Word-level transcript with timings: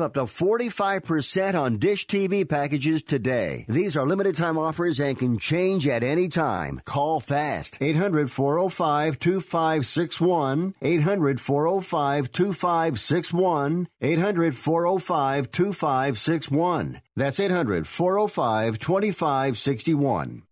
up 0.00 0.14
to 0.14 0.22
45% 0.22 1.60
on 1.60 1.78
Dish 1.78 2.06
TV 2.06 2.48
packages 2.48 3.02
today. 3.02 3.64
These 3.68 3.96
are 3.96 4.06
limited 4.06 4.36
time 4.36 4.58
offers 4.58 5.00
and 5.00 5.18
can 5.18 5.38
change 5.38 5.86
at 5.86 6.02
any 6.02 6.28
time. 6.28 6.80
Call 6.84 7.20
fast. 7.20 7.76
800 7.80 8.30
405 8.30 9.18
2561. 9.18 10.74
800 10.80 11.40
405 11.40 12.32
2561. 12.32 13.88
800 14.00 14.56
405 14.56 15.50
2561. 15.52 17.00
That's 17.16 17.40
800 17.40 17.88
405 17.88 18.78
2561. 18.78 20.42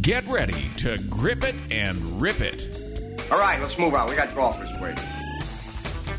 Get 0.00 0.26
ready 0.26 0.70
to 0.78 0.96
grip 1.10 1.44
it 1.44 1.54
and 1.70 2.22
rip 2.22 2.40
it. 2.40 2.74
All 3.30 3.38
right, 3.38 3.60
let's 3.60 3.78
move 3.78 3.94
on. 3.94 4.08
We 4.08 4.16
got 4.16 4.34
golfers 4.34 4.70
waiting. 4.80 5.04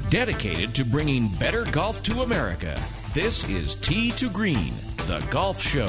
Dedicated 0.09 0.73
to 0.73 0.83
bringing 0.83 1.27
better 1.27 1.65
golf 1.65 2.01
to 2.01 2.23
America, 2.23 2.75
this 3.13 3.47
is 3.47 3.75
Tee 3.75 4.09
to 4.13 4.27
Green, 4.27 4.73
the 5.05 5.23
golf 5.29 5.61
show. 5.61 5.87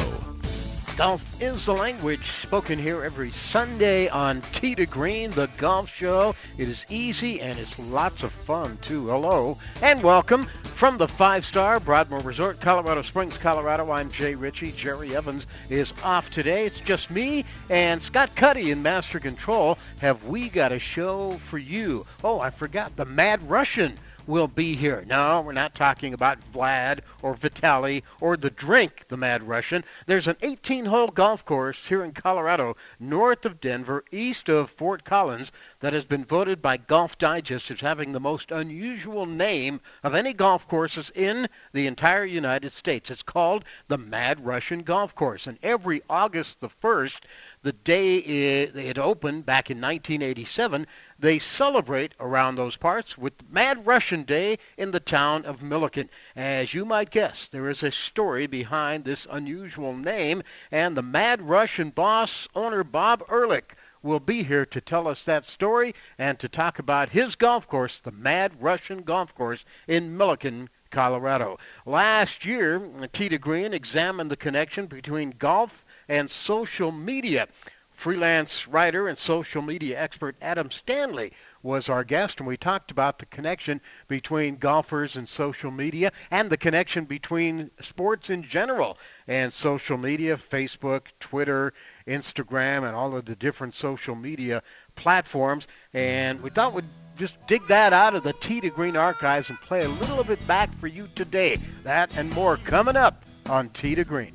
Golf 0.99 1.41
is 1.41 1.65
the 1.65 1.73
language 1.73 2.31
spoken 2.31 2.79
here 2.79 3.03
every 3.03 3.31
Sunday 3.31 4.09
on 4.09 4.43
Tee 4.53 4.75
to 4.75 4.85
Green, 4.85 5.31
the 5.31 5.49
golf 5.57 5.89
show. 5.89 6.35
It 6.59 6.69
is 6.69 6.85
easy 6.91 7.41
and 7.41 7.59
it's 7.59 7.79
lots 7.79 8.23
of 8.23 8.31
fun 8.31 8.77
too. 8.83 9.09
Hello 9.09 9.57
and 9.81 10.03
welcome 10.03 10.47
from 10.65 10.99
the 10.99 11.09
five 11.09 11.47
star 11.47 11.81
Broadmoor 11.81 12.21
Resort, 12.21 12.61
Colorado 12.61 13.01
Springs, 13.01 13.39
Colorado. 13.39 13.91
I'm 13.91 14.11
Jay 14.11 14.35
Ritchie. 14.35 14.73
Jerry 14.73 15.17
Evans 15.17 15.47
is 15.71 15.95
off 16.05 16.31
today. 16.31 16.67
It's 16.67 16.81
just 16.81 17.11
me 17.11 17.47
and 17.71 18.03
Scott 18.03 18.35
Cuddy 18.35 18.71
in 18.71 18.83
Master 18.83 19.19
Control. 19.19 19.79
Have 20.03 20.25
we 20.25 20.51
got 20.51 20.73
a 20.73 20.79
show 20.79 21.41
for 21.47 21.57
you? 21.57 22.05
Oh, 22.23 22.41
I 22.41 22.51
forgot 22.51 22.95
the 22.97 23.07
Mad 23.07 23.49
Russian 23.49 23.99
will 24.27 24.49
be 24.49 24.75
here. 24.75 25.05
No, 25.07 25.41
we're 25.41 25.53
not 25.53 25.75
talking 25.75 26.15
about 26.15 26.39
Vlad 26.53 27.01
or 27.23 27.35
Vitali 27.35 28.05
or 28.21 28.37
the 28.37 28.51
drink, 28.51 29.07
the 29.09 29.17
Mad 29.17 29.47
Russian. 29.47 29.85
There's 30.07 30.29
an 30.29 30.37
18 30.43 30.85
hole 30.85 31.09
golf 31.09 31.45
course 31.45 31.87
here 31.87 32.03
in 32.03 32.13
Colorado, 32.13 32.77
north 32.99 33.47
of 33.47 33.61
Denver, 33.61 34.05
east 34.11 34.49
of 34.49 34.71
Fort 34.71 35.05
Collins, 35.05 35.53
that 35.81 35.93
has 35.93 36.05
been 36.05 36.25
voted 36.25 36.61
by 36.63 36.77
Golf 36.77 37.19
Digest 37.19 37.71
as 37.71 37.81
having 37.81 38.13
the 38.13 38.21
most 38.21 38.51
unusual 38.51 39.27
name 39.27 39.81
of 40.03 40.15
any 40.15 40.33
golf 40.33 40.67
courses 40.69 41.11
in 41.15 41.49
the 41.73 41.87
entire 41.87 42.25
United 42.25 42.73
States. 42.73 43.11
It's 43.11 43.23
called 43.23 43.65
the 43.89 43.99
Mad 43.99 44.45
Russian 44.45 44.83
Golf 44.83 45.15
Course. 45.15 45.47
And 45.47 45.59
every 45.63 46.03
August 46.09 46.61
the 46.61 46.69
1st, 46.83 47.21
the 47.63 47.73
day 47.73 48.17
it, 48.17 48.75
it 48.75 48.99
opened 48.99 49.45
back 49.45 49.71
in 49.71 49.77
1987, 49.79 50.87
they 51.19 51.39
celebrate 51.39 52.15
around 52.19 52.55
those 52.55 52.77
parts 52.77 53.19
with 53.19 53.35
Mad 53.51 53.87
Russian 53.87 54.23
Day 54.23 54.59
in 54.79 54.93
the 54.93 55.01
town 55.01 55.45
of 55.45 55.61
Milliken. 55.61 56.09
As 56.35 56.73
you 56.73 56.87
might 56.87 57.11
guess, 57.11 57.49
there 57.49 57.69
is 57.69 57.83
a 57.83 57.91
story 57.91 58.47
behind 58.47 59.05
this 59.05 59.27
unusual 59.31 59.95
name, 59.95 60.43
and 60.71 60.97
the 60.97 61.03
Mad 61.03 61.43
Russian 61.43 61.91
boss, 61.91 62.49
owner 62.55 62.83
Bob 62.83 63.23
Ehrlich, 63.31 63.77
will 64.03 64.21
be 64.21 64.43
here 64.43 64.65
to 64.65 64.81
tell 64.81 65.07
us 65.07 65.25
that 65.25 65.45
story 65.45 65.95
and 66.17 66.39
to 66.39 66.49
talk 66.49 66.79
about 66.79 67.11
his 67.11 67.37
golf 67.37 67.69
course, 67.69 67.99
the 67.99 68.13
Mad 68.13 68.53
Russian 68.59 69.03
Golf 69.03 69.35
Course 69.35 69.67
in 69.87 70.17
Milliken, 70.17 70.71
Colorado. 70.91 71.59
Last 71.85 72.47
year, 72.47 72.81
Tee 73.13 73.29
to 73.29 73.39
Green 73.39 73.75
examined 73.75 74.31
the 74.31 74.37
connection 74.37 74.87
between 74.87 75.35
golf 75.39 75.85
and 76.11 76.31
social 76.31 76.91
media. 76.93 77.47
Freelance 77.93 78.67
writer 78.67 79.09
and 79.09 79.17
social 79.17 79.61
media 79.61 80.01
expert 80.01 80.35
Adam 80.41 80.71
Stanley 80.71 81.33
was 81.63 81.91
our 81.91 82.03
guest, 82.03 82.41
and 82.41 82.49
we 82.49 82.57
talked 82.57 82.91
about 82.91 83.19
the 83.19 83.27
connection 83.27 83.81
between 84.09 84.57
golfers 84.57 85.17
and 85.17 85.29
social 85.29 85.71
media 85.71 86.11
and 86.31 86.49
the 86.49 86.57
connection 86.57 87.05
between 87.05 87.71
sports 87.83 88.31
in 88.31 88.43
general 88.43 88.99
and 89.29 89.53
social 89.53 89.99
media 89.99 90.37
Facebook, 90.39 91.03
Twitter, 91.21 91.75
Instagram, 92.07 92.87
and 92.87 92.97
all 92.97 93.15
of 93.15 93.27
the 93.27 93.37
different 93.37 93.75
social 93.75 94.15
media 94.15 94.63
platforms. 94.97 95.69
And 95.93 96.43
we 96.43 96.49
thought 96.49 96.73
we'd 96.73 96.87
just 97.19 97.37
dig 97.47 97.61
that 97.69 97.93
out 97.93 98.15
of 98.15 98.23
the 98.23 98.33
Tee 98.33 98.63
to 98.63 98.71
Green 98.71 98.97
archives 98.97 99.51
and 99.51 99.61
play 99.61 99.85
a 99.85 99.89
little 99.89 100.19
of 100.19 100.31
it 100.31 100.45
back 100.47 100.75
for 100.81 100.87
you 100.87 101.07
today. 101.15 101.59
That 101.85 102.17
and 102.17 102.33
more 102.33 102.57
coming 102.57 102.97
up 102.97 103.25
on 103.47 103.69
Tee 103.69 103.95
to 103.95 104.05
Green. 104.05 104.35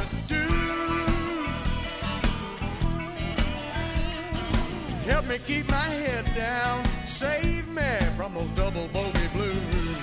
Help 5.11 5.27
me 5.27 5.37
keep 5.39 5.69
my 5.69 5.75
head 5.75 6.25
down. 6.33 6.85
Save 7.05 7.67
me 7.67 7.97
from 8.15 8.33
those 8.33 8.49
double 8.51 8.87
bogey 8.87 9.27
blues. 9.33 9.97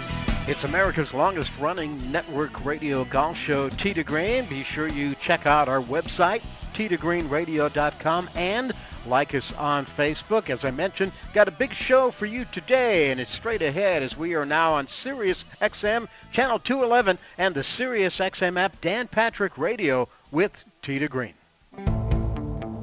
It's 0.47 0.65
America's 0.65 1.15
longest 1.15 1.51
running 1.59 2.13
network 2.13 2.63
radio 2.63 3.05
golf 3.07 3.39
show, 3.39 3.71
to 3.71 4.05
Green. 4.05 4.45
Be 4.45 4.63
sure 4.63 4.87
you 4.87 5.15
check 5.15 5.47
out 5.47 5.67
our 5.67 5.81
website, 5.81 6.43
tee2greenradio.com, 6.75 8.29
and 8.35 8.75
like 9.07 9.35
us 9.35 9.55
on 9.55 9.87
Facebook. 9.87 10.51
As 10.51 10.67
I 10.67 10.73
mentioned, 10.73 11.13
got 11.33 11.49
a 11.49 11.53
big 11.53 11.73
show 11.73 12.11
for 12.11 12.27
you 12.27 12.45
today, 12.45 13.11
and 13.11 13.19
it's 13.19 13.33
straight 13.33 13.63
ahead 13.63 14.03
as 14.03 14.15
we 14.15 14.35
are 14.35 14.45
now 14.45 14.75
on 14.75 14.89
Sirius 14.89 15.47
XM 15.63 16.07
Channel 16.33 16.59
211 16.59 17.19
and 17.39 17.55
the 17.55 17.65
Sirius 17.65 18.19
XM 18.19 18.59
app 18.59 18.79
Dan 18.83 19.09
Patrick 19.09 19.57
Radio 19.57 20.07
with 20.31 20.67
to 20.83 21.09
Green. 21.09 21.33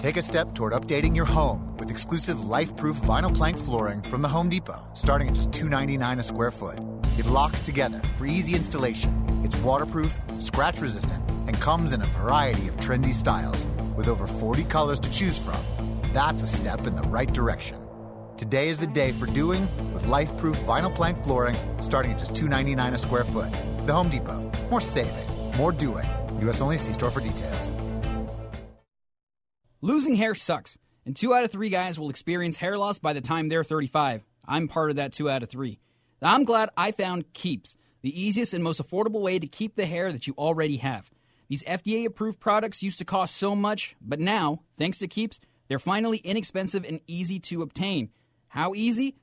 Take 0.05 0.17
a 0.17 0.21
step 0.21 0.53
toward 0.53 0.73
updating 0.73 1.16
your 1.16 1.25
home 1.25 1.75
with 1.77 1.89
exclusive 1.89 2.45
life-proof 2.45 2.97
vinyl 2.97 3.35
plank 3.35 3.57
flooring 3.57 4.03
from 4.03 4.21
the 4.21 4.27
Home 4.27 4.49
Depot, 4.49 4.88
starting 4.93 5.27
at 5.27 5.33
just 5.33 5.49
$2.99 5.49 6.19
a 6.19 6.21
square 6.21 6.51
foot. 6.51 6.77
It 7.17 7.25
locks 7.25 7.59
together 7.63 7.99
for 8.16 8.27
easy 8.27 8.53
installation. 8.53 9.11
It's 9.43 9.57
waterproof, 9.57 10.16
scratch 10.38 10.79
resistant, 10.79 11.27
and 11.47 11.59
comes 11.59 11.91
in 11.91 12.03
a 12.03 12.05
variety 12.21 12.67
of 12.67 12.77
trendy 12.77 13.16
styles 13.16 13.66
with 13.95 14.07
over 14.07 14.27
40 14.27 14.66
colors 14.66 14.99
to 14.99 15.11
choose 15.11 15.39
from. 15.39 15.57
That's 16.13 16.43
a 16.43 16.47
step 16.47 16.85
in 16.85 16.95
the 16.95 17.09
right 17.09 17.33
direction. 17.33 17.79
Today 18.37 18.69
is 18.69 18.77
the 18.77 18.85
day 18.85 19.11
for 19.11 19.25
doing 19.25 19.67
with 19.91 20.05
life-proof 20.05 20.55
vinyl 20.67 20.93
plank 20.93 21.23
flooring 21.23 21.55
starting 21.81 22.11
at 22.11 22.19
just 22.19 22.34
$2.99 22.34 22.93
a 22.93 22.97
square 22.99 23.23
foot. 23.23 23.52
The 23.87 23.93
Home 23.93 24.09
Depot. 24.09 24.52
More 24.69 24.81
saving, 24.81 25.57
more 25.57 25.72
doing. 25.72 26.05
U.S. 26.41 26.61
only. 26.61 26.78
See 26.78 26.93
store 26.93 27.09
for 27.09 27.22
details. 27.22 27.73
Losing 29.85 30.16
hair 30.16 30.34
sucks, 30.34 30.79
and 31.05 31.16
two 31.16 31.35
out 31.35 31.43
of 31.43 31.52
three 31.52 31.70
guys 31.70 31.99
will 31.99 32.09
experience 32.09 32.58
hair 32.58 32.76
loss 32.76 32.97
by 32.97 33.14
the 33.14 33.22
time 33.22 33.49
they're 33.49 33.64
35. 33.64 34.23
I'm 34.43 34.67
part 34.67 34.90
of 34.90 34.96
that 34.96 35.14
two 35.14 35.29
out 35.29 35.43
of 35.43 35.49
three. 35.49 35.78
I'm 36.23 36.43
glad 36.43 36.72
I 36.76 36.91
found 36.91 37.32
Keeps, 37.34 37.76
the 38.02 38.20
easiest 38.20 38.55
and 38.55 38.64
most 38.64 38.82
affordable 38.82 39.22
way 39.22 39.37
to 39.37 39.46
keep 39.46 39.76
the 39.76 39.85
hair 39.85 40.11
that 40.11 40.26
you 40.26 40.34
already 40.40 40.78
have. 40.78 41.11
These 41.49 41.61
FDA 41.66 42.03
approved 42.03 42.40
products 42.40 42.82
used 42.82 42.97
to 42.97 43.05
cost 43.05 43.35
so 43.35 43.55
much, 43.55 43.96
but 44.02 44.20
now, 44.20 44.64
thanks 44.76 44.97
to 44.97 45.08
Keeps, 45.08 45.40
they're 45.67 45.78
finally 45.78 46.17
inexpensive 46.17 46.84
and 46.84 46.99
easy 47.05 47.40
to 47.41 47.61
obtain. 47.61 48.09
How 48.47 48.73
easy? 48.73 49.17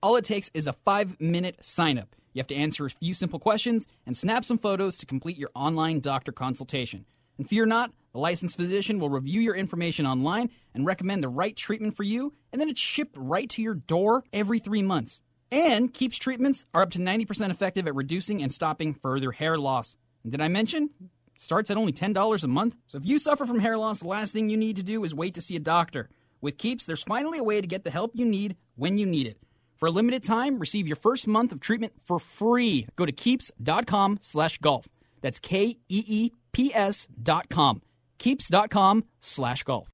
All 0.00 0.14
it 0.14 0.24
takes 0.24 0.48
is 0.54 0.68
a 0.68 0.74
five 0.74 1.20
minute 1.20 1.64
sign 1.64 1.98
up. 1.98 2.14
You 2.32 2.38
have 2.38 2.46
to 2.46 2.54
answer 2.54 2.86
a 2.86 2.90
few 2.90 3.14
simple 3.14 3.40
questions 3.40 3.88
and 4.06 4.16
snap 4.16 4.44
some 4.44 4.58
photos 4.58 4.96
to 4.98 5.06
complete 5.06 5.38
your 5.38 5.50
online 5.56 5.98
doctor 5.98 6.30
consultation. 6.30 7.04
And 7.36 7.48
fear 7.48 7.66
not, 7.66 7.90
the 8.14 8.20
licensed 8.20 8.56
physician 8.56 9.00
will 9.00 9.10
review 9.10 9.40
your 9.40 9.56
information 9.56 10.06
online 10.06 10.48
and 10.72 10.86
recommend 10.86 11.22
the 11.22 11.28
right 11.28 11.54
treatment 11.56 11.96
for 11.96 12.04
you, 12.04 12.32
and 12.52 12.60
then 12.60 12.68
it's 12.68 12.80
shipped 12.80 13.16
right 13.18 13.50
to 13.50 13.60
your 13.60 13.74
door 13.74 14.22
every 14.32 14.60
three 14.60 14.82
months. 14.82 15.20
And 15.50 15.92
Keeps 15.92 16.18
treatments 16.18 16.64
are 16.72 16.82
up 16.82 16.90
to 16.92 16.98
90% 16.98 17.50
effective 17.50 17.88
at 17.88 17.94
reducing 17.94 18.40
and 18.40 18.52
stopping 18.52 18.94
further 18.94 19.32
hair 19.32 19.58
loss. 19.58 19.96
And 20.22 20.30
did 20.30 20.40
I 20.40 20.46
mention? 20.46 20.90
Starts 21.36 21.72
at 21.72 21.76
only 21.76 21.92
$10 21.92 22.44
a 22.44 22.48
month. 22.48 22.76
So 22.86 22.98
if 22.98 23.04
you 23.04 23.18
suffer 23.18 23.46
from 23.46 23.58
hair 23.58 23.76
loss, 23.76 23.98
the 23.98 24.06
last 24.06 24.32
thing 24.32 24.48
you 24.48 24.56
need 24.56 24.76
to 24.76 24.84
do 24.84 25.02
is 25.02 25.12
wait 25.12 25.34
to 25.34 25.40
see 25.40 25.56
a 25.56 25.60
doctor. 25.60 26.08
With 26.40 26.56
Keeps, 26.56 26.86
there's 26.86 27.02
finally 27.02 27.38
a 27.38 27.44
way 27.44 27.60
to 27.60 27.66
get 27.66 27.82
the 27.82 27.90
help 27.90 28.12
you 28.14 28.24
need 28.24 28.56
when 28.76 28.96
you 28.96 29.06
need 29.06 29.26
it. 29.26 29.38
For 29.76 29.86
a 29.86 29.90
limited 29.90 30.22
time, 30.22 30.60
receive 30.60 30.86
your 30.86 30.96
first 30.96 31.26
month 31.26 31.50
of 31.50 31.58
treatment 31.58 31.94
for 32.04 32.20
free. 32.20 32.86
Go 32.94 33.06
to 33.06 33.12
keeps.com 33.12 34.18
slash 34.22 34.58
golf. 34.58 34.88
That's 35.20 35.40
K-E-E-P-S 35.40 37.08
dot 37.20 37.48
com. 37.48 37.82
Keeps.com 38.18 39.04
slash 39.20 39.62
golf. 39.64 39.93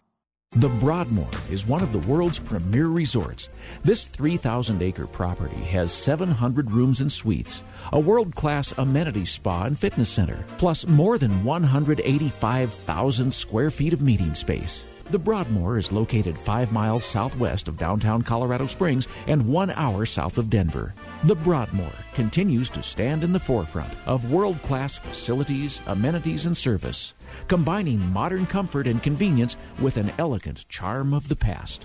The 0.57 0.67
Broadmoor 0.67 1.29
is 1.49 1.65
one 1.65 1.81
of 1.81 1.93
the 1.93 1.99
world's 1.99 2.37
premier 2.37 2.87
resorts. 2.87 3.47
This 3.85 4.07
3,000 4.07 4.81
acre 4.81 5.07
property 5.07 5.55
has 5.55 5.93
700 5.93 6.71
rooms 6.71 6.99
and 6.99 7.09
suites, 7.09 7.63
a 7.93 7.99
world 8.01 8.35
class 8.35 8.73
amenity 8.77 9.23
spa 9.23 9.63
and 9.63 9.79
fitness 9.79 10.09
center, 10.09 10.43
plus 10.57 10.85
more 10.85 11.17
than 11.17 11.45
185,000 11.45 13.33
square 13.33 13.71
feet 13.71 13.93
of 13.93 14.01
meeting 14.01 14.35
space. 14.35 14.83
The 15.09 15.19
Broadmoor 15.19 15.77
is 15.77 15.93
located 15.93 16.37
five 16.37 16.73
miles 16.73 17.05
southwest 17.05 17.69
of 17.69 17.77
downtown 17.77 18.21
Colorado 18.21 18.65
Springs 18.67 19.07
and 19.27 19.47
one 19.47 19.69
hour 19.69 20.05
south 20.05 20.37
of 20.37 20.49
Denver. 20.49 20.93
The 21.23 21.35
Broadmoor 21.35 21.91
continues 22.15 22.67
to 22.71 22.81
stand 22.81 23.23
in 23.23 23.31
the 23.31 23.39
forefront 23.39 23.93
of 24.07 24.31
world 24.31 24.59
class 24.63 24.97
facilities, 24.97 25.79
amenities, 25.85 26.47
and 26.47 26.57
service, 26.57 27.13
combining 27.47 27.99
modern 28.11 28.47
comfort 28.47 28.87
and 28.87 29.03
convenience 29.03 29.55
with 29.79 29.97
an 29.97 30.11
elegant 30.17 30.67
charm 30.67 31.13
of 31.13 31.27
the 31.27 31.35
past. 31.35 31.83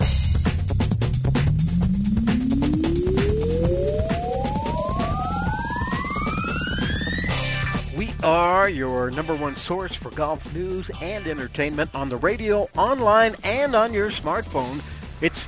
We 7.95 8.09
are 8.23 8.67
your 8.67 9.11
number 9.11 9.35
one 9.35 9.55
source 9.55 9.93
for 9.93 10.09
golf 10.09 10.51
news 10.55 10.89
and 10.99 11.27
entertainment 11.27 11.91
on 11.93 12.09
the 12.09 12.17
radio, 12.17 12.67
online, 12.75 13.35
and 13.43 13.75
on 13.75 13.93
your 13.93 14.09
smartphone. 14.09 14.81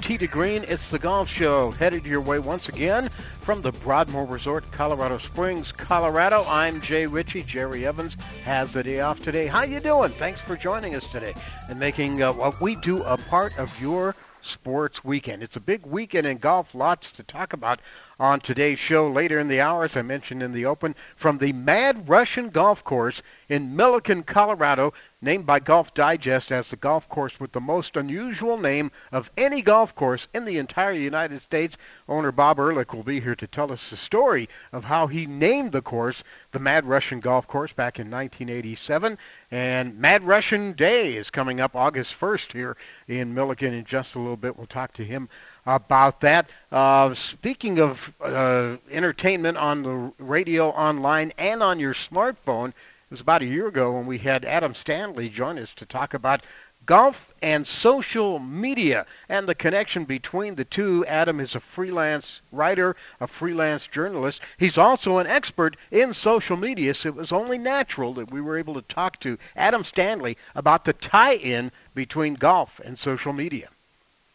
Tee 0.09 0.17
to 0.17 0.25
Green. 0.25 0.65
It's 0.67 0.89
the 0.89 0.97
Golf 0.97 1.29
Show. 1.29 1.69
Headed 1.69 2.03
your 2.03 2.19
way 2.19 2.39
once 2.39 2.67
again 2.67 3.09
from 3.41 3.61
the 3.61 3.71
Broadmoor 3.71 4.25
Resort, 4.25 4.71
Colorado 4.71 5.19
Springs, 5.19 5.71
Colorado. 5.71 6.43
I'm 6.47 6.81
Jay 6.81 7.05
Ritchie. 7.05 7.43
Jerry 7.43 7.85
Evans 7.85 8.17
has 8.43 8.73
the 8.73 8.81
day 8.81 9.01
off 9.01 9.19
today. 9.19 9.45
How 9.45 9.61
you 9.61 9.79
doing? 9.79 10.11
Thanks 10.13 10.41
for 10.41 10.55
joining 10.55 10.95
us 10.95 11.07
today 11.09 11.35
and 11.69 11.79
making 11.79 12.23
uh, 12.23 12.33
what 12.33 12.59
we 12.59 12.75
do 12.77 13.03
a 13.03 13.17
part 13.17 13.55
of 13.59 13.79
your 13.79 14.15
sports 14.41 15.03
weekend. 15.03 15.43
It's 15.43 15.57
a 15.57 15.61
big 15.61 15.85
weekend 15.85 16.25
in 16.25 16.39
golf. 16.39 16.73
Lots 16.73 17.11
to 17.11 17.21
talk 17.21 17.53
about 17.53 17.79
on 18.19 18.39
today's 18.39 18.79
show 18.79 19.09
later 19.09 19.39
in 19.39 19.47
the 19.47 19.61
hour, 19.61 19.85
as 19.85 19.95
I 19.95 20.01
mentioned 20.01 20.43
in 20.43 20.51
the 20.51 20.65
open, 20.65 20.95
from 21.15 21.37
the 21.37 21.53
Mad 21.53 22.09
Russian 22.09 22.49
Golf 22.49 22.83
Course 22.83 23.21
in 23.47 23.75
Milliken, 23.75 24.23
Colorado, 24.23 24.93
named 25.21 25.45
by 25.45 25.59
Golf 25.59 25.93
Digest 25.93 26.51
as 26.51 26.69
the 26.69 26.75
golf 26.75 27.09
course 27.09 27.39
with 27.39 27.51
the 27.51 27.59
most 27.59 27.97
unusual 27.97 28.57
name 28.57 28.91
of 29.11 29.29
any 29.37 29.61
golf 29.61 29.93
course 29.93 30.27
in 30.33 30.45
the 30.45 30.57
entire 30.57 30.93
United 30.93 31.41
States. 31.41 31.77
Owner 32.07 32.31
Bob 32.31 32.59
Ehrlich 32.59 32.93
will 32.93 33.03
be 33.03 33.19
here 33.19 33.35
to 33.35 33.47
tell 33.47 33.71
us 33.71 33.89
the 33.89 33.97
story 33.97 34.47
of 34.71 34.85
how 34.85 35.07
he 35.07 35.25
named 35.25 35.71
the 35.71 35.81
course 35.81 36.23
the 36.51 36.59
Mad 36.59 36.85
Russian 36.85 37.19
Golf 37.19 37.47
Course 37.47 37.73
back 37.73 37.99
in 37.99 38.09
1987. 38.09 39.17
And 39.51 39.99
Mad 39.99 40.23
Russian 40.23 40.73
Day 40.73 41.15
is 41.15 41.29
coming 41.29 41.59
up 41.59 41.75
August 41.75 42.17
1st 42.19 42.53
here 42.53 42.77
in 43.07 43.33
Milliken 43.33 43.73
in 43.73 43.83
just 43.83 44.15
a 44.15 44.19
little 44.19 44.37
bit. 44.37 44.57
We'll 44.57 44.67
talk 44.67 44.93
to 44.93 45.05
him 45.05 45.29
about 45.65 46.21
that. 46.21 46.49
Uh, 46.71 47.13
speaking 47.13 47.79
of 47.79 48.13
uh, 48.21 48.77
entertainment 48.91 49.57
on 49.57 49.83
the 49.83 50.13
radio, 50.19 50.69
online, 50.69 51.33
and 51.37 51.61
on 51.61 51.79
your 51.79 51.93
smartphone, 51.93 52.69
it 52.69 53.11
was 53.11 53.21
about 53.21 53.41
a 53.41 53.45
year 53.45 53.67
ago 53.67 53.93
when 53.93 54.05
we 54.05 54.17
had 54.17 54.45
Adam 54.45 54.75
Stanley 54.75 55.29
join 55.29 55.57
us 55.57 55.73
to 55.75 55.85
talk 55.85 56.13
about 56.13 56.41
golf 56.85 57.33
and 57.41 57.67
social 57.67 58.39
media 58.39 59.05
and 59.29 59.47
the 59.47 59.53
connection 59.53 60.05
between 60.05 60.55
the 60.55 60.65
two. 60.65 61.05
Adam 61.05 61.39
is 61.39 61.53
a 61.53 61.59
freelance 61.59 62.41
writer, 62.51 62.95
a 63.19 63.27
freelance 63.27 63.85
journalist. 63.87 64.41
He's 64.57 64.79
also 64.79 65.19
an 65.19 65.27
expert 65.27 65.77
in 65.91 66.15
social 66.15 66.57
media, 66.57 66.93
so 66.93 67.09
it 67.09 67.15
was 67.15 67.31
only 67.31 67.59
natural 67.59 68.15
that 68.15 68.31
we 68.31 68.41
were 68.41 68.57
able 68.57 68.73
to 68.73 68.81
talk 68.81 69.19
to 69.19 69.37
Adam 69.55 69.83
Stanley 69.83 70.37
about 70.55 70.83
the 70.83 70.93
tie 70.93 71.35
in 71.35 71.71
between 71.93 72.33
golf 72.33 72.79
and 72.83 72.97
social 72.97 73.33
media. 73.33 73.69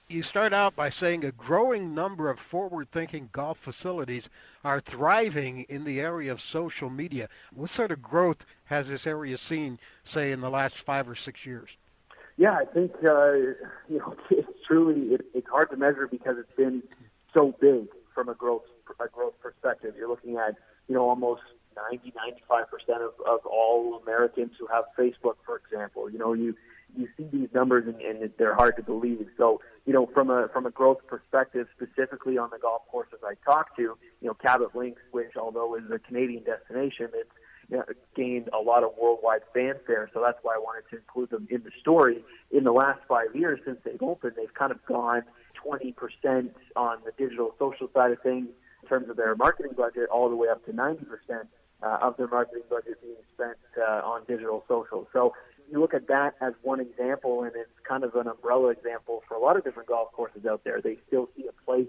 You 0.09 0.23
start 0.23 0.53
out 0.53 0.77
by 0.77 0.91
saying 0.91 1.25
a 1.25 1.33
growing 1.33 1.95
number 1.95 2.29
of 2.29 2.39
forward 2.39 2.91
thinking 2.91 3.31
golf 3.33 3.59
facilities 3.59 4.29
are 4.63 4.79
thriving 4.79 5.63
in 5.63 5.85
the 5.85 5.99
area 6.01 6.31
of 6.31 6.43
social 6.43 6.91
media. 6.91 7.31
What 7.55 7.71
sort 7.71 7.91
of 7.91 8.03
growth 8.03 8.45
has 8.67 8.87
this 8.87 9.07
area 9.07 9.39
seen, 9.39 9.79
say, 10.05 10.33
in 10.33 10.43
the 10.43 10.51
last 10.51 10.77
five 10.77 11.09
or 11.09 11.15
six 11.15 11.47
years? 11.47 11.71
Yeah, 12.37 12.53
I 12.53 12.67
think 12.67 12.93
uh, 12.97 13.33
you 13.33 13.99
know 13.99 14.15
it's 14.31 14.49
truly 14.67 15.15
it, 15.15 15.25
it's 15.33 15.49
hard 15.49 15.71
to 15.71 15.77
measure 15.77 16.07
because 16.07 16.37
it's 16.39 16.55
been 16.55 16.83
so 17.33 17.55
big 17.59 17.87
from 18.15 18.29
a 18.29 18.35
growth 18.35 18.65
a 19.01 19.09
growth 19.09 19.41
perspective. 19.41 19.95
You're 19.97 20.09
looking 20.09 20.37
at 20.37 20.55
you 20.87 20.95
know 20.95 21.09
almost 21.09 21.43
90 21.91 22.13
95 22.15 22.71
percent 22.71 23.03
of 23.03 23.13
of 23.27 23.47
all 23.47 24.03
Americans 24.03 24.53
who 24.59 24.67
have 24.67 24.85
Facebook, 24.99 25.37
for 25.47 25.57
example. 25.57 26.11
You 26.11 26.19
know 26.19 26.35
you 26.35 26.55
you 26.97 27.09
see 27.17 27.27
these 27.33 27.49
numbers 27.55 27.87
and, 27.87 28.01
and 28.01 28.31
they're 28.39 28.55
hard 28.55 28.77
to 28.77 28.83
believe. 28.83 29.27
So, 29.37 29.61
you 29.87 29.93
know, 29.93 30.07
from 30.15 30.31
a 30.31 30.49
from 30.53 30.67
a 30.67 30.71
growth 30.71 31.07
perspective, 31.07 31.67
specifically 31.77 32.39
on 32.39 32.51
the 32.51 32.59
golf 32.59 32.83
courses 32.91 33.19
I 33.25 33.35
talked 33.45 33.77
to, 33.77 33.83
you 33.83 33.99
know, 34.23 34.35
Cabot 34.35 34.75
Links, 34.75 35.03
which 35.11 35.37
although 35.37 35.77
is 35.77 35.85
a 35.93 35.99
Canadian 35.99 36.45
destination, 36.45 37.09
it's 37.15 37.31
you 37.71 37.79
know, 37.79 37.85
gained 38.15 38.49
a 38.53 38.59
lot 38.59 38.83
of 38.83 38.93
worldwide 39.01 39.43
fanfare. 39.53 40.11
So 40.13 40.21
that's 40.21 40.39
why 40.43 40.55
I 40.55 40.59
wanted 40.59 40.89
to 40.91 40.97
include 40.97 41.31
them 41.31 41.47
in 41.51 41.63
the 41.63 41.71
story. 41.81 42.25
In 42.51 42.65
the 42.65 42.73
last 42.73 43.01
five 43.09 43.35
years 43.35 43.61
since 43.65 43.79
they've 43.85 44.03
opened, 44.03 44.35
they've 44.37 44.53
kind 44.55 44.73
of 44.73 44.85
gone 44.87 45.23
20% 45.65 45.95
on 46.77 46.99
the 47.05 47.13
digital 47.17 47.55
social 47.59 47.89
side 47.95 48.13
of 48.13 48.21
things 48.23 48.49
in 48.83 48.89
terms 48.89 49.09
of 49.09 49.17
their 49.17 49.35
marketing 49.35 49.73
budget, 49.77 50.09
all 50.11 50.29
the 50.29 50.37
way 50.37 50.49
up 50.49 50.65
to 50.67 50.73
90% 50.73 50.99
uh, 51.83 51.99
of 52.03 52.17
their 52.17 52.29
marketing 52.29 52.63
budget 52.69 53.01
being 53.03 53.17
spent 53.35 53.57
uh, 53.79 54.03
on 54.05 54.23
digital 54.27 54.65
social. 54.69 55.09
So 55.13 55.33
you 55.71 55.81
look 55.81 55.95
at 55.95 56.07
that 56.09 56.35
as 56.41 56.53
one 56.63 56.81
example, 56.81 57.43
and 57.43 57.53
it's 57.55 57.71
kind 57.89 58.05
of 58.05 58.15
an 58.15 58.27
umbrella 58.27 58.71
example 58.71 59.23
for 59.29 59.35
a 59.35 59.41
lot 59.41 59.57
of 59.57 59.65
different 59.65 59.89
golf 59.89 60.13
courses 60.13 60.47
out 60.47 60.63
there. 60.65 60.81
They 60.81 60.99
still 61.07 61.29
see 61.37 61.47
a 61.47 61.65
place 61.65 61.89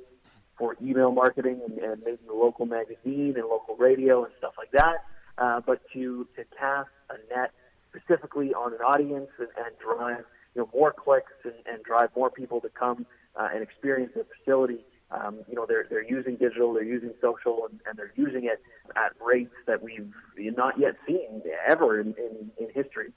for 0.58 0.75
email 0.82 1.12
marketing 1.12 1.62
and, 1.67 1.77
and 1.79 2.01
maybe 2.03 2.20
the 2.25 2.34
local 2.34 2.65
magazine 2.65 3.34
and 3.36 3.46
local 3.48 3.75
radio 3.75 4.24
and 4.24 4.34
stuff 4.38 4.53
like 4.58 4.72
that. 4.72 5.03
Uh, 5.38 5.60
but 5.65 5.82
to 5.94 6.27
to 6.36 6.46
cast 6.58 6.89
a 7.10 7.15
net 7.36 7.51
specifically 7.89 8.53
on 8.53 8.74
an 8.74 8.79
audience 8.79 9.29
and, 9.38 9.50
and 9.58 9.77
drive 9.79 10.24
you 10.55 10.62
know 10.62 10.70
more 10.74 10.94
clicks 10.94 11.34
and, 11.44 11.53
and 11.65 11.84
drive 11.84 12.10
more 12.15 12.29
people 12.29 12.62
to 12.62 12.70
come 12.70 13.05
uh, 13.36 13.50
and 13.53 13.62
experience 13.62 14.13
the 14.15 14.25
facility. 14.38 14.86
Um, 15.12 15.39
you 15.50 15.55
know 15.55 15.65
they're 15.67 15.86
they're 15.89 16.10
using 16.10 16.38
digital, 16.38 16.74
they're 16.74 16.84
using 16.84 17.13
social, 17.22 17.67
and, 17.70 17.82
and 17.86 17.98
they're 17.98 18.13
using 18.15 18.46
it 18.46 18.62
at 18.96 19.12
rates 19.24 19.53
that 19.67 19.84
we've 19.84 20.08
not 20.38 20.79
yet 20.79 20.96
seen 21.05 21.41
ever 21.67 22.00
in, 22.00 22.15
in, 22.17 22.51
in 22.58 22.67
history 22.74 23.12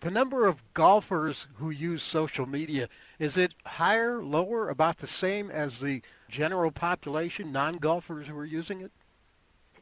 the 0.00 0.10
number 0.10 0.46
of 0.46 0.62
golfers 0.74 1.46
who 1.54 1.70
use 1.70 2.02
social 2.02 2.46
media 2.46 2.88
Is 3.18 3.36
it 3.36 3.52
higher, 3.64 4.22
lower, 4.22 4.70
about 4.70 4.98
the 4.98 5.06
same 5.06 5.50
as 5.50 5.78
the 5.78 6.02
general 6.28 6.70
population, 6.70 7.52
non-golfers 7.52 8.26
who 8.26 8.38
are 8.38 8.44
using 8.44 8.80
it? 8.80 8.90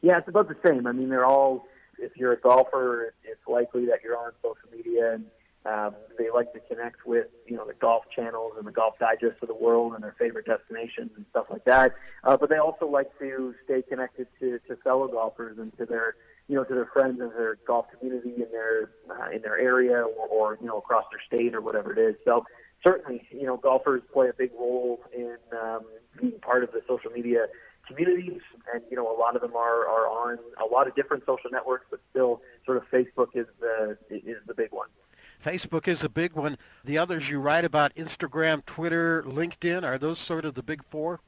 Yeah, 0.01 0.17
it's 0.17 0.27
about 0.27 0.47
the 0.47 0.57
same. 0.65 0.87
I 0.87 0.91
mean, 0.91 1.09
they're 1.09 1.25
all. 1.25 1.67
If 1.97 2.15
you're 2.15 2.31
a 2.31 2.39
golfer, 2.39 3.13
it's 3.23 3.45
likely 3.47 3.85
that 3.87 4.01
you're 4.03 4.17
on 4.17 4.31
social 4.41 4.69
media 4.71 5.15
and 5.15 5.25
um, 5.65 5.95
they 6.17 6.29
like 6.33 6.53
to 6.53 6.59
connect 6.61 7.05
with 7.05 7.27
you 7.45 7.57
know 7.57 7.65
the 7.65 7.73
golf 7.73 8.05
channels 8.15 8.53
and 8.57 8.65
the 8.65 8.71
golf 8.71 8.97
digest 8.97 9.37
of 9.41 9.49
the 9.49 9.53
world 9.53 9.93
and 9.93 10.01
their 10.01 10.15
favorite 10.17 10.45
destinations 10.45 11.11
and 11.17 11.25
stuff 11.29 11.47
like 11.49 11.65
that. 11.65 11.95
Uh, 12.23 12.37
but 12.37 12.49
they 12.49 12.57
also 12.57 12.87
like 12.87 13.17
to 13.19 13.53
stay 13.65 13.81
connected 13.81 14.27
to, 14.39 14.59
to 14.67 14.77
fellow 14.77 15.07
golfers 15.07 15.57
and 15.57 15.77
to 15.77 15.85
their 15.85 16.15
you 16.49 16.55
know 16.55 16.63
to 16.65 16.73
their 16.73 16.87
friends 16.87 17.21
and 17.21 17.31
their 17.31 17.57
golf 17.65 17.85
community 17.97 18.33
in 18.35 18.47
their 18.51 18.89
uh, 19.09 19.29
in 19.33 19.41
their 19.41 19.57
area 19.57 20.01
or, 20.01 20.27
or 20.27 20.57
you 20.59 20.67
know 20.67 20.79
across 20.79 21.05
their 21.11 21.21
state 21.25 21.55
or 21.55 21.61
whatever 21.61 21.93
it 21.93 21.99
is. 21.99 22.15
So 22.25 22.43
certainly 22.83 23.21
you 23.31 23.45
know 23.45 23.55
golfers 23.55 24.01
play 24.11 24.27
a 24.27 24.33
big 24.33 24.51
role 24.59 24.99
in 25.15 25.37
um, 25.53 25.85
being 26.19 26.39
part 26.41 26.63
of 26.63 26.71
the 26.71 26.81
social 26.87 27.11
media 27.11 27.45
communities, 27.87 28.41
and 28.73 28.83
you 28.89 28.97
know 28.97 29.09
a 29.09 29.17
lot 29.17 29.35
of 29.35 29.41
them 29.41 29.55
are 29.55 29.87
are 29.87 30.07
on 30.07 30.39
a 30.61 30.65
lot 30.73 30.87
of 30.87 30.95
different 30.95 31.23
social 31.25 31.51
networks, 31.51 31.85
but 31.89 31.99
still 32.09 32.41
sort 32.65 32.77
of 32.77 32.83
Facebook 32.91 33.27
is 33.35 33.45
the 33.59 33.97
is 34.09 34.37
the 34.47 34.55
big 34.55 34.71
one. 34.71 34.87
Facebook 35.43 35.87
is 35.87 36.03
a 36.03 36.09
big 36.09 36.33
one. 36.33 36.57
The 36.83 36.97
others 36.97 37.29
you 37.29 37.39
write 37.39 37.63
about 37.63 37.95
Instagram, 37.95 38.65
Twitter, 38.65 39.23
LinkedIn 39.23 39.83
are 39.83 39.97
those 39.97 40.19
sort 40.19 40.43
of 40.43 40.53
the 40.53 40.63
big 40.63 40.83
four? 40.89 41.21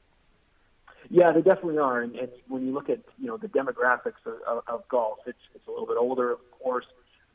Yeah, 1.10 1.32
they 1.32 1.42
definitely 1.42 1.78
are. 1.78 2.00
And, 2.00 2.14
and 2.16 2.30
when 2.48 2.66
you 2.66 2.72
look 2.72 2.88
at 2.88 3.00
you 3.18 3.26
know 3.26 3.36
the 3.36 3.48
demographics 3.48 4.24
of, 4.26 4.34
of, 4.46 4.62
of 4.66 4.88
golf, 4.88 5.18
it's 5.26 5.38
it's 5.54 5.66
a 5.66 5.70
little 5.70 5.86
bit 5.86 5.96
older, 5.98 6.30
of 6.32 6.38
course. 6.62 6.86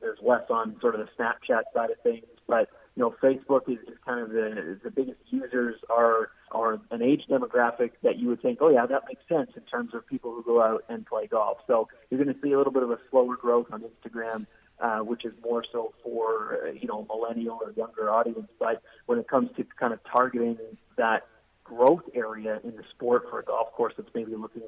There's 0.02 0.20
less 0.22 0.44
on 0.50 0.78
sort 0.80 0.94
of 0.96 1.02
the 1.02 1.24
Snapchat 1.24 1.64
side 1.74 1.90
of 1.90 2.00
things, 2.04 2.26
but 2.48 2.70
you 2.96 3.02
know 3.02 3.16
Facebook 3.22 3.68
is, 3.68 3.80
is 3.88 3.98
kind 4.06 4.20
of 4.20 4.30
the 4.30 4.80
the 4.84 4.92
biggest 4.92 5.20
users 5.30 5.76
are 5.90 6.30
are 6.52 6.80
an 6.92 7.02
age 7.02 7.24
demographic 7.30 7.92
that 8.04 8.18
you 8.18 8.28
would 8.30 8.42
think, 8.42 8.60
oh 8.62 8.70
yeah, 8.70 8.86
that 8.86 9.04
makes 9.08 9.22
sense 9.28 9.52
in 9.56 9.64
terms 9.64 9.94
of 9.94 10.06
people 10.08 10.32
who 10.32 10.44
go 10.44 10.62
out 10.62 10.84
and 10.88 11.06
play 11.06 11.28
golf. 11.28 11.58
So 11.68 11.88
you're 12.10 12.24
going 12.24 12.34
to 12.34 12.42
see 12.42 12.52
a 12.54 12.58
little 12.58 12.74
bit 12.74 12.84
of 12.84 12.92
a 12.92 13.00
slower 13.10 13.36
growth 13.36 13.68
on 13.72 13.84
Instagram 13.84 14.46
uh, 14.80 15.00
which 15.00 15.26
is 15.26 15.34
more 15.44 15.64
so 15.72 15.94
for 16.04 16.60
uh, 16.64 16.72
you 16.72 16.88
know 16.88 17.06
millennial 17.10 17.60
or 17.64 17.72
younger 17.72 18.10
audience. 18.10 18.48
But 18.60 18.82
when 19.06 19.20
it 19.20 19.28
comes 19.28 19.50
to 19.58 19.66
kind 19.80 19.94
of 19.94 20.00
targeting 20.04 20.58
that 20.98 21.26
growth 21.68 22.04
area 22.14 22.60
in 22.64 22.76
the 22.76 22.84
sport 22.92 23.24
for 23.30 23.40
a 23.40 23.44
golf 23.44 23.72
course 23.74 23.94
that's 23.98 24.10
maybe 24.14 24.36
looking 24.36 24.64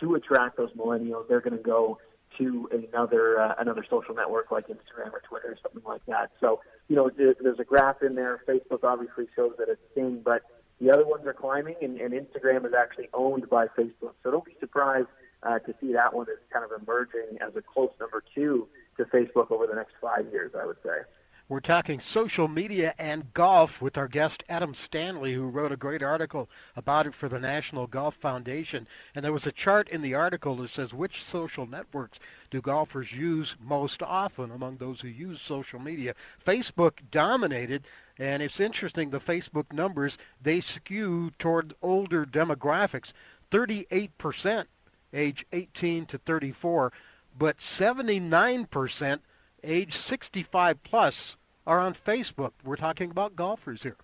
to 0.00 0.14
attract 0.14 0.56
those 0.56 0.70
millennials, 0.72 1.28
they're 1.28 1.40
going 1.40 1.56
to 1.56 1.62
go 1.62 1.98
to 2.38 2.68
another 2.72 3.40
uh, 3.40 3.54
another 3.58 3.84
social 3.88 4.14
network 4.14 4.50
like 4.50 4.66
Instagram 4.66 5.12
or 5.12 5.22
Twitter 5.28 5.52
or 5.52 5.58
something 5.62 5.82
like 5.86 6.04
that. 6.06 6.32
So 6.40 6.60
you 6.88 6.96
know 6.96 7.10
there's 7.16 7.58
a 7.60 7.64
graph 7.64 8.02
in 8.02 8.14
there. 8.14 8.40
Facebook 8.48 8.82
obviously 8.82 9.26
shows 9.36 9.52
that 9.58 9.68
it's 9.68 9.80
king, 9.94 10.20
but 10.24 10.42
the 10.80 10.90
other 10.90 11.06
ones 11.06 11.26
are 11.26 11.32
climbing, 11.32 11.76
and, 11.80 12.00
and 12.00 12.12
Instagram 12.12 12.66
is 12.66 12.72
actually 12.76 13.08
owned 13.14 13.48
by 13.48 13.66
Facebook. 13.68 14.14
So 14.22 14.30
don't 14.32 14.44
be 14.44 14.56
surprised 14.58 15.06
uh, 15.44 15.60
to 15.60 15.74
see 15.80 15.92
that 15.92 16.14
one 16.14 16.26
as 16.28 16.38
kind 16.52 16.64
of 16.64 16.82
emerging 16.82 17.38
as 17.40 17.54
a 17.54 17.62
close 17.62 17.90
number 18.00 18.22
two 18.34 18.66
to 18.96 19.04
Facebook 19.04 19.50
over 19.50 19.66
the 19.66 19.74
next 19.74 19.94
five 20.00 20.26
years, 20.32 20.52
I 20.60 20.66
would 20.66 20.78
say. 20.84 21.02
We're 21.46 21.60
talking 21.60 22.00
social 22.00 22.48
media 22.48 22.94
and 22.98 23.34
golf 23.34 23.82
with 23.82 23.98
our 23.98 24.08
guest 24.08 24.42
Adam 24.48 24.72
Stanley, 24.72 25.34
who 25.34 25.50
wrote 25.50 25.72
a 25.72 25.76
great 25.76 26.02
article 26.02 26.48
about 26.74 27.06
it 27.06 27.14
for 27.14 27.28
the 27.28 27.38
National 27.38 27.86
Golf 27.86 28.14
Foundation. 28.14 28.88
And 29.14 29.22
there 29.22 29.32
was 29.32 29.46
a 29.46 29.52
chart 29.52 29.90
in 29.90 30.00
the 30.00 30.14
article 30.14 30.56
that 30.56 30.68
says 30.68 30.94
which 30.94 31.22
social 31.22 31.66
networks 31.66 32.18
do 32.50 32.62
golfers 32.62 33.12
use 33.12 33.56
most 33.60 34.02
often 34.02 34.52
among 34.52 34.78
those 34.78 35.02
who 35.02 35.08
use 35.08 35.38
social 35.38 35.78
media. 35.78 36.14
Facebook 36.42 36.92
dominated, 37.10 37.84
and 38.18 38.42
it's 38.42 38.58
interesting 38.58 39.10
the 39.10 39.20
Facebook 39.20 39.70
numbers 39.70 40.16
they 40.40 40.60
skew 40.60 41.30
toward 41.38 41.74
older 41.82 42.24
demographics. 42.24 43.12
38% 43.50 44.64
age 45.12 45.44
18 45.52 46.06
to 46.06 46.16
34 46.16 46.90
but 47.36 47.58
79% 47.58 49.20
age 49.64 49.94
65 49.94 50.82
plus 50.82 51.36
are 51.66 51.78
on 51.78 51.94
Facebook. 51.94 52.52
We're 52.64 52.76
talking 52.76 53.10
about 53.10 53.36
golfers 53.36 53.82
here. 53.82 53.96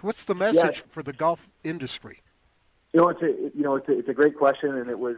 What's 0.00 0.24
the 0.24 0.34
message 0.34 0.76
yeah. 0.76 0.82
for 0.90 1.02
the 1.02 1.12
golf 1.12 1.40
industry? 1.64 2.22
You 2.92 3.00
know, 3.00 3.08
it's 3.08 3.22
a 3.22 3.26
you 3.56 3.62
know 3.62 3.76
it's 3.76 3.88
a, 3.88 3.98
it's 3.98 4.08
a 4.08 4.14
great 4.14 4.36
question, 4.36 4.76
and 4.76 4.88
it 4.88 4.98
was 4.98 5.16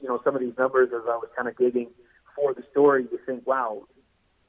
you 0.00 0.08
know 0.08 0.20
some 0.24 0.34
of 0.34 0.40
these 0.40 0.56
numbers 0.56 0.90
as 0.94 1.02
I 1.06 1.16
was 1.16 1.28
kind 1.36 1.48
of 1.48 1.56
digging 1.56 1.88
for 2.36 2.54
the 2.54 2.62
story. 2.70 3.06
You 3.10 3.18
think, 3.26 3.46
wow, 3.46 3.82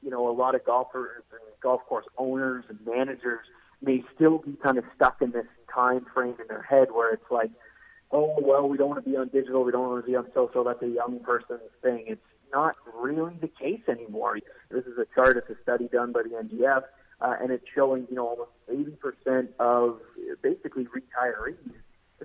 you 0.02 0.10
know, 0.10 0.28
a 0.28 0.32
lot 0.32 0.54
of 0.54 0.64
golfers 0.64 1.22
and 1.32 1.40
golf 1.62 1.82
course 1.86 2.06
owners 2.16 2.64
and 2.68 2.78
managers 2.86 3.46
may 3.82 4.04
still 4.14 4.38
be 4.38 4.56
kind 4.62 4.78
of 4.78 4.84
stuck 4.94 5.20
in 5.20 5.32
this 5.32 5.46
time 5.72 6.06
frame 6.14 6.36
in 6.40 6.46
their 6.48 6.62
head 6.62 6.88
where 6.92 7.12
it's 7.12 7.30
like, 7.30 7.50
oh 8.10 8.36
well, 8.40 8.68
we 8.68 8.76
don't 8.76 8.88
want 8.88 9.04
to 9.04 9.10
be 9.10 9.16
on 9.16 9.28
digital, 9.28 9.64
we 9.64 9.72
don't 9.72 9.88
want 9.88 10.04
to 10.04 10.10
be 10.10 10.16
on 10.16 10.26
social. 10.34 10.64
That's 10.64 10.82
a 10.82 10.88
young 10.88 11.20
person's 11.20 11.60
thing. 11.82 12.04
It's 12.06 12.20
not 12.52 12.76
really 12.94 13.34
the 13.40 13.48
case 13.48 13.82
anymore. 13.88 14.38
This 14.70 14.84
is 14.84 14.98
a 14.98 15.06
chart, 15.14 15.36
it's 15.36 15.50
a 15.50 15.60
study 15.62 15.88
done 15.88 16.12
by 16.12 16.22
the 16.22 16.30
NGF, 16.30 16.82
uh, 17.20 17.36
and 17.40 17.50
it's 17.50 17.64
showing, 17.74 18.06
you 18.10 18.16
know, 18.16 18.28
almost 18.28 18.50
80% 18.70 19.48
of 19.58 20.00
basically 20.42 20.86
retirees, 20.86 21.56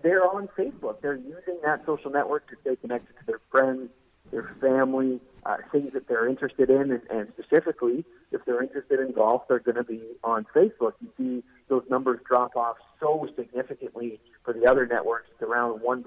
they're 0.03 0.23
on 0.23 0.47
Facebook. 0.57 1.01
They're 1.01 1.15
using 1.15 1.59
that 1.63 1.85
social 1.85 2.11
network 2.11 2.49
to 2.49 2.55
stay 2.61 2.75
connected 2.75 3.13
to 3.19 3.25
their 3.25 3.41
friends, 3.51 3.89
their 4.31 4.55
family, 4.61 5.19
uh, 5.45 5.57
things 5.71 5.93
that 5.93 6.07
they're 6.07 6.27
interested 6.27 6.69
in, 6.69 6.91
and, 6.91 7.01
and 7.09 7.27
specifically, 7.37 8.05
if 8.31 8.43
they're 8.45 8.61
interested 8.61 8.99
in 8.99 9.13
golf, 9.13 9.43
they're 9.47 9.59
going 9.59 9.75
to 9.75 9.83
be 9.83 10.01
on 10.23 10.45
Facebook. 10.55 10.93
You 11.01 11.09
see 11.17 11.43
those 11.69 11.83
numbers 11.89 12.19
drop 12.27 12.55
off 12.55 12.77
so 12.99 13.27
significantly 13.37 14.19
for 14.43 14.53
the 14.53 14.65
other 14.65 14.85
networks. 14.85 15.29
It's 15.33 15.41
around 15.41 15.79
1% 15.79 16.03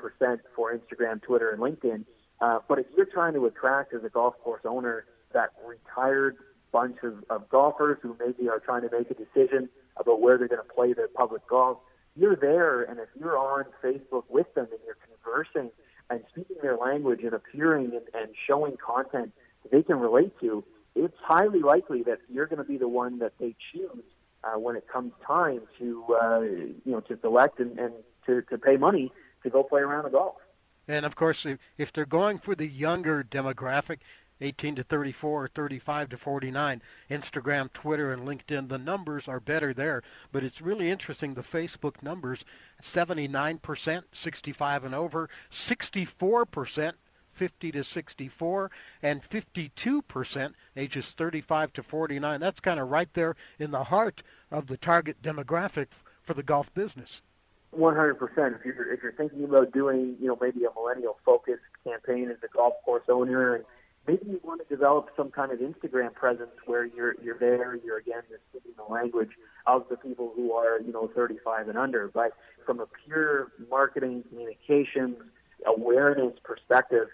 for 0.55 0.77
Instagram, 0.77 1.23
Twitter, 1.23 1.51
and 1.51 1.61
LinkedIn. 1.61 2.05
Uh, 2.41 2.59
but 2.69 2.79
if 2.79 2.87
you're 2.97 3.07
trying 3.07 3.35
to 3.35 3.47
attract 3.47 3.93
as 3.95 4.03
a 4.05 4.09
golf 4.09 4.35
course 4.43 4.63
owner 4.65 5.05
that 5.33 5.51
retired 5.67 6.37
bunch 6.73 6.97
of, 7.03 7.25
of 7.31 7.49
golfers 7.49 7.99
who 8.03 8.17
maybe 8.25 8.49
are 8.49 8.61
trying 8.61 8.83
to 8.83 8.91
make 8.97 9.11
a 9.11 9.15
decision 9.15 9.69
about 9.97 10.21
where 10.21 10.39
they're 10.39 10.49
going 10.49 10.63
to 10.63 10.75
play 10.75 10.93
their 10.93 11.09
public 11.09 11.47
golf, 11.49 11.79
you're 12.17 12.37
there, 12.37 12.83
and 12.83 12.99
if 12.99 13.09
you're 13.19 13.39
on 13.39 13.65
Facebook 13.83 14.25
with 14.29 14.53
them 14.55 14.67
and 14.71 14.81
you're 14.85 14.97
conversing 15.23 15.71
and 16.09 16.23
speaking 16.31 16.57
their 16.63 16.77
language 16.77 17.21
and 17.23 17.35
appearing 17.35 17.93
and, 17.93 18.03
and 18.15 18.35
showing 18.47 18.77
content 18.85 19.33
they 19.71 19.83
can 19.83 19.99
relate 19.99 20.33
to, 20.41 20.65
it's 20.97 21.17
highly 21.23 21.61
likely 21.61 22.03
that 22.03 22.19
you're 22.29 22.47
going 22.47 22.59
to 22.59 22.65
be 22.65 22.77
the 22.77 22.89
one 22.89 23.19
that 23.21 23.33
they 23.39 23.55
choose 23.73 24.05
uh, 24.43 24.59
when 24.59 24.75
it 24.75 24.87
comes 24.93 25.13
time 25.25 25.61
to 25.79 26.05
uh, 26.21 26.41
you 26.41 26.81
know 26.87 27.01
to 27.01 27.17
select 27.21 27.61
and, 27.61 27.79
and 27.79 27.93
to, 28.27 28.43
to 28.43 28.59
pay 28.59 28.77
money 28.77 29.13
to 29.43 29.51
go 29.51 29.63
play 29.63 29.81
around 29.81 30.05
the 30.05 30.11
golf. 30.11 30.37
And 30.91 31.07
of 31.07 31.15
course, 31.15 31.47
if, 31.47 31.61
if 31.79 31.93
they're 31.93 32.05
going 32.05 32.41
for 32.41 32.57
the 32.57 32.67
younger 32.67 33.23
demographic, 33.23 34.01
18 34.41 34.75
to 34.75 34.83
34 34.83 35.45
or 35.45 35.47
35 35.47 36.09
to 36.09 36.17
49, 36.17 36.83
Instagram, 37.09 37.73
Twitter, 37.73 38.13
and 38.13 38.27
LinkedIn, 38.27 38.69
the 38.69 38.77
numbers 38.77 39.29
are 39.29 39.39
better 39.39 39.73
there. 39.73 40.03
But 40.33 40.43
it's 40.43 40.61
really 40.61 40.91
interesting 40.91 41.33
the 41.33 41.43
Facebook 41.43 42.03
numbers 42.03 42.45
79%, 42.83 44.03
65 44.11 44.85
and 44.85 44.95
over, 44.97 45.31
64%. 45.53 46.95
50 47.35 47.73
to 47.73 47.85
64 47.85 48.71
and 49.03 49.23
52% 49.23 50.55
ages 50.77 51.07
35 51.15 51.73
to 51.73 51.83
49. 51.85 52.41
That's 52.41 52.61
kind 52.61 52.81
of 52.81 52.91
right 52.91 53.09
there 53.15 53.37
in 53.61 53.71
the 53.71 53.85
heart 53.85 54.25
of 54.51 54.67
the 54.67 54.77
target 54.77 55.23
demographic 55.23 55.87
for 56.25 56.35
the 56.35 56.43
golf 56.43 56.75
business. 56.75 57.23
One 57.71 57.95
hundred 57.95 58.15
percent. 58.17 58.57
If 58.59 58.65
you're 58.65 58.93
if 58.93 59.03
you're 59.03 59.13
thinking 59.13 59.45
about 59.45 59.73
doing, 59.73 60.17
you 60.21 60.27
know, 60.27 60.37
maybe 60.41 60.65
a 60.65 60.75
millennial 60.75 61.19
focused 61.25 61.63
campaign 61.85 62.29
as 62.31 62.39
a 62.43 62.49
golf 62.49 62.75
course 62.85 63.05
owner, 63.09 63.55
and 63.55 63.65
maybe 64.09 64.27
you 64.27 64.41
want 64.43 64.61
to 64.61 64.75
develop 64.75 65.11
some 65.17 65.31
kind 65.31 65.53
of 65.53 65.61
Instagram 65.61 66.13
presence 66.13 66.51
where 66.67 66.85
you're 66.85 67.15
you're 67.23 67.39
there, 67.39 67.79
you're 67.85 67.99
again 67.99 68.23
you're 68.29 68.41
speaking 68.51 68.73
the 68.77 68.93
language 68.93 69.31
of 69.67 69.85
the 69.89 69.97
people 69.97 70.33
who 70.35 70.53
are 70.53 70.81
you 70.81 70.93
know 70.93 71.11
35 71.15 71.69
and 71.69 71.79
under. 71.79 72.09
But 72.09 72.33
from 72.67 72.81
a 72.81 72.87
pure 73.07 73.53
marketing, 73.71 74.25
communications, 74.29 75.17
awareness 75.65 76.35
perspective, 76.43 77.07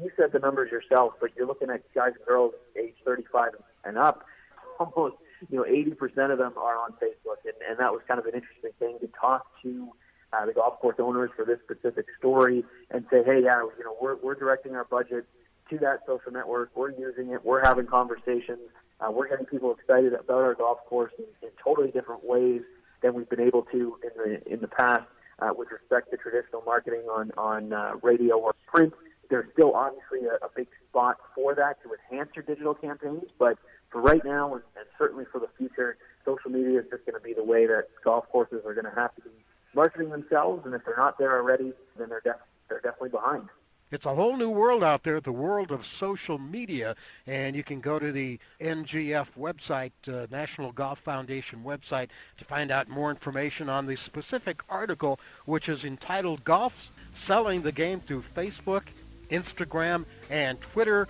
you 0.00 0.10
said 0.16 0.32
the 0.32 0.38
numbers 0.38 0.70
yourself, 0.70 1.14
but 1.20 1.30
you're 1.36 1.46
looking 1.46 1.70
at 1.70 1.82
guys 1.94 2.12
and 2.16 2.26
girls 2.26 2.54
age 2.80 2.94
35 3.04 3.52
and 3.84 3.98
up. 3.98 4.24
Almost, 4.80 5.16
you 5.50 5.58
know, 5.58 5.64
80% 5.64 6.32
of 6.32 6.38
them 6.38 6.54
are 6.56 6.76
on 6.76 6.92
Facebook, 6.94 7.38
and, 7.44 7.54
and 7.68 7.78
that 7.78 7.92
was 7.92 8.00
kind 8.08 8.18
of 8.18 8.26
an 8.26 8.34
interesting 8.34 8.72
thing 8.80 8.98
to 9.00 9.08
talk 9.20 9.46
to 9.62 9.88
uh, 10.34 10.46
the 10.46 10.52
golf 10.52 10.78
course 10.80 10.96
owners 10.98 11.30
for 11.36 11.44
this 11.44 11.58
specific 11.64 12.06
story 12.18 12.64
and 12.90 13.04
say, 13.10 13.22
hey, 13.24 13.40
yeah, 13.42 13.60
you 13.78 13.84
know, 13.84 13.96
we're, 14.00 14.16
we're 14.16 14.34
directing 14.34 14.74
our 14.74 14.84
budget 14.84 15.26
to 15.70 15.78
that 15.78 16.00
social 16.06 16.32
network. 16.32 16.70
We're 16.74 16.90
using 16.90 17.30
it. 17.30 17.44
We're 17.44 17.64
having 17.64 17.86
conversations. 17.86 18.60
Uh, 19.00 19.10
we're 19.10 19.28
getting 19.28 19.46
people 19.46 19.74
excited 19.74 20.12
about 20.12 20.42
our 20.42 20.54
golf 20.54 20.78
course 20.86 21.12
in, 21.18 21.24
in 21.42 21.50
totally 21.62 21.90
different 21.90 22.24
ways 22.24 22.62
than 23.02 23.14
we've 23.14 23.28
been 23.28 23.40
able 23.40 23.62
to 23.62 23.98
in 24.02 24.10
the 24.16 24.52
in 24.52 24.60
the 24.60 24.68
past 24.68 25.04
uh, 25.40 25.50
with 25.56 25.68
respect 25.70 26.10
to 26.10 26.16
traditional 26.16 26.62
marketing 26.64 27.02
on 27.10 27.30
on 27.36 27.72
uh, 27.72 27.92
radio 28.02 28.38
or 28.38 28.54
print. 28.66 28.92
There's 29.30 29.46
still 29.52 29.74
obviously 29.74 30.26
a, 30.28 30.44
a 30.44 30.48
big 30.54 30.68
spot 30.88 31.16
for 31.34 31.54
that 31.54 31.82
to 31.82 31.90
enhance 31.92 32.30
your 32.36 32.44
digital 32.44 32.74
campaigns, 32.74 33.24
but 33.38 33.58
for 33.90 34.00
right 34.00 34.24
now 34.24 34.54
and, 34.54 34.62
and 34.76 34.86
certainly 34.98 35.24
for 35.30 35.40
the 35.40 35.48
future, 35.58 35.96
social 36.24 36.50
media 36.50 36.80
is 36.80 36.86
just 36.90 37.04
going 37.06 37.14
to 37.14 37.24
be 37.24 37.34
the 37.34 37.44
way 37.44 37.66
that 37.66 37.86
golf 38.04 38.28
courses 38.30 38.62
are 38.66 38.74
going 38.74 38.84
to 38.84 38.94
have 38.94 39.14
to 39.16 39.22
be 39.22 39.30
marketing 39.74 40.10
themselves, 40.10 40.64
and 40.64 40.74
if 40.74 40.84
they're 40.84 40.96
not 40.96 41.18
there 41.18 41.36
already, 41.36 41.72
then 41.98 42.08
they're 42.08 42.20
def- 42.20 42.36
they're 42.68 42.80
definitely 42.80 43.10
behind. 43.10 43.48
It's 43.90 44.06
a 44.06 44.14
whole 44.14 44.36
new 44.36 44.50
world 44.50 44.82
out 44.82 45.04
there, 45.04 45.20
the 45.20 45.30
world 45.30 45.70
of 45.70 45.86
social 45.86 46.36
media, 46.36 46.96
and 47.28 47.54
you 47.54 47.62
can 47.62 47.80
go 47.80 47.98
to 47.98 48.10
the 48.10 48.40
NGF 48.60 49.28
website, 49.38 49.92
uh, 50.08 50.26
National 50.30 50.72
Golf 50.72 50.98
Foundation 50.98 51.62
website, 51.62 52.08
to 52.38 52.44
find 52.44 52.72
out 52.72 52.88
more 52.88 53.10
information 53.10 53.68
on 53.68 53.86
the 53.86 53.94
specific 53.94 54.62
article, 54.68 55.20
which 55.44 55.68
is 55.68 55.84
entitled 55.84 56.42
"Golf 56.42 56.90
Selling 57.12 57.62
the 57.62 57.70
Game 57.70 58.00
Through 58.00 58.24
Facebook, 58.34 58.82
Instagram, 59.30 60.06
and 60.28 60.60
Twitter." 60.60 61.06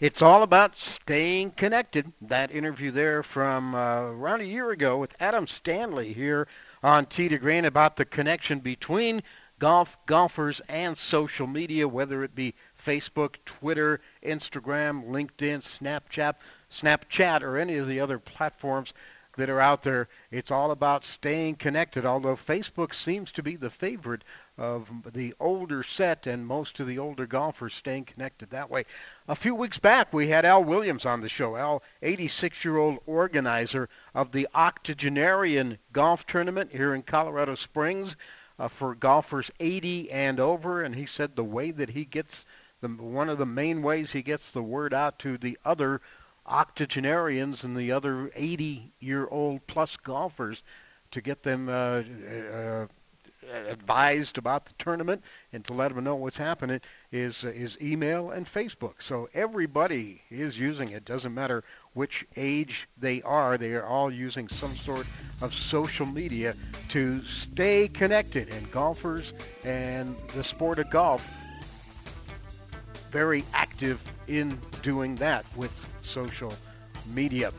It's 0.00 0.22
all 0.22 0.42
about 0.42 0.76
staying 0.76 1.52
connected. 1.52 2.12
That 2.22 2.54
interview 2.54 2.90
there 2.90 3.22
from 3.22 3.74
uh, 3.74 4.02
around 4.02 4.40
a 4.40 4.44
year 4.44 4.70
ago 4.70 4.98
with 4.98 5.14
Adam 5.20 5.46
Stanley 5.46 6.12
here 6.12 6.48
on 6.82 7.06
Tee 7.06 7.28
to 7.28 7.38
Green 7.38 7.64
about 7.64 7.96
the 7.96 8.04
connection 8.04 8.60
between 8.60 9.22
golf, 9.58 9.98
golfers, 10.06 10.60
and 10.68 10.96
social 10.96 11.46
media, 11.46 11.86
whether 11.86 12.24
it 12.24 12.34
be 12.34 12.54
Facebook, 12.84 13.36
Twitter, 13.44 14.00
Instagram, 14.24 15.06
LinkedIn, 15.08 15.60
Snapchat, 15.60 16.34
Snapchat, 16.70 17.42
or 17.42 17.58
any 17.58 17.76
of 17.76 17.86
the 17.86 18.00
other 18.00 18.18
platforms 18.18 18.94
that 19.40 19.48
are 19.48 19.60
out 19.60 19.82
there. 19.82 20.06
It's 20.30 20.50
all 20.50 20.70
about 20.70 21.02
staying 21.02 21.56
connected, 21.56 22.04
although 22.04 22.36
Facebook 22.36 22.92
seems 22.92 23.32
to 23.32 23.42
be 23.42 23.56
the 23.56 23.70
favorite 23.70 24.22
of 24.58 24.90
the 25.14 25.34
older 25.40 25.82
set 25.82 26.26
and 26.26 26.46
most 26.46 26.78
of 26.78 26.86
the 26.86 26.98
older 26.98 27.26
golfers 27.26 27.72
staying 27.74 28.04
connected 28.04 28.50
that 28.50 28.68
way. 28.68 28.84
A 29.28 29.34
few 29.34 29.54
weeks 29.54 29.78
back, 29.78 30.12
we 30.12 30.28
had 30.28 30.44
Al 30.44 30.62
Williams 30.62 31.06
on 31.06 31.22
the 31.22 31.30
show. 31.30 31.56
Al, 31.56 31.82
86 32.02 32.62
year 32.66 32.76
old 32.76 32.98
organizer 33.06 33.88
of 34.14 34.30
the 34.30 34.46
Octogenarian 34.54 35.78
Golf 35.90 36.26
Tournament 36.26 36.70
here 36.70 36.94
in 36.94 37.02
Colorado 37.02 37.54
Springs 37.54 38.18
uh, 38.58 38.68
for 38.68 38.94
golfers 38.94 39.50
80 39.58 40.10
and 40.10 40.38
over, 40.38 40.82
and 40.82 40.94
he 40.94 41.06
said 41.06 41.34
the 41.34 41.42
way 41.42 41.70
that 41.70 41.88
he 41.88 42.04
gets 42.04 42.44
the 42.82 42.88
one 42.88 43.30
of 43.30 43.38
the 43.38 43.46
main 43.46 43.80
ways 43.80 44.12
he 44.12 44.22
gets 44.22 44.50
the 44.50 44.62
word 44.62 44.92
out 44.92 45.18
to 45.20 45.38
the 45.38 45.58
other 45.64 46.02
octogenarians 46.50 47.64
and 47.64 47.76
the 47.76 47.92
other 47.92 48.30
80 48.34 48.92
year 49.00 49.26
old 49.26 49.66
plus 49.66 49.96
golfers 49.96 50.62
to 51.12 51.20
get 51.20 51.42
them 51.42 51.68
uh, 51.68 52.02
uh, 52.52 52.86
advised 53.68 54.38
about 54.38 54.66
the 54.66 54.72
tournament 54.78 55.22
and 55.52 55.64
to 55.64 55.72
let 55.72 55.94
them 55.94 56.04
know 56.04 56.16
what's 56.16 56.36
happening 56.36 56.80
is 57.10 57.44
uh, 57.44 57.48
is 57.48 57.80
email 57.82 58.30
and 58.30 58.46
Facebook. 58.46 59.02
So 59.02 59.28
everybody 59.34 60.22
is 60.30 60.58
using 60.58 60.90
it. 60.90 61.04
Doesn't 61.04 61.34
matter 61.34 61.64
which 61.94 62.26
age 62.36 62.88
they 62.98 63.22
are. 63.22 63.58
They 63.58 63.72
are 63.74 63.84
all 63.84 64.10
using 64.10 64.48
some 64.48 64.74
sort 64.76 65.06
of 65.40 65.54
social 65.54 66.06
media 66.06 66.54
to 66.90 67.24
stay 67.24 67.88
connected. 67.88 68.50
And 68.50 68.70
golfers 68.70 69.32
and 69.64 70.16
the 70.34 70.44
sport 70.44 70.78
of 70.78 70.90
golf 70.90 71.26
very 73.10 73.44
active 73.52 74.02
in 74.26 74.58
doing 74.82 75.16
that 75.16 75.44
with 75.56 75.86
social 76.00 76.52
media. 77.12 77.52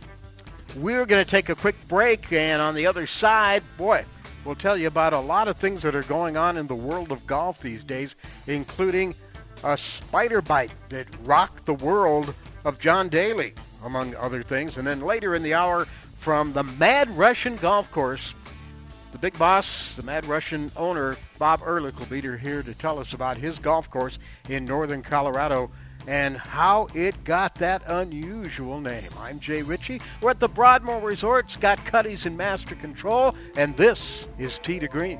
We're 0.77 1.05
going 1.05 1.23
to 1.23 1.29
take 1.29 1.49
a 1.49 1.55
quick 1.55 1.75
break, 1.87 2.31
and 2.31 2.61
on 2.61 2.75
the 2.75 2.87
other 2.87 3.05
side, 3.05 3.63
boy, 3.77 4.05
we'll 4.45 4.55
tell 4.55 4.77
you 4.77 4.87
about 4.87 5.13
a 5.13 5.19
lot 5.19 5.47
of 5.47 5.57
things 5.57 5.81
that 5.83 5.95
are 5.95 6.03
going 6.03 6.37
on 6.37 6.57
in 6.57 6.67
the 6.67 6.75
world 6.75 7.11
of 7.11 7.27
golf 7.27 7.61
these 7.61 7.83
days, 7.83 8.15
including 8.47 9.13
a 9.63 9.77
spider 9.77 10.41
bite 10.41 10.71
that 10.89 11.07
rocked 11.23 11.65
the 11.65 11.73
world 11.73 12.33
of 12.63 12.79
John 12.79 13.09
Daly, 13.09 13.53
among 13.83 14.15
other 14.15 14.43
things. 14.43 14.77
And 14.77 14.87
then 14.87 15.01
later 15.01 15.35
in 15.35 15.43
the 15.43 15.55
hour, 15.55 15.85
from 16.17 16.53
the 16.53 16.63
Mad 16.63 17.09
Russian 17.17 17.57
Golf 17.57 17.91
Course, 17.91 18.33
the 19.11 19.17
big 19.17 19.37
boss, 19.37 19.95
the 19.95 20.03
Mad 20.03 20.25
Russian 20.25 20.71
owner, 20.77 21.17
Bob 21.41 21.63
Ehrlich, 21.65 21.97
will 21.97 22.05
be 22.05 22.21
here 22.21 22.61
to 22.61 22.73
tell 22.75 22.99
us 22.99 23.13
about 23.13 23.35
his 23.35 23.57
golf 23.57 23.89
course 23.89 24.19
in 24.47 24.63
northern 24.63 25.01
Colorado 25.01 25.71
and 26.05 26.37
how 26.37 26.87
it 26.93 27.23
got 27.23 27.55
that 27.55 27.81
unusual 27.87 28.79
name. 28.79 29.09
I'm 29.19 29.39
Jay 29.39 29.63
Ritchie. 29.63 30.01
We're 30.21 30.29
at 30.29 30.39
the 30.39 30.47
Broadmoor 30.47 30.99
Resort. 30.99 31.49
Scott 31.49 31.83
Cuddy's 31.83 32.27
in 32.27 32.37
master 32.37 32.75
control, 32.75 33.33
and 33.55 33.75
this 33.75 34.27
is 34.37 34.59
Tee 34.59 34.77
to 34.81 34.87
Green. 34.87 35.19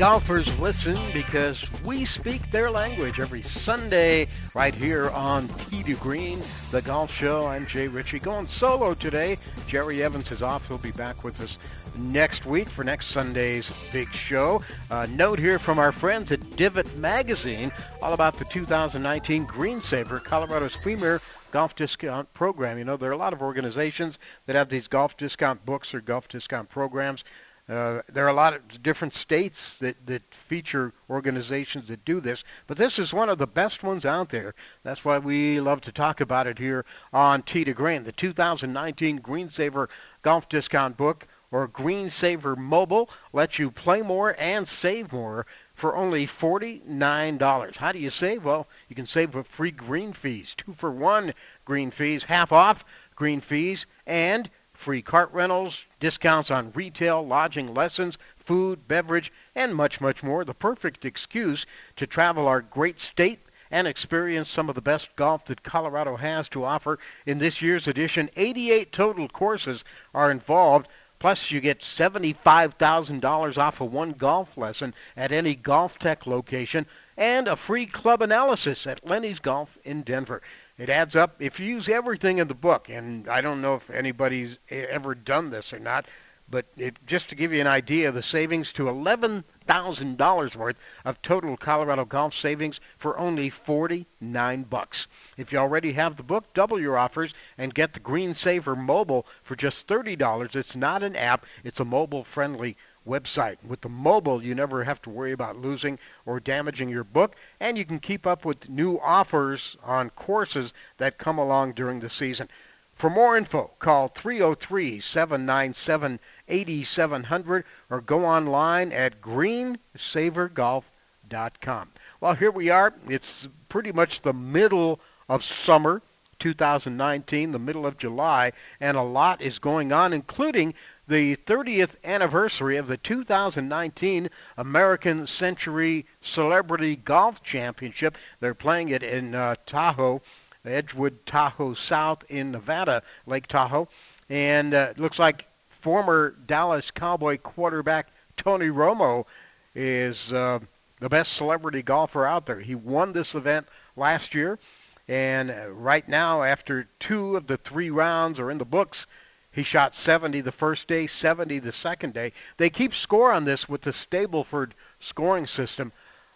Golfers 0.00 0.58
listen 0.58 0.96
because 1.12 1.68
we 1.82 2.06
speak 2.06 2.50
their 2.50 2.70
language 2.70 3.20
every 3.20 3.42
Sunday 3.42 4.26
right 4.54 4.74
here 4.74 5.10
on 5.10 5.46
Tee 5.46 5.82
to 5.82 5.94
Green, 5.96 6.40
the 6.70 6.80
golf 6.80 7.12
show. 7.12 7.46
I'm 7.46 7.66
Jay 7.66 7.86
Ritchie 7.86 8.20
going 8.20 8.46
solo 8.46 8.94
today. 8.94 9.36
Jerry 9.66 10.02
Evans 10.02 10.32
is 10.32 10.40
off. 10.40 10.66
He'll 10.68 10.78
be 10.78 10.90
back 10.92 11.22
with 11.22 11.38
us 11.42 11.58
next 11.98 12.46
week 12.46 12.70
for 12.70 12.82
next 12.82 13.08
Sunday's 13.08 13.70
big 13.92 14.08
show. 14.08 14.62
Uh, 14.90 15.06
note 15.10 15.38
here 15.38 15.58
from 15.58 15.78
our 15.78 15.92
friends 15.92 16.32
at 16.32 16.56
Divot 16.56 16.96
Magazine 16.96 17.70
all 18.00 18.14
about 18.14 18.38
the 18.38 18.46
2019 18.46 19.46
Greensaver, 19.46 20.24
Colorado's 20.24 20.76
premier 20.76 21.20
golf 21.50 21.74
discount 21.74 22.32
program. 22.32 22.78
You 22.78 22.84
know, 22.84 22.96
there 22.96 23.10
are 23.10 23.12
a 23.12 23.18
lot 23.18 23.34
of 23.34 23.42
organizations 23.42 24.18
that 24.46 24.56
have 24.56 24.70
these 24.70 24.88
golf 24.88 25.18
discount 25.18 25.66
books 25.66 25.92
or 25.92 26.00
golf 26.00 26.26
discount 26.26 26.70
programs. 26.70 27.22
Uh, 27.70 28.02
there 28.12 28.26
are 28.26 28.30
a 28.30 28.34
lot 28.34 28.52
of 28.52 28.82
different 28.82 29.14
states 29.14 29.78
that, 29.78 29.94
that 30.04 30.22
feature 30.34 30.92
organizations 31.08 31.86
that 31.86 32.04
do 32.04 32.18
this, 32.18 32.42
but 32.66 32.76
this 32.76 32.98
is 32.98 33.14
one 33.14 33.28
of 33.28 33.38
the 33.38 33.46
best 33.46 33.84
ones 33.84 34.04
out 34.04 34.28
there. 34.28 34.54
That's 34.82 35.04
why 35.04 35.18
we 35.18 35.60
love 35.60 35.82
to 35.82 35.92
talk 35.92 36.20
about 36.20 36.48
it 36.48 36.58
here 36.58 36.84
on 37.12 37.42
Tee 37.42 37.62
to 37.62 37.72
Green. 37.72 38.02
The 38.02 38.10
2019 38.10 39.18
Green 39.18 39.50
Saver 39.50 39.88
Golf 40.22 40.48
Discount 40.48 40.96
Book 40.96 41.28
or 41.52 41.68
Green 41.68 42.10
Saver 42.10 42.56
Mobile 42.56 43.08
lets 43.32 43.60
you 43.60 43.70
play 43.70 44.02
more 44.02 44.34
and 44.36 44.66
save 44.66 45.12
more 45.12 45.46
for 45.74 45.94
only 45.94 46.26
$49. 46.26 47.76
How 47.76 47.92
do 47.92 48.00
you 48.00 48.10
save? 48.10 48.44
Well, 48.44 48.66
you 48.88 48.96
can 48.96 49.06
save 49.06 49.32
with 49.34 49.46
free 49.46 49.70
green 49.70 50.12
fees, 50.12 50.56
two 50.56 50.74
for 50.74 50.90
one 50.90 51.34
green 51.64 51.92
fees, 51.92 52.24
half 52.24 52.50
off 52.50 52.84
green 53.14 53.40
fees, 53.40 53.86
and 54.06 54.50
free 54.80 55.02
cart 55.02 55.30
rentals, 55.34 55.84
discounts 56.00 56.50
on 56.50 56.72
retail, 56.72 57.24
lodging, 57.26 57.74
lessons, 57.74 58.16
food, 58.36 58.88
beverage, 58.88 59.30
and 59.54 59.74
much, 59.74 60.00
much 60.00 60.22
more. 60.22 60.42
The 60.42 60.54
perfect 60.54 61.04
excuse 61.04 61.66
to 61.96 62.06
travel 62.06 62.48
our 62.48 62.62
great 62.62 62.98
state 62.98 63.40
and 63.70 63.86
experience 63.86 64.48
some 64.48 64.70
of 64.70 64.74
the 64.74 64.80
best 64.80 65.14
golf 65.16 65.44
that 65.44 65.62
Colorado 65.62 66.16
has 66.16 66.48
to 66.48 66.64
offer. 66.64 66.98
In 67.26 67.38
this 67.38 67.60
year's 67.60 67.88
edition, 67.88 68.30
88 68.36 68.90
total 68.90 69.28
courses 69.28 69.84
are 70.14 70.30
involved. 70.30 70.88
Plus, 71.18 71.50
you 71.50 71.60
get 71.60 71.80
$75,000 71.80 73.58
off 73.58 73.82
of 73.82 73.92
one 73.92 74.12
golf 74.12 74.56
lesson 74.56 74.94
at 75.14 75.30
any 75.30 75.54
Golf 75.54 75.98
Tech 75.98 76.26
location 76.26 76.86
and 77.18 77.48
a 77.48 77.56
free 77.56 77.84
club 77.84 78.22
analysis 78.22 78.86
at 78.86 79.06
Lenny's 79.06 79.40
Golf 79.40 79.76
in 79.84 80.00
Denver. 80.00 80.40
It 80.80 80.88
adds 80.88 81.14
up 81.14 81.42
if 81.42 81.60
you 81.60 81.66
use 81.66 81.90
everything 81.90 82.38
in 82.38 82.48
the 82.48 82.54
book, 82.54 82.88
and 82.88 83.28
I 83.28 83.42
don't 83.42 83.60
know 83.60 83.74
if 83.74 83.90
anybody's 83.90 84.58
ever 84.70 85.14
done 85.14 85.50
this 85.50 85.74
or 85.74 85.78
not, 85.78 86.06
but 86.48 86.64
it, 86.78 86.96
just 87.06 87.28
to 87.28 87.34
give 87.34 87.52
you 87.52 87.60
an 87.60 87.66
idea, 87.66 88.12
the 88.12 88.22
savings 88.22 88.72
to 88.72 88.84
$11,000 88.84 90.56
worth 90.56 90.78
of 91.04 91.20
total 91.20 91.58
Colorado 91.58 92.06
golf 92.06 92.34
savings 92.34 92.80
for 92.96 93.18
only 93.18 93.50
49 93.50 94.62
bucks. 94.62 95.06
If 95.36 95.52
you 95.52 95.58
already 95.58 95.92
have 95.92 96.16
the 96.16 96.22
book, 96.22 96.54
double 96.54 96.80
your 96.80 96.96
offers 96.96 97.34
and 97.58 97.74
get 97.74 97.92
the 97.92 98.00
Green 98.00 98.32
Saver 98.32 98.74
mobile 98.74 99.26
for 99.42 99.56
just 99.56 99.86
$30. 99.86 100.56
It's 100.56 100.76
not 100.76 101.02
an 101.02 101.14
app, 101.14 101.44
it's 101.62 101.80
a 101.80 101.84
mobile-friendly 101.84 102.78
website. 103.06 103.64
With 103.64 103.80
the 103.80 103.88
mobile, 103.88 104.42
you 104.42 104.54
never 104.54 104.84
have 104.84 105.00
to 105.02 105.10
worry 105.10 105.32
about 105.32 105.56
losing 105.56 105.98
or 106.26 106.40
damaging 106.40 106.88
your 106.88 107.04
book, 107.04 107.36
and 107.58 107.78
you 107.78 107.84
can 107.84 107.98
keep 107.98 108.26
up 108.26 108.44
with 108.44 108.68
new 108.68 108.98
offers 108.98 109.76
on 109.82 110.10
courses 110.10 110.72
that 110.98 111.18
come 111.18 111.38
along 111.38 111.72
during 111.72 112.00
the 112.00 112.10
season. 112.10 112.48
For 112.94 113.08
more 113.08 113.36
info, 113.36 113.70
call 113.78 114.08
303 114.08 115.00
797 115.00 116.20
8700 116.48 117.64
or 117.88 118.00
go 118.02 118.26
online 118.26 118.92
at 118.92 119.22
greensavergolf.com. 119.22 121.88
Well, 122.20 122.34
here 122.34 122.50
we 122.50 122.68
are. 122.68 122.92
It's 123.08 123.48
pretty 123.70 123.92
much 123.92 124.20
the 124.20 124.34
middle 124.34 125.00
of 125.30 125.42
summer. 125.42 126.02
2019, 126.40 127.52
the 127.52 127.58
middle 127.58 127.86
of 127.86 127.98
July, 127.98 128.52
and 128.80 128.96
a 128.96 129.02
lot 129.02 129.42
is 129.42 129.58
going 129.58 129.92
on, 129.92 130.12
including 130.12 130.74
the 131.10 131.34
30th 131.34 131.96
anniversary 132.04 132.76
of 132.76 132.86
the 132.86 132.96
2019 132.96 134.30
American 134.56 135.26
Century 135.26 136.06
Celebrity 136.22 136.94
Golf 136.94 137.42
Championship. 137.42 138.16
They're 138.38 138.54
playing 138.54 138.90
it 138.90 139.02
in 139.02 139.34
uh, 139.34 139.56
Tahoe, 139.66 140.22
Edgewood 140.64 141.26
Tahoe 141.26 141.74
South 141.74 142.24
in 142.30 142.52
Nevada, 142.52 143.02
Lake 143.26 143.48
Tahoe. 143.48 143.88
And 144.28 144.72
uh, 144.72 144.92
looks 144.98 145.18
like 145.18 145.48
former 145.68 146.36
Dallas 146.46 146.92
Cowboy 146.92 147.38
quarterback 147.38 148.06
Tony 148.36 148.68
Romo 148.68 149.26
is 149.74 150.32
uh, 150.32 150.60
the 151.00 151.08
best 151.08 151.32
celebrity 151.32 151.82
golfer 151.82 152.24
out 152.24 152.46
there. 152.46 152.60
He 152.60 152.76
won 152.76 153.12
this 153.12 153.34
event 153.34 153.66
last 153.96 154.32
year. 154.32 154.60
And 155.08 155.50
uh, 155.50 155.70
right 155.72 156.08
now, 156.08 156.44
after 156.44 156.86
two 157.00 157.34
of 157.36 157.48
the 157.48 157.56
three 157.56 157.90
rounds 157.90 158.38
are 158.38 158.48
in 158.48 158.58
the 158.58 158.64
books, 158.64 159.08
he 159.52 159.64
shot 159.64 159.96
70 159.96 160.42
the 160.42 160.52
first 160.52 160.86
day, 160.86 161.08
70 161.08 161.58
the 161.58 161.72
second 161.72 162.14
day. 162.14 162.32
They 162.56 162.70
keep 162.70 162.94
score 162.94 163.32
on 163.32 163.44
this 163.44 163.68
with 163.68 163.82
the 163.82 163.90
Stableford 163.90 164.72
scoring 165.00 165.46
system, 165.46 165.92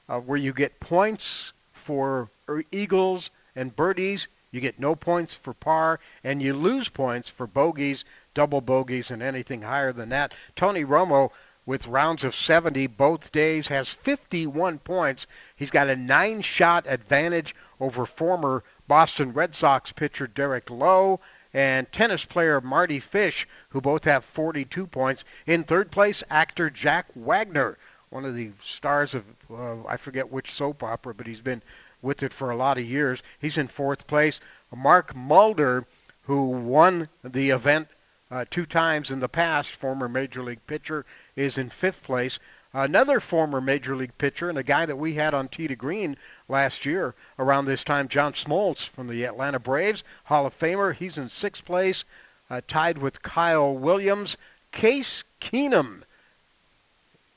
uh, 0.09 0.19
where 0.19 0.39
you 0.39 0.53
get 0.53 0.81
points 0.81 1.53
for 1.73 2.29
er, 2.49 2.65
eagles 2.73 3.31
and 3.55 3.75
birdies. 3.75 4.27
You 4.51 4.61
get 4.61 4.81
no 4.81 4.97
points 4.97 5.35
for 5.35 5.53
par, 5.53 6.01
and 6.25 6.43
you 6.43 6.55
lose 6.55 6.89
points 6.89 7.31
for 7.31 7.47
bogeys, 7.47 8.05
double 8.35 8.61
bogeys, 8.61 9.13
and 9.13 9.23
anything 9.23 9.63
higher 9.63 9.93
than 9.93 10.09
that. 10.09 10.35
Tony 10.57 10.85
Romo, 10.85 11.31
with 11.67 11.87
rounds 11.87 12.25
of 12.25 12.35
70 12.35 12.89
both 12.89 13.31
days, 13.31 13.69
has 13.69 13.89
51 13.89 14.79
points. 14.79 15.29
He's 15.55 15.71
got 15.71 15.89
a 15.89 15.97
nine 15.97 16.43
shot 16.43 16.87
advantage 16.89 17.55
over 17.81 18.07
former 18.07 18.65
Boston 18.89 19.33
Red 19.33 19.55
Sox 19.55 19.93
pitcher 19.93 20.27
Derek 20.27 20.69
Lowe 20.69 21.21
and 21.55 21.91
tennis 21.93 22.25
player 22.25 22.61
Mardy 22.61 22.99
Fish, 22.99 23.47
who 23.71 23.81
both 23.81 24.05
have 24.05 24.25
42 24.25 24.87
points. 24.89 25.25
In 25.47 25.63
third 25.63 25.91
place, 25.91 26.25
actor 26.29 26.69
Jack 26.69 27.07
Wagner, 27.15 27.79
one 28.11 28.25
of 28.25 28.35
the 28.35 28.51
stars 28.61 29.15
of, 29.15 29.25
uh, 29.51 29.87
I 29.87 29.97
forget 29.97 30.31
which 30.31 30.53
soap 30.53 30.83
opera, 30.83 31.15
but 31.15 31.27
he's 31.27 31.41
been 31.41 31.63
with 32.03 32.23
it 32.23 32.33
for 32.33 32.51
a 32.51 32.57
lot 32.57 32.77
of 32.77 32.85
years. 32.85 33.23
He's 33.39 33.57
in 33.57 33.69
fourth 33.69 34.07
place. 34.07 34.41
Mark 34.75 35.15
Mulder, 35.15 35.87
who 36.23 36.49
won 36.49 37.09
the 37.23 37.51
event 37.51 37.89
uh, 38.31 38.45
two 38.51 38.67
times 38.67 39.11
in 39.11 39.21
the 39.21 39.29
past, 39.29 39.71
former 39.71 40.09
Major 40.09 40.43
League 40.43 40.67
pitcher, 40.67 41.07
is 41.37 41.57
in 41.57 41.71
fifth 41.71 42.03
place. 42.03 42.41
Another 42.77 43.21
former 43.21 43.61
Major 43.61 43.95
League 43.95 44.19
pitcher 44.19 44.49
and 44.49 44.59
a 44.59 44.65
guy 44.65 44.85
that 44.85 44.97
we 44.97 45.15
had 45.15 45.33
on 45.33 45.47
to 45.47 45.77
Green 45.77 46.17
last 46.49 46.85
year 46.85 47.15
around 47.39 47.67
this 47.67 47.85
time, 47.85 48.09
John 48.09 48.33
Smoltz 48.33 48.85
from 48.85 49.07
the 49.07 49.27
Atlanta 49.27 49.61
Braves, 49.61 50.03
Hall 50.25 50.45
of 50.45 50.59
Famer. 50.59 50.93
He's 50.93 51.17
in 51.17 51.29
sixth 51.29 51.65
place, 51.65 52.05
uh, 52.51 52.63
tied 52.67 52.99
with 52.99 53.23
Kyle 53.23 53.73
Williams. 53.73 54.37
Case 54.73 55.23
Keenum, 55.41 56.03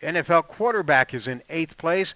NFL 0.01 0.47
quarterback, 0.47 1.13
is 1.13 1.27
in 1.27 1.43
eighth 1.49 1.77
place. 1.77 2.15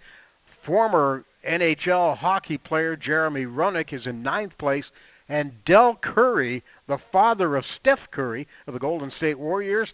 Former 0.63 1.23
NHL 1.43 2.17
hockey 2.17 2.57
player 2.57 2.95
Jeremy 2.95 3.45
Roenick 3.45 3.93
is 3.93 4.07
in 4.07 4.23
ninth 4.23 4.57
place. 4.57 4.91
And 5.29 5.63
Del 5.63 5.93
Curry, 5.95 6.63
the 6.88 6.97
father 6.97 7.55
of 7.55 7.67
Steph 7.67 8.10
Curry 8.10 8.47
of 8.65 8.73
the 8.73 8.79
Golden 8.79 9.12
State 9.12 9.38
Warriors, 9.38 9.93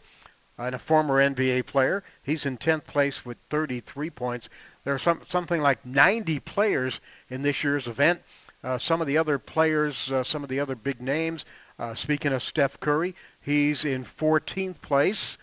and 0.58 0.76
a 0.76 0.80
former 0.80 1.16
NBA 1.16 1.66
player, 1.66 2.04
he's 2.24 2.46
in 2.46 2.58
10th 2.58 2.86
place 2.86 3.26
with 3.26 3.38
33 3.50 4.10
points. 4.10 4.50
There 4.84 4.94
are 4.94 5.00
some, 5.00 5.22
something 5.28 5.62
like 5.62 5.86
90 5.86 6.40
players 6.40 7.00
in 7.30 7.42
this 7.42 7.64
year's 7.64 7.88
event. 7.88 8.22
Uh, 8.64 8.78
some 8.78 9.02
of 9.02 9.08
the 9.08 9.20
other 9.20 9.38
players, 9.38 10.12
uh, 10.12 10.24
some 10.24 10.44
of 10.44 10.50
the 10.50 10.60
other 10.60 10.76
big 10.76 11.00
names. 11.02 11.46
Uh, 11.78 11.94
speaking 11.94 12.34
of 12.34 12.42
Steph 12.42 12.80
Curry, 12.80 13.16
he's 13.42 13.86
in 13.86 14.04
14th 14.04 14.82
place, 14.82 15.38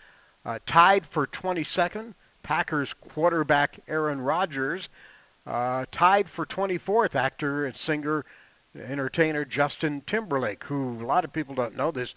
uh, 0.45 0.59
tied 0.65 1.05
for 1.05 1.25
22nd. 1.25 2.13
Packers 2.43 2.93
quarterback 2.93 3.79
Aaron 3.87 4.21
Rodgers, 4.21 4.89
uh, 5.47 5.85
tied 5.91 6.29
for 6.29 6.45
24th. 6.45 7.15
Actor 7.15 7.65
and 7.65 7.75
singer, 7.75 8.23
entertainer 8.75 9.45
Justin 9.45 10.01
Timberlake, 10.05 10.63
who 10.65 11.03
a 11.03 11.07
lot 11.07 11.25
of 11.25 11.33
people 11.33 11.55
don't 11.55 11.75
know 11.75 11.89
this, 11.89 12.13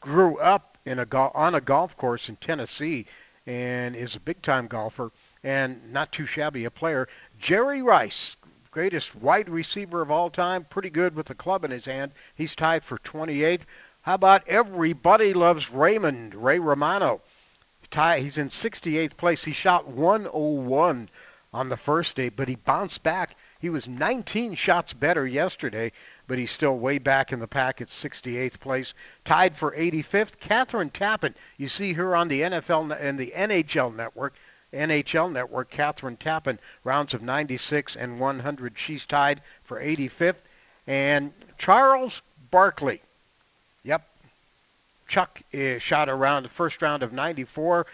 grew 0.00 0.38
up 0.38 0.73
in 0.84 0.98
a 0.98 1.06
on 1.34 1.54
a 1.54 1.60
golf 1.60 1.96
course 1.96 2.28
in 2.28 2.36
Tennessee 2.36 3.06
and 3.46 3.94
is 3.94 4.16
a 4.16 4.20
big-time 4.20 4.66
golfer 4.66 5.10
and 5.42 5.92
not 5.92 6.12
too 6.12 6.26
shabby 6.26 6.64
a 6.64 6.70
player. 6.70 7.08
Jerry 7.38 7.82
Rice, 7.82 8.36
greatest 8.70 9.14
wide 9.14 9.48
receiver 9.48 10.00
of 10.02 10.10
all 10.10 10.30
time, 10.30 10.64
pretty 10.64 10.90
good 10.90 11.14
with 11.14 11.26
the 11.26 11.34
club 11.34 11.64
in 11.64 11.70
his 11.70 11.86
hand. 11.86 12.12
He's 12.34 12.54
tied 12.54 12.82
for 12.84 12.98
28th. 12.98 13.62
How 14.02 14.14
about 14.14 14.48
everybody 14.48 15.34
loves 15.34 15.70
Raymond 15.70 16.34
Ray 16.34 16.58
Romano? 16.58 17.20
He's 17.94 18.38
in 18.38 18.48
68th 18.48 19.16
place. 19.16 19.44
He 19.44 19.52
shot 19.52 19.86
101 19.86 21.08
on 21.52 21.68
the 21.68 21.76
first 21.76 22.16
day, 22.16 22.28
but 22.28 22.48
he 22.48 22.56
bounced 22.56 23.02
back. 23.04 23.36
He 23.60 23.70
was 23.70 23.86
19 23.86 24.56
shots 24.56 24.92
better 24.92 25.24
yesterday, 25.24 25.92
but 26.26 26.38
he's 26.38 26.50
still 26.50 26.76
way 26.76 26.98
back 26.98 27.32
in 27.32 27.38
the 27.38 27.46
pack 27.46 27.80
at 27.80 27.88
68th 27.88 28.60
place. 28.60 28.94
Tied 29.24 29.56
for 29.56 29.72
85th, 29.76 30.38
Kathryn 30.38 30.90
Tappen. 30.90 31.34
You 31.56 31.68
see 31.68 31.92
her 31.94 32.16
on 32.16 32.28
the 32.28 32.42
NFL 32.42 32.96
and 32.98 33.18
the 33.18 33.32
NHL 33.36 33.94
network. 33.94 34.34
NHL 34.72 35.30
network, 35.30 35.70
Kathryn 35.70 36.18
Tappen, 36.18 36.58
rounds 36.82 37.14
of 37.14 37.22
96 37.22 37.96
and 37.96 38.18
100. 38.18 38.74
She's 38.76 39.06
tied 39.06 39.40
for 39.64 39.80
85th. 39.80 40.36
And 40.86 41.32
Charles 41.58 42.20
Barkley. 42.50 43.00
Yep. 43.84 44.06
Chuck 45.06 45.40
uh, 45.54 45.78
shot 45.78 46.08
around 46.08 46.44
the 46.44 46.48
first 46.48 46.82
round 46.82 47.02
of 47.02 47.12
94, 47.12 47.86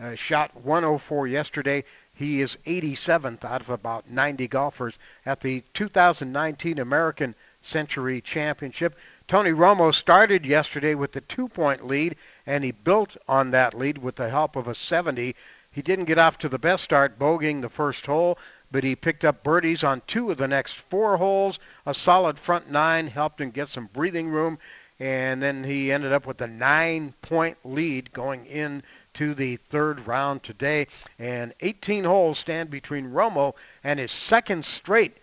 uh, 0.00 0.14
shot 0.14 0.50
104 0.56 1.26
yesterday. 1.26 1.84
He 2.14 2.40
is 2.40 2.56
87th 2.64 3.44
out 3.44 3.60
of 3.60 3.70
about 3.70 4.10
90 4.10 4.48
golfers 4.48 4.98
at 5.26 5.40
the 5.40 5.62
2019 5.74 6.78
American 6.78 7.34
Century 7.66 8.20
Championship. 8.20 8.96
Tony 9.28 9.50
Romo 9.50 9.92
started 9.92 10.46
yesterday 10.46 10.94
with 10.94 11.12
the 11.12 11.20
two 11.20 11.48
point 11.48 11.84
lead, 11.84 12.16
and 12.46 12.62
he 12.62 12.70
built 12.70 13.16
on 13.28 13.50
that 13.50 13.74
lead 13.74 13.98
with 13.98 14.16
the 14.16 14.30
help 14.30 14.54
of 14.56 14.68
a 14.68 14.74
70. 14.74 15.34
He 15.72 15.82
didn't 15.82 16.04
get 16.04 16.18
off 16.18 16.38
to 16.38 16.48
the 16.48 16.58
best 16.58 16.84
start, 16.84 17.18
bogeying 17.18 17.60
the 17.60 17.68
first 17.68 18.06
hole, 18.06 18.38
but 18.70 18.84
he 18.84 18.96
picked 18.96 19.24
up 19.24 19.42
birdies 19.42 19.84
on 19.84 20.00
two 20.06 20.30
of 20.30 20.38
the 20.38 20.48
next 20.48 20.74
four 20.74 21.16
holes. 21.16 21.58
A 21.84 21.92
solid 21.92 22.38
front 22.38 22.70
nine 22.70 23.08
helped 23.08 23.40
him 23.40 23.50
get 23.50 23.68
some 23.68 23.90
breathing 23.92 24.28
room, 24.28 24.58
and 25.00 25.42
then 25.42 25.64
he 25.64 25.92
ended 25.92 26.12
up 26.12 26.24
with 26.24 26.40
a 26.40 26.46
nine 26.46 27.14
point 27.20 27.58
lead 27.64 28.12
going 28.12 28.46
in 28.46 28.84
to 29.14 29.34
the 29.34 29.56
third 29.56 30.06
round 30.06 30.42
today. 30.42 30.86
And 31.18 31.52
18 31.60 32.04
holes 32.04 32.38
stand 32.38 32.70
between 32.70 33.10
Romo 33.10 33.54
and 33.82 33.98
his 33.98 34.12
second 34.12 34.64
straight 34.64 35.16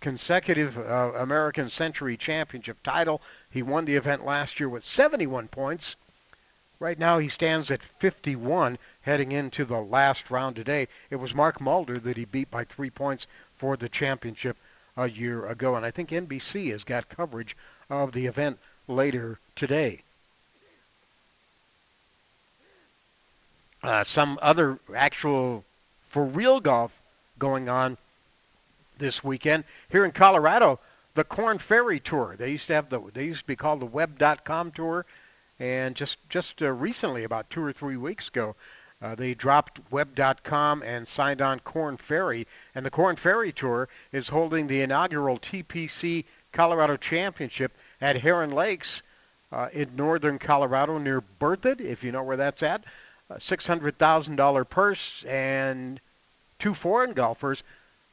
consecutive 0.00 0.78
uh, 0.78 1.12
American 1.16 1.70
Century 1.70 2.16
Championship 2.16 2.82
title. 2.82 3.20
He 3.50 3.62
won 3.62 3.84
the 3.84 3.96
event 3.96 4.24
last 4.24 4.60
year 4.60 4.68
with 4.68 4.84
71 4.84 5.48
points. 5.48 5.96
Right 6.80 6.98
now 6.98 7.18
he 7.18 7.28
stands 7.28 7.70
at 7.70 7.82
51 7.82 8.78
heading 9.02 9.32
into 9.32 9.64
the 9.64 9.80
last 9.80 10.30
round 10.30 10.56
today. 10.56 10.88
It 11.10 11.16
was 11.16 11.34
Mark 11.34 11.60
Mulder 11.60 11.98
that 11.98 12.16
he 12.16 12.24
beat 12.24 12.50
by 12.50 12.64
three 12.64 12.90
points 12.90 13.26
for 13.56 13.76
the 13.76 13.88
championship 13.88 14.56
a 14.96 15.08
year 15.08 15.46
ago. 15.46 15.74
And 15.74 15.84
I 15.84 15.90
think 15.90 16.10
NBC 16.10 16.70
has 16.70 16.84
got 16.84 17.08
coverage 17.08 17.56
of 17.90 18.12
the 18.12 18.26
event 18.26 18.58
later 18.86 19.38
today. 19.56 20.02
uh, 23.82 24.04
some 24.04 24.38
other 24.42 24.78
actual 24.94 25.64
for 26.08 26.24
real 26.24 26.60
golf 26.60 26.94
going 27.38 27.68
on 27.68 27.96
this 28.98 29.22
weekend 29.22 29.64
here 29.88 30.04
in 30.04 30.10
Colorado. 30.12 30.80
The 31.14 31.24
Korn 31.24 31.58
Ferry 31.58 32.00
Tour. 32.00 32.36
They 32.38 32.52
used 32.52 32.68
to 32.68 32.74
have 32.74 32.88
the. 32.88 33.00
They 33.12 33.24
used 33.24 33.40
to 33.40 33.46
be 33.46 33.56
called 33.56 33.80
the 33.80 33.86
Web.com 33.86 34.70
Tour, 34.72 35.04
and 35.58 35.96
just 35.96 36.18
just 36.28 36.62
uh, 36.62 36.72
recently, 36.72 37.24
about 37.24 37.50
two 37.50 37.62
or 37.62 37.72
three 37.72 37.96
weeks 37.96 38.28
ago, 38.28 38.54
uh, 39.02 39.14
they 39.14 39.34
dropped 39.34 39.80
Web.com 39.90 40.82
and 40.82 41.08
signed 41.08 41.42
on 41.42 41.60
Korn 41.60 41.96
Ferry. 41.96 42.46
And 42.74 42.86
the 42.86 42.90
Korn 42.90 43.16
Ferry 43.16 43.52
Tour 43.52 43.88
is 44.12 44.28
holding 44.28 44.66
the 44.66 44.82
inaugural 44.82 45.38
TPC 45.38 46.24
Colorado 46.52 46.96
Championship 46.96 47.72
at 48.00 48.16
Heron 48.16 48.52
Lakes 48.52 49.02
uh, 49.52 49.68
in 49.72 49.96
northern 49.96 50.38
Colorado 50.38 50.98
near 50.98 51.22
Berthoud, 51.40 51.80
if 51.80 52.04
you 52.04 52.12
know 52.12 52.22
where 52.22 52.36
that's 52.36 52.62
at. 52.62 52.84
$600,000 53.30 54.70
purse 54.70 55.24
and 55.24 56.00
two 56.58 56.74
foreign 56.74 57.12
golfers, 57.12 57.62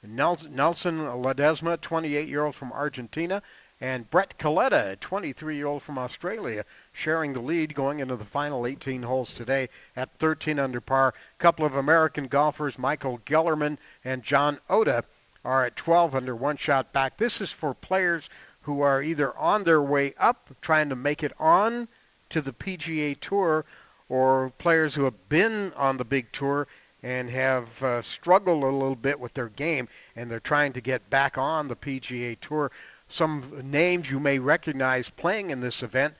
Nelson 0.07 0.99
Ledesma, 0.99 1.77
28-year-old 1.77 2.55
from 2.55 2.71
Argentina, 2.71 3.41
and 3.81 4.09
Brett 4.09 4.37
Coletti, 4.37 4.95
23-year-old 4.97 5.83
from 5.83 5.97
Australia, 5.97 6.63
sharing 6.93 7.33
the 7.33 7.41
lead 7.41 7.75
going 7.75 7.99
into 7.99 8.15
the 8.15 8.23
final 8.23 8.65
18 8.65 9.03
holes 9.03 9.33
today 9.33 9.67
at 9.95 10.17
13 10.19 10.59
under 10.59 10.79
par. 10.79 11.09
A 11.09 11.41
couple 11.41 11.65
of 11.65 11.75
American 11.75 12.27
golfers, 12.27 12.79
Michael 12.79 13.19
Gellerman 13.25 13.77
and 14.03 14.23
John 14.23 14.59
Oda, 14.69 15.03
are 15.43 15.65
at 15.65 15.75
12 15.75 16.15
under, 16.15 16.35
one 16.35 16.57
shot 16.57 16.93
back. 16.93 17.17
This 17.17 17.41
is 17.41 17.51
for 17.51 17.73
players 17.73 18.29
who 18.61 18.81
are 18.81 19.01
either 19.01 19.37
on 19.37 19.63
their 19.63 19.81
way 19.81 20.13
up, 20.17 20.49
trying 20.61 20.89
to 20.89 20.95
make 20.95 21.21
it 21.21 21.33
on 21.37 21.87
to 22.29 22.41
the 22.41 22.53
PGA 22.53 23.19
Tour, 23.19 23.65
or 24.09 24.51
players 24.57 24.95
who 24.95 25.03
have 25.03 25.29
been 25.29 25.73
on 25.73 25.97
the 25.97 26.05
big 26.05 26.31
tour 26.31 26.67
and 27.05 27.29
have 27.29 27.83
uh, 27.83 28.01
struggled 28.01 28.63
a 28.63 28.65
little 28.65 28.95
bit 28.95 29.19
with 29.19 29.31
their 29.35 29.49
game 29.49 29.87
and 30.15 30.29
they're 30.29 30.39
trying 30.39 30.73
to 30.73 30.81
get 30.81 31.07
back 31.07 31.37
on 31.37 31.67
the 31.67 31.75
PGA 31.75 32.35
Tour. 32.41 32.71
Some 33.09 33.61
names 33.69 34.09
you 34.09 34.19
may 34.19 34.39
recognize 34.39 35.07
playing 35.07 35.51
in 35.51 35.61
this 35.61 35.83
event. 35.83 36.15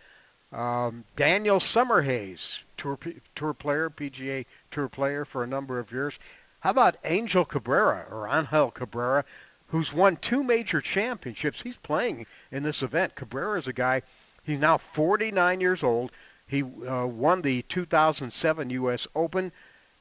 Um, 0.54 1.04
Daniel 1.16 1.60
Summerhays, 1.60 2.62
tour, 2.78 3.00
tour 3.34 3.56
player, 3.56 3.90
PGA 3.90 4.46
Tour 4.70 4.88
player 4.88 5.26
for 5.26 5.42
a 5.42 5.48
number 5.48 5.80
of 5.80 5.92
years. 5.92 6.20
How 6.60 6.70
about 6.70 6.98
Angel 7.04 7.46
Cabrera 7.46 8.06
or 8.12 8.30
Angel 8.30 8.70
Cabrera, 8.70 9.26
who's 9.70 9.92
won 9.92 10.18
two 10.18 10.44
major 10.44 10.82
championships? 10.82 11.64
He's 11.64 11.78
playing 11.78 12.28
in 12.52 12.62
this 12.62 12.84
event. 12.84 13.16
Cabrera 13.16 13.58
is 13.58 13.68
a 13.68 13.74
guy, 13.74 14.04
he's 14.44 14.60
now 14.60 14.78
49 14.78 15.62
years 15.62 15.84
old. 15.84 16.12
He 16.46 16.62
uh, 16.62 17.08
won 17.08 17.42
the 17.42 17.64
2007 17.64 18.70
U.S. 18.70 19.08
Open. 19.16 19.52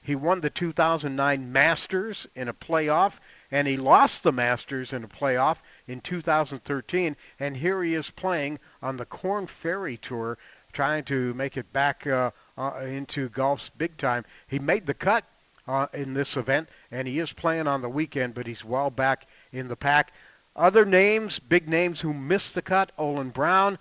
He 0.05 0.15
won 0.15 0.43
the 0.43 0.51
2009 0.51 1.51
Masters 1.51 2.27
in 2.35 2.49
a 2.49 2.53
playoff, 2.53 3.19
and 3.51 3.67
he 3.67 3.79
lost 3.79 4.23
the 4.23 4.33
Masters 4.33 4.93
in 4.93 5.03
a 5.03 5.09
playoff 5.09 5.57
in 5.89 6.03
2013. 6.03 7.17
And 7.41 7.57
here 7.57 7.83
he 7.83 7.95
is 7.95 8.11
playing 8.11 8.59
on 8.83 8.99
the 8.99 9.07
Korn 9.07 9.47
Ferry 9.47 9.97
Tour, 9.97 10.37
trying 10.75 11.05
to 11.05 11.33
make 11.33 11.57
it 11.57 11.73
back 11.73 12.07
uh, 12.07 12.33
uh, 12.59 12.83
into 12.85 13.31
golf's 13.31 13.71
big 13.71 13.97
time. 13.97 14.27
He 14.47 14.59
made 14.59 14.85
the 14.85 14.93
cut 14.93 15.25
uh, 15.67 15.87
in 15.95 16.13
this 16.13 16.37
event, 16.37 16.69
and 16.91 17.09
he 17.09 17.19
is 17.19 17.33
playing 17.33 17.67
on 17.67 17.81
the 17.81 17.89
weekend, 17.89 18.35
but 18.35 18.47
he's 18.47 18.63
well 18.63 18.91
back 18.91 19.27
in 19.53 19.69
the 19.69 19.77
pack. 19.77 20.13
Other 20.55 20.85
names, 20.85 21.39
big 21.39 21.67
names 21.67 22.03
who 22.03 22.13
missed 22.13 22.55
the 22.55 22.61
cut: 22.61 22.93
Olin 22.99 23.31
Browne, 23.31 23.79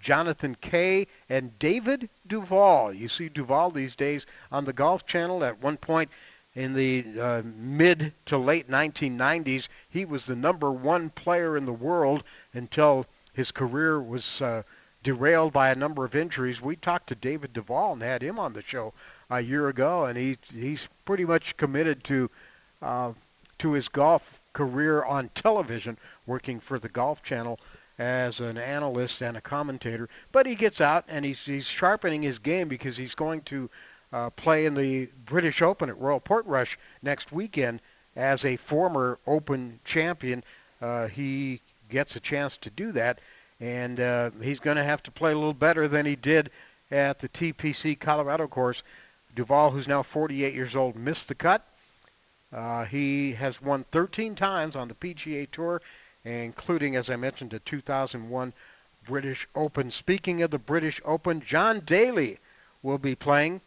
Jonathan 0.00 0.56
Kaye, 0.60 1.06
and 1.28 1.56
David 1.60 2.08
Duval. 2.30 2.94
You 2.94 3.08
see 3.08 3.28
Duval 3.28 3.72
these 3.72 3.96
days 3.96 4.24
on 4.52 4.64
the 4.64 4.72
Golf 4.72 5.04
Channel. 5.04 5.42
At 5.44 5.60
one 5.60 5.76
point 5.76 6.10
in 6.54 6.72
the 6.74 7.04
uh, 7.20 7.42
mid 7.44 8.14
to 8.26 8.38
late 8.38 8.70
1990s, 8.70 9.68
he 9.90 10.04
was 10.04 10.24
the 10.24 10.36
number 10.36 10.70
one 10.70 11.10
player 11.10 11.56
in 11.56 11.66
the 11.66 11.72
world 11.72 12.22
until 12.54 13.04
his 13.32 13.50
career 13.50 14.00
was 14.00 14.40
uh, 14.40 14.62
derailed 15.02 15.52
by 15.52 15.70
a 15.70 15.74
number 15.74 16.04
of 16.04 16.14
injuries. 16.14 16.60
We 16.60 16.76
talked 16.76 17.08
to 17.08 17.16
David 17.16 17.52
Duval 17.52 17.94
and 17.94 18.02
had 18.02 18.22
him 18.22 18.38
on 18.38 18.52
the 18.52 18.62
show 18.62 18.94
a 19.28 19.40
year 19.40 19.68
ago, 19.68 20.04
and 20.04 20.16
he 20.16 20.38
he's 20.54 20.88
pretty 21.04 21.24
much 21.24 21.56
committed 21.56 22.04
to 22.04 22.30
uh, 22.80 23.12
to 23.58 23.72
his 23.72 23.88
golf 23.88 24.40
career 24.52 25.02
on 25.02 25.30
television, 25.30 25.98
working 26.26 26.60
for 26.60 26.78
the 26.78 26.88
Golf 26.88 27.22
Channel 27.22 27.58
as 28.00 28.40
an 28.40 28.56
analyst 28.56 29.20
and 29.20 29.36
a 29.36 29.40
commentator. 29.42 30.08
But 30.32 30.46
he 30.46 30.54
gets 30.54 30.80
out 30.80 31.04
and 31.08 31.22
he's 31.22 31.44
he's 31.44 31.66
sharpening 31.66 32.22
his 32.22 32.38
game 32.38 32.68
because 32.68 32.96
he's 32.96 33.14
going 33.14 33.42
to 33.42 33.70
uh, 34.12 34.30
play 34.30 34.64
in 34.64 34.74
the 34.74 35.08
British 35.26 35.60
Open 35.60 35.90
at 35.90 36.00
Royal 36.00 36.18
Portrush 36.20 36.76
next 37.02 37.30
weekend 37.30 37.80
as 38.16 38.44
a 38.44 38.56
former 38.56 39.18
Open 39.26 39.78
champion. 39.84 40.42
Uh, 40.80 41.08
he 41.08 41.60
gets 41.90 42.16
a 42.16 42.20
chance 42.20 42.56
to 42.56 42.70
do 42.70 42.92
that. 42.92 43.20
and 43.60 44.00
uh, 44.00 44.30
he's 44.42 44.60
going 44.60 44.78
to 44.78 44.84
have 44.84 45.02
to 45.02 45.10
play 45.10 45.32
a 45.32 45.34
little 45.34 45.52
better 45.52 45.86
than 45.86 46.06
he 46.06 46.16
did 46.16 46.50
at 46.90 47.18
the 47.18 47.28
TPC 47.28 48.00
Colorado 48.00 48.48
course. 48.48 48.82
Duval, 49.34 49.70
who's 49.70 49.86
now 49.86 50.02
48 50.02 50.54
years 50.54 50.74
old, 50.74 50.96
missed 50.96 51.28
the 51.28 51.34
cut. 51.34 51.64
Uh, 52.52 52.84
he 52.84 53.32
has 53.32 53.60
won 53.60 53.84
13 53.92 54.34
times 54.34 54.74
on 54.74 54.88
the 54.88 54.94
PGA 54.94 55.48
Tour, 55.50 55.82
including, 56.24 56.96
as 56.96 57.10
I 57.10 57.16
mentioned, 57.16 57.50
the 57.50 57.60
2001 57.60 58.52
British 59.06 59.48
Open. 59.54 59.90
Speaking 59.90 60.42
of 60.42 60.50
the 60.50 60.58
British 60.58 61.00
Open, 61.04 61.40
John 61.40 61.80
Daly 61.80 62.38
will 62.82 62.98
be 62.98 63.14
playing 63.14 63.60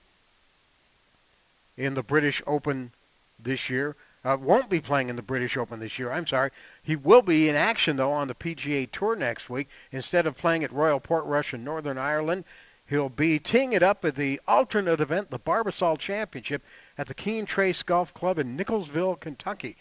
in 1.78 1.96
the 1.96 2.04
British 2.04 2.42
Open 2.46 2.92
this 3.40 3.70
year. 3.70 3.96
Uh, 4.26 4.38
won't 4.40 4.70
be 4.70 4.80
playing 4.80 5.10
in 5.10 5.16
the 5.16 5.22
British 5.22 5.58
Open 5.58 5.80
this 5.80 6.00
year. 6.00 6.12
I'm 6.12 6.26
sorry. 6.26 6.52
He 6.82 6.96
will 6.96 7.22
be 7.22 7.50
in 7.50 7.56
action 7.56 7.98
though 7.98 8.12
on 8.12 8.28
the 8.28 8.36
PGA 8.36 8.90
Tour 8.90 9.16
next 9.16 9.50
week. 9.50 9.68
Instead 9.92 10.28
of 10.28 10.38
playing 10.38 10.64
at 10.64 10.72
Royal 10.72 11.00
Portrush 11.00 11.54
in 11.54 11.64
Northern 11.64 11.98
Ireland, 11.98 12.46
he'll 12.88 13.10
be 13.10 13.40
teeing 13.40 13.74
it 13.74 13.84
up 13.84 14.06
at 14.06 14.16
the 14.16 14.40
alternate 14.48 15.02
event, 15.02 15.30
the 15.30 15.40
Barbasol 15.40 15.98
Championship, 15.98 16.62
at 16.98 17.08
the 17.08 17.14
Keene 17.14 17.46
Trace 17.46 17.84
Golf 17.84 18.14
Club 18.14 18.40
in 18.40 18.56
Nicholasville, 18.56 19.16
Kentucky. 19.16 19.76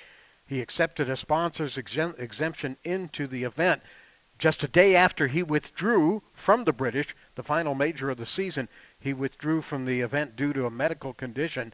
He 0.46 0.60
accepted 0.60 1.08
a 1.08 1.16
sponsor's 1.16 1.78
exemption 1.78 2.76
into 2.84 3.26
the 3.26 3.44
event. 3.44 3.82
Just 4.38 4.64
a 4.64 4.68
day 4.68 4.96
after 4.96 5.28
he 5.28 5.42
withdrew 5.42 6.22
from 6.34 6.64
the 6.64 6.72
British, 6.72 7.14
the 7.36 7.44
final 7.44 7.74
major 7.74 8.10
of 8.10 8.16
the 8.16 8.26
season, 8.26 8.68
he 8.98 9.14
withdrew 9.14 9.62
from 9.62 9.84
the 9.84 10.00
event 10.00 10.34
due 10.34 10.52
to 10.52 10.66
a 10.66 10.70
medical 10.70 11.14
condition. 11.14 11.72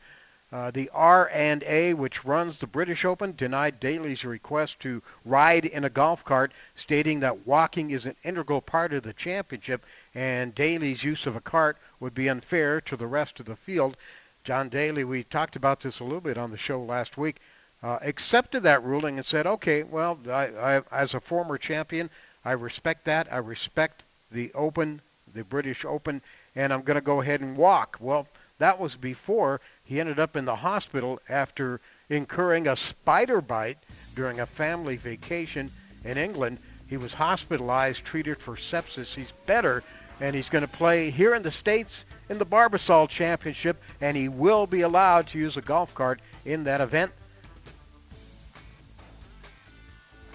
Uh, 0.50 0.70
the 0.70 0.90
R&A, 0.94 1.92
which 1.94 2.24
runs 2.24 2.58
the 2.58 2.66
British 2.66 3.04
Open, 3.04 3.34
denied 3.36 3.80
Daly's 3.80 4.24
request 4.24 4.80
to 4.80 5.02
ride 5.24 5.66
in 5.66 5.84
a 5.84 5.90
golf 5.90 6.24
cart, 6.24 6.52
stating 6.74 7.20
that 7.20 7.46
walking 7.46 7.90
is 7.90 8.06
an 8.06 8.16
integral 8.22 8.62
part 8.62 8.92
of 8.92 9.02
the 9.02 9.12
championship 9.12 9.84
and 10.14 10.54
Daly's 10.54 11.04
use 11.04 11.26
of 11.26 11.36
a 11.36 11.40
cart 11.40 11.78
would 12.00 12.14
be 12.14 12.28
unfair 12.28 12.80
to 12.82 12.96
the 12.96 13.06
rest 13.06 13.40
of 13.40 13.46
the 13.46 13.56
field. 13.56 13.96
John 14.44 14.70
Daly, 14.70 15.04
we 15.04 15.24
talked 15.24 15.56
about 15.56 15.80
this 15.80 16.00
a 16.00 16.04
little 16.04 16.20
bit 16.20 16.38
on 16.38 16.50
the 16.50 16.56
show 16.56 16.82
last 16.82 17.18
week, 17.18 17.40
uh, 17.82 17.98
accepted 18.02 18.64
that 18.64 18.82
ruling 18.84 19.16
and 19.16 19.26
said, 19.26 19.46
okay, 19.46 19.82
well, 19.82 20.18
I, 20.28 20.46
I, 20.48 20.82
as 20.90 21.14
a 21.14 21.20
former 21.20 21.58
champion, 21.58 22.10
I 22.44 22.52
respect 22.52 23.04
that. 23.04 23.32
I 23.32 23.38
respect 23.38 24.02
the 24.32 24.50
Open, 24.54 25.00
the 25.34 25.44
British 25.44 25.84
Open, 25.84 26.22
and 26.56 26.72
I'm 26.72 26.82
going 26.82 26.96
to 26.96 27.00
go 27.00 27.20
ahead 27.20 27.40
and 27.40 27.56
walk. 27.56 27.98
Well, 28.00 28.26
that 28.58 28.80
was 28.80 28.96
before 28.96 29.60
he 29.84 30.00
ended 30.00 30.18
up 30.18 30.36
in 30.36 30.44
the 30.44 30.56
hospital 30.56 31.20
after 31.28 31.80
incurring 32.08 32.66
a 32.66 32.76
spider 32.76 33.40
bite 33.40 33.78
during 34.16 34.40
a 34.40 34.46
family 34.46 34.96
vacation 34.96 35.70
in 36.04 36.18
England. 36.18 36.58
He 36.88 36.96
was 36.96 37.14
hospitalized, 37.14 38.04
treated 38.04 38.38
for 38.38 38.56
sepsis. 38.56 39.14
He's 39.14 39.32
better, 39.46 39.84
and 40.20 40.34
he's 40.34 40.50
going 40.50 40.62
to 40.62 40.68
play 40.68 41.10
here 41.10 41.34
in 41.34 41.42
the 41.42 41.50
States 41.50 42.04
in 42.28 42.38
the 42.38 42.46
Barbasol 42.46 43.08
Championship, 43.08 43.80
and 44.00 44.16
he 44.16 44.28
will 44.28 44.66
be 44.66 44.80
allowed 44.80 45.28
to 45.28 45.38
use 45.38 45.56
a 45.56 45.62
golf 45.62 45.94
cart 45.94 46.20
in 46.44 46.64
that 46.64 46.80
event. 46.80 47.12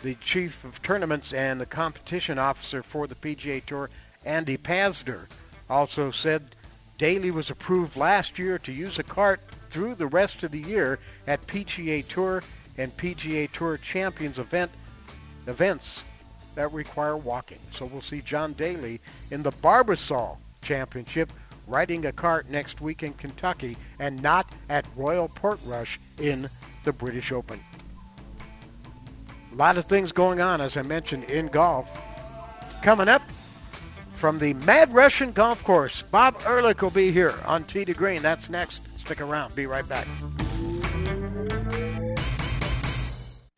The 0.03 0.15
chief 0.15 0.65
of 0.65 0.81
tournaments 0.81 1.31
and 1.31 1.61
the 1.61 1.65
competition 1.65 2.37
officer 2.37 2.83
for 2.83 3.07
the 3.07 3.15
PGA 3.15 3.65
Tour, 3.65 3.89
Andy 4.25 4.57
Pazder, 4.57 5.27
also 5.69 6.11
said 6.11 6.43
Daly 6.97 7.31
was 7.31 7.49
approved 7.49 7.95
last 7.95 8.37
year 8.37 8.59
to 8.59 8.73
use 8.73 8.99
a 8.99 9.03
cart 9.03 9.39
through 9.69 9.95
the 9.95 10.07
rest 10.07 10.43
of 10.43 10.51
the 10.51 10.59
year 10.59 10.99
at 11.25 11.47
PGA 11.47 12.05
Tour 12.05 12.43
and 12.77 12.95
PGA 12.97 13.49
Tour 13.49 13.77
Champions 13.77 14.39
event 14.39 14.71
events 15.47 16.03
that 16.55 16.73
require 16.73 17.15
walking. 17.15 17.59
So 17.71 17.85
we'll 17.85 18.01
see 18.01 18.19
John 18.19 18.51
Daly 18.53 18.99
in 19.31 19.41
the 19.41 19.53
Barbasol 19.53 20.35
Championship 20.61 21.31
riding 21.65 22.05
a 22.05 22.11
cart 22.11 22.49
next 22.49 22.81
week 22.81 23.03
in 23.03 23.13
Kentucky 23.13 23.77
and 23.99 24.21
not 24.21 24.51
at 24.67 24.85
Royal 24.97 25.29
Portrush 25.29 25.97
in 26.19 26.49
the 26.83 26.91
British 26.91 27.31
Open. 27.31 27.61
A 29.53 29.55
lot 29.55 29.77
of 29.77 29.85
things 29.85 30.11
going 30.11 30.41
on, 30.41 30.61
as 30.61 30.75
I 30.77 30.81
mentioned, 30.81 31.25
in 31.25 31.47
golf. 31.47 31.87
Coming 32.81 33.07
up, 33.07 33.21
from 34.23 34.39
the 34.39 34.53
Mad 34.53 34.93
Russian 34.93 35.33
Golf 35.33 35.63
Course. 35.63 36.01
Bob 36.03 36.41
Ehrlich 36.45 36.81
will 36.81 36.89
be 36.89 37.11
here 37.11 37.35
on 37.45 37.65
Tee 37.65 37.83
to 37.83 37.93
Green. 37.93 38.21
That's 38.21 38.49
next. 38.49 38.81
Stick 38.97 39.19
around. 39.19 39.53
Be 39.53 39.67
right 39.67 39.87
back. 39.87 40.07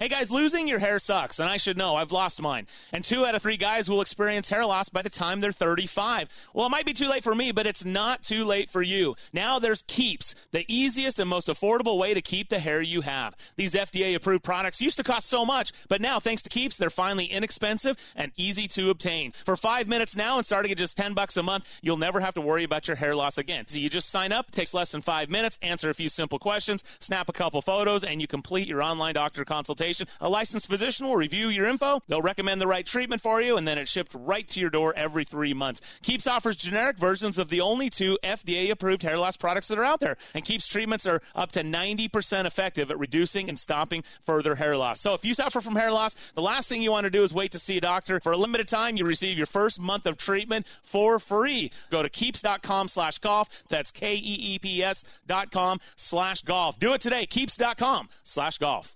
Hey 0.05 0.09
guys, 0.09 0.29
losing 0.29 0.67
your 0.67 0.77
hair 0.77 0.99
sucks, 0.99 1.39
and 1.39 1.49
I 1.49 1.57
should 1.57 1.79
know. 1.79 1.95
I've 1.95 2.11
lost 2.11 2.39
mine. 2.39 2.67
And 2.93 3.03
two 3.03 3.25
out 3.25 3.33
of 3.33 3.41
three 3.41 3.57
guys 3.57 3.89
will 3.89 4.01
experience 4.01 4.47
hair 4.47 4.63
loss 4.63 4.87
by 4.87 5.01
the 5.01 5.09
time 5.09 5.41
they're 5.41 5.51
35. 5.51 6.29
Well, 6.53 6.67
it 6.67 6.69
might 6.69 6.85
be 6.85 6.93
too 6.93 7.07
late 7.07 7.23
for 7.23 7.33
me, 7.33 7.51
but 7.51 7.65
it's 7.65 7.83
not 7.83 8.21
too 8.21 8.45
late 8.45 8.69
for 8.69 8.83
you. 8.83 9.15
Now 9.33 9.57
there's 9.57 9.81
Keeps, 9.87 10.35
the 10.51 10.63
easiest 10.67 11.19
and 11.19 11.27
most 11.27 11.47
affordable 11.47 11.97
way 11.97 12.13
to 12.13 12.21
keep 12.21 12.49
the 12.49 12.59
hair 12.59 12.83
you 12.83 13.01
have. 13.01 13.35
These 13.55 13.73
FDA 13.73 14.13
approved 14.13 14.43
products 14.43 14.79
used 14.79 14.97
to 14.97 15.03
cost 15.03 15.25
so 15.25 15.43
much, 15.43 15.71
but 15.89 16.01
now 16.01 16.19
thanks 16.19 16.43
to 16.43 16.51
Keeps, 16.51 16.77
they're 16.77 16.91
finally 16.91 17.25
inexpensive 17.25 17.97
and 18.15 18.31
easy 18.37 18.67
to 18.67 18.91
obtain. 18.91 19.33
For 19.43 19.57
five 19.57 19.87
minutes 19.87 20.15
now 20.15 20.37
and 20.37 20.45
starting 20.45 20.71
at 20.71 20.77
just 20.77 20.97
10 20.97 21.15
bucks 21.15 21.35
a 21.35 21.41
month, 21.41 21.65
you'll 21.81 21.97
never 21.97 22.19
have 22.19 22.35
to 22.35 22.41
worry 22.41 22.63
about 22.63 22.87
your 22.87 22.97
hair 22.97 23.15
loss 23.15 23.39
again. 23.39 23.65
So 23.69 23.79
you 23.79 23.89
just 23.89 24.09
sign 24.11 24.31
up, 24.31 24.51
takes 24.51 24.75
less 24.75 24.91
than 24.91 25.01
five 25.01 25.31
minutes, 25.31 25.57
answer 25.63 25.89
a 25.89 25.95
few 25.95 26.09
simple 26.09 26.37
questions, 26.37 26.83
snap 26.99 27.27
a 27.27 27.33
couple 27.33 27.63
photos, 27.63 28.03
and 28.03 28.21
you 28.21 28.27
complete 28.27 28.67
your 28.67 28.83
online 28.83 29.15
doctor 29.15 29.43
consultation 29.43 29.94
a 30.21 30.29
licensed 30.29 30.67
physician 30.67 31.07
will 31.07 31.15
review 31.15 31.49
your 31.49 31.67
info. 31.67 32.01
They'll 32.07 32.21
recommend 32.21 32.61
the 32.61 32.67
right 32.67 32.85
treatment 32.85 33.21
for 33.21 33.41
you, 33.41 33.57
and 33.57 33.67
then 33.67 33.77
it's 33.77 33.91
shipped 33.91 34.13
right 34.13 34.47
to 34.49 34.59
your 34.59 34.69
door 34.69 34.93
every 34.95 35.23
three 35.23 35.53
months. 35.53 35.81
Keeps 36.01 36.27
offers 36.27 36.57
generic 36.57 36.97
versions 36.97 37.37
of 37.37 37.49
the 37.49 37.61
only 37.61 37.89
two 37.89 38.17
FDA 38.23 38.69
approved 38.71 39.03
hair 39.03 39.17
loss 39.17 39.37
products 39.37 39.67
that 39.67 39.77
are 39.77 39.83
out 39.83 39.99
there. 39.99 40.17
And 40.33 40.45
Keeps 40.45 40.67
treatments 40.67 41.05
are 41.07 41.21
up 41.35 41.51
to 41.53 41.61
90% 41.63 42.45
effective 42.45 42.91
at 42.91 42.99
reducing 42.99 43.49
and 43.49 43.57
stopping 43.59 44.03
further 44.25 44.55
hair 44.55 44.77
loss. 44.77 45.01
So 45.01 45.13
if 45.13 45.25
you 45.25 45.33
suffer 45.33 45.61
from 45.61 45.75
hair 45.75 45.91
loss, 45.91 46.15
the 46.33 46.41
last 46.41 46.69
thing 46.69 46.81
you 46.81 46.91
want 46.91 47.05
to 47.05 47.09
do 47.09 47.23
is 47.23 47.33
wait 47.33 47.51
to 47.51 47.59
see 47.59 47.77
a 47.77 47.81
doctor. 47.81 48.19
For 48.19 48.31
a 48.31 48.37
limited 48.37 48.67
time, 48.67 48.95
you 48.97 49.05
receive 49.05 49.37
your 49.37 49.47
first 49.47 49.81
month 49.81 50.05
of 50.05 50.17
treatment 50.17 50.65
for 50.83 51.19
free. 51.19 51.71
Go 51.89 52.03
to 52.03 52.09
keeps.com 52.09 52.87
slash 52.87 53.17
golf. 53.17 53.49
That's 53.69 53.91
K 53.91 54.15
E 54.15 54.19
E 54.55 54.59
P 54.59 54.83
S 54.83 55.03
dot 55.25 55.51
com 55.51 55.79
slash 55.95 56.41
golf. 56.41 56.79
Do 56.79 56.93
it 56.93 57.01
today. 57.01 57.25
Keeps.com 57.25 58.09
slash 58.23 58.57
golf. 58.57 58.95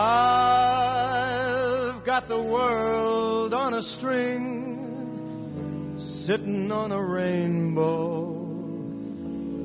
I've 0.00 1.98
got 2.04 2.28
the 2.28 2.40
world 2.40 3.52
on 3.52 3.74
a 3.74 3.82
string, 3.82 5.96
sitting 5.98 6.70
on 6.70 6.92
a 6.92 7.02
rainbow. 7.02 8.32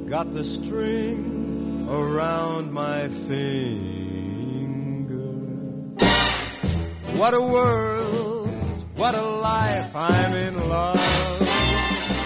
Got 0.09 0.33
the 0.33 0.43
string 0.43 1.87
around 1.87 2.73
my 2.73 3.09
finger. 3.09 5.21
What 7.19 7.35
a 7.35 7.41
world, 7.41 8.47
what 8.95 9.13
a 9.13 9.21
life, 9.21 9.95
I'm 9.95 10.33
in 10.33 10.67
love. 10.67 11.02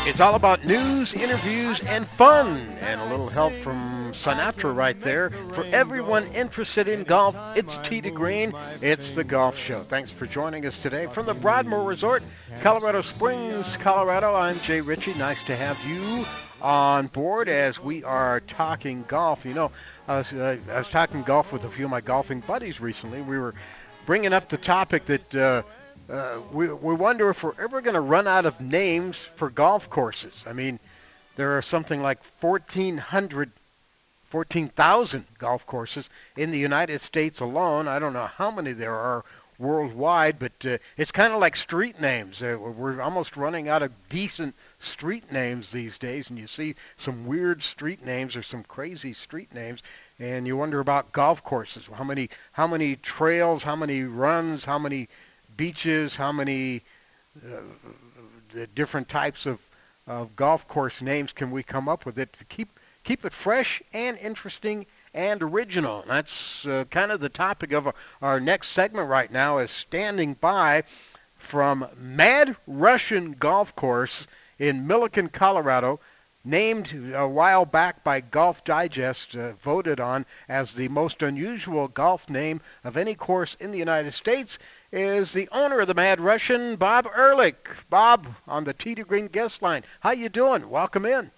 It's 0.08 0.22
all 0.22 0.36
about 0.36 0.64
news, 0.64 1.14
interviews, 1.14 1.82
and 1.82 2.08
fun, 2.08 2.62
and 2.80 3.02
a 3.02 3.06
little 3.08 3.28
help 3.28 3.52
from 3.52 4.14
Sinatra 4.14 4.74
right 4.74 5.00
there. 5.02 5.32
For 5.52 5.66
everyone 5.66 6.26
interested 6.28 6.88
in 6.88 7.04
golf, 7.04 7.36
it's 7.58 7.76
to 7.76 8.10
Green. 8.12 8.54
It's 8.82 9.12
the 9.12 9.26
Golf 9.26 9.58
Show. 9.58 9.84
Thanks 9.84 10.10
for 10.10 10.26
joining 10.26 10.66
us 10.66 10.80
today 10.80 11.08
from 11.08 11.26
the 11.26 11.34
Broadmoor 11.34 11.84
Resort, 11.84 12.24
Colorado 12.62 13.02
Springs, 13.02 13.76
Colorado. 13.76 14.34
I'm 14.34 14.58
Jay 14.62 14.80
Ritchie. 14.80 15.14
Nice 15.16 15.46
to 15.48 15.58
have 15.58 15.78
you 15.86 16.24
on 16.62 17.08
board 17.08 17.50
as 17.50 17.78
we 17.78 18.06
are 18.06 18.40
talking 18.40 19.04
golf. 19.10 19.44
You 19.44 19.56
know, 19.56 19.72
I 20.08 20.20
was, 20.20 20.32
uh, 20.32 20.56
I 20.72 20.78
was 20.78 20.88
talking 20.88 21.22
golf 21.24 21.52
with 21.52 21.66
a 21.66 21.70
few 21.70 21.84
of 21.84 21.92
my 21.92 22.00
golfing 22.00 22.40
buddies 22.40 22.80
recently. 22.80 23.22
We 23.22 23.38
were 23.38 23.56
bringing 24.06 24.32
up 24.32 24.48
the 24.48 24.58
topic 24.58 25.04
that. 25.08 25.36
Uh, 25.36 25.64
uh, 26.10 26.40
we, 26.54 26.72
we 26.72 26.96
wonder 26.96 27.30
if 27.30 27.44
we're 27.44 27.60
ever 27.60 27.82
going 27.82 27.96
to 27.96 28.02
run 28.02 28.28
out 28.28 28.46
of 28.46 28.62
names 28.62 29.18
for 29.36 29.50
golf 29.50 29.90
courses. 29.90 30.44
I 30.48 30.54
mean, 30.54 30.80
there 31.36 31.58
are 31.58 31.62
something 31.62 32.02
like 32.02 32.20
1,400, 32.40 33.52
14,000 34.30 35.26
golf 35.38 35.66
courses 35.66 36.10
in 36.36 36.52
the 36.52 36.58
United 36.58 37.02
States 37.02 37.42
alone. 37.42 37.88
I 37.88 38.00
don't 38.00 38.14
know 38.14 38.28
how 38.28 38.52
many 38.52 38.72
there 38.74 38.96
are 38.96 39.26
worldwide, 39.60 40.40
but 40.40 40.66
uh, 40.66 40.78
it's 40.98 41.12
kind 41.12 41.34
of 41.34 41.40
like 41.40 41.56
street 41.56 42.00
names. 42.00 42.42
Uh, 42.42 42.58
we're 42.60 43.02
almost 43.02 43.36
running 43.36 43.68
out 43.68 43.82
of 43.82 43.92
decent 44.10 44.56
street 44.80 45.32
names 45.32 45.72
these 45.72 45.98
days, 45.98 46.30
and 46.30 46.40
you 46.40 46.48
see 46.48 46.76
some 46.96 47.26
weird 47.26 47.64
street 47.64 48.06
names 48.06 48.36
or 48.36 48.44
some 48.44 48.64
crazy 48.64 49.14
street 49.14 49.54
names, 49.54 49.82
and 50.20 50.48
you 50.48 50.56
wonder 50.56 50.80
about 50.80 51.12
golf 51.12 51.44
courses. 51.44 51.90
How 51.92 52.04
many, 52.04 52.30
how 52.52 52.68
many 52.68 52.96
trails, 52.96 53.64
how 53.64 53.76
many 53.76 54.04
runs, 54.04 54.64
how 54.64 54.80
many 54.80 55.10
beaches, 55.58 56.16
how 56.16 56.32
many 56.32 56.84
uh, 57.46 57.62
the 58.52 58.68
different 58.68 59.10
types 59.10 59.46
of, 59.46 59.60
of 60.06 60.36
golf 60.36 60.68
course 60.68 61.02
names 61.02 61.34
can 61.34 61.52
we 61.52 61.64
come 61.64 61.90
up 61.90 62.06
with 62.06 62.18
it 62.20 62.32
to 62.34 62.46
keep 62.46 62.70
keep 63.04 63.24
it 63.24 63.32
fresh 63.32 63.82
and 63.94 64.18
interesting 64.18 64.86
and 65.14 65.42
original. 65.42 66.02
And 66.02 66.12
that's 66.12 66.68
uh, 66.68 66.84
kind 66.92 67.12
of 67.12 67.22
the 67.22 67.30
topic 67.30 67.72
of 67.72 67.94
our, 68.22 68.40
next 68.40 68.70
segment 68.70 69.10
right 69.10 69.32
now 69.32 69.60
is 69.60 69.72
standing 69.72 70.34
by 70.34 70.84
from 71.38 71.88
Mad 71.96 72.56
Russian 72.68 73.32
Golf 73.32 73.76
Course 73.76 74.28
in 74.60 74.88
Milliken, 74.88 75.30
Colorado 75.30 76.02
named 76.44 77.14
a 77.14 77.28
while 77.28 77.66
back 77.66 78.04
by 78.04 78.22
Golf 78.22 78.64
Digest, 78.64 79.36
uh, 79.36 79.54
voted 79.54 80.00
on 80.00 80.26
as 80.48 80.74
the 80.74 80.88
most 80.88 81.22
unusual 81.22 81.88
golf 81.88 82.30
name 82.30 82.62
of 82.84 82.98
any 82.98 83.16
course 83.16 83.56
in 83.60 83.72
the 83.72 83.78
United 83.78 84.12
States, 84.12 84.60
is 84.92 85.34
the 85.34 85.50
owner 85.52 85.80
of 85.80 85.88
the 85.88 85.94
Mad 85.94 86.20
Russian, 86.20 86.76
Bob 86.76 87.08
Ehrlich. 87.16 87.70
Bob, 87.90 88.28
on 88.48 88.64
the 88.64 88.74
Tee 88.74 88.96
to 88.96 89.04
Green 89.04 89.28
guest 89.28 89.62
line. 89.62 89.84
How 90.00 90.12
you 90.12 90.30
doing? 90.30 90.70
Welcome 90.70 91.06
in. 91.06 91.32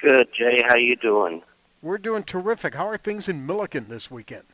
Good, 0.00 0.28
Jay. 0.36 0.62
How 0.66 0.76
you 0.76 0.96
doing? 0.96 1.42
We're 1.82 1.98
doing 1.98 2.22
terrific. 2.22 2.74
How 2.74 2.88
are 2.88 2.96
things 2.96 3.28
in 3.28 3.46
Milliken 3.46 3.86
this 3.88 4.10
weekend? 4.10 4.44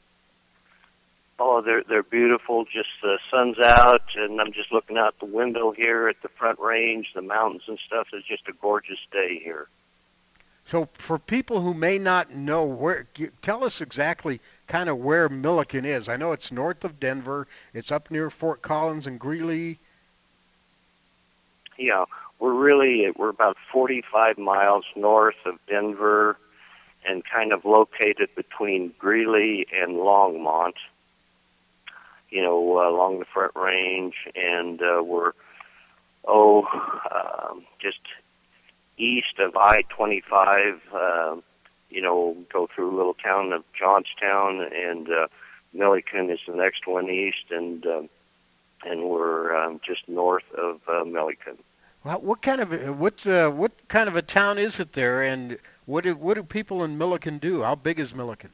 Oh, 1.39 1.63
they're 1.63 1.83
they're 1.83 2.03
beautiful. 2.03 2.67
Just 2.67 2.91
the 3.03 3.19
sun's 3.31 3.59
out, 3.59 4.03
and 4.15 4.41
I'm 4.41 4.53
just 4.53 4.71
looking 4.73 4.99
out 4.99 5.19
the 5.21 5.27
window 5.27 5.73
here 5.73 6.09
at 6.09 6.21
the 6.23 6.29
front 6.29 6.59
range, 6.59 7.13
the 7.15 7.23
mountains 7.23 7.63
and 7.67 7.79
stuff. 7.87 8.09
It's 8.13 8.27
just 8.27 8.47
a 8.49 8.53
gorgeous 8.53 8.99
day 9.11 9.41
here. 9.43 9.69
So, 10.67 10.89
for 10.95 11.19
people 11.19 11.63
who 11.63 11.73
may 11.73 11.99
not 11.99 12.35
know 12.35 12.65
where, 12.65 13.07
tell 13.41 13.65
us 13.65 13.81
exactly 13.81 14.41
kind 14.71 14.89
of 14.89 14.99
where 14.99 15.29
Milliken 15.29 15.85
is. 15.85 16.09
I 16.09 16.17
know 16.17 16.31
it's 16.31 16.53
north 16.53 16.85
of 16.85 17.01
Denver. 17.01 17.49
It's 17.75 17.91
up 17.91 18.09
near 18.09 18.31
Fort 18.31 18.63
Collins 18.63 19.09
and 19.09 19.19
Greeley. 19.19 19.81
Yeah, 21.77 22.05
we're 22.39 22.55
really 22.55 23.11
we're 23.17 23.31
about 23.31 23.57
45 23.73 24.39
miles 24.39 24.85
north 24.95 25.35
of 25.45 25.57
Denver, 25.69 26.37
and 27.05 27.25
kind 27.25 27.53
of 27.53 27.65
located 27.65 28.29
between 28.37 28.95
Greeley 28.99 29.67
and 29.73 29.97
Longmont. 29.97 30.75
You 32.31 32.43
know, 32.43 32.79
uh, 32.79 32.89
along 32.89 33.19
the 33.19 33.25
Front 33.25 33.57
Range, 33.57 34.15
and 34.37 34.81
uh, 34.81 35.03
we're 35.03 35.33
oh, 36.25 36.65
um, 37.11 37.65
just 37.81 37.99
east 38.97 39.41
of 39.41 39.57
I-25. 39.57 40.79
Uh, 40.95 41.41
you 41.91 42.01
know, 42.01 42.37
go 42.53 42.69
through 42.75 42.95
a 42.95 42.97
little 42.97 43.15
town 43.15 43.53
of 43.53 43.65
Johnstown, 43.79 44.63
and 44.73 45.11
uh, 45.11 45.27
Milliken 45.73 46.31
is 46.31 46.41
the 46.47 46.55
next 46.55 46.87
one 46.87 47.11
east, 47.11 47.51
and 47.51 47.85
uh, 47.87 48.03
and 48.85 49.05
we're 49.05 49.55
um, 49.55 49.81
just 49.85 50.09
north 50.09 50.51
of 50.57 50.81
uh, 50.89 51.05
Milliken. 51.05 51.59
Well, 52.05 52.21
what 52.21 52.43
kind 52.43 52.61
of 52.61 52.99
what 52.99 53.27
uh, 53.27 53.51
what 53.51 53.73
kind 53.89 54.09
of 54.09 54.17
a 54.17 54.23
town 54.23 54.59
is 54.59 54.81
it 54.81 54.93
there, 54.93 55.23
and 55.23 55.59
what 55.87 56.05
do 56.05 56.15
what 56.15 56.35
do 56.35 56.43
people 56.43 56.83
in 56.85 56.97
Milliken 56.97 57.39
do? 57.39 57.63
How 57.63 57.75
big 57.75 58.01
is 58.01 58.15
Milliken? 58.15 58.51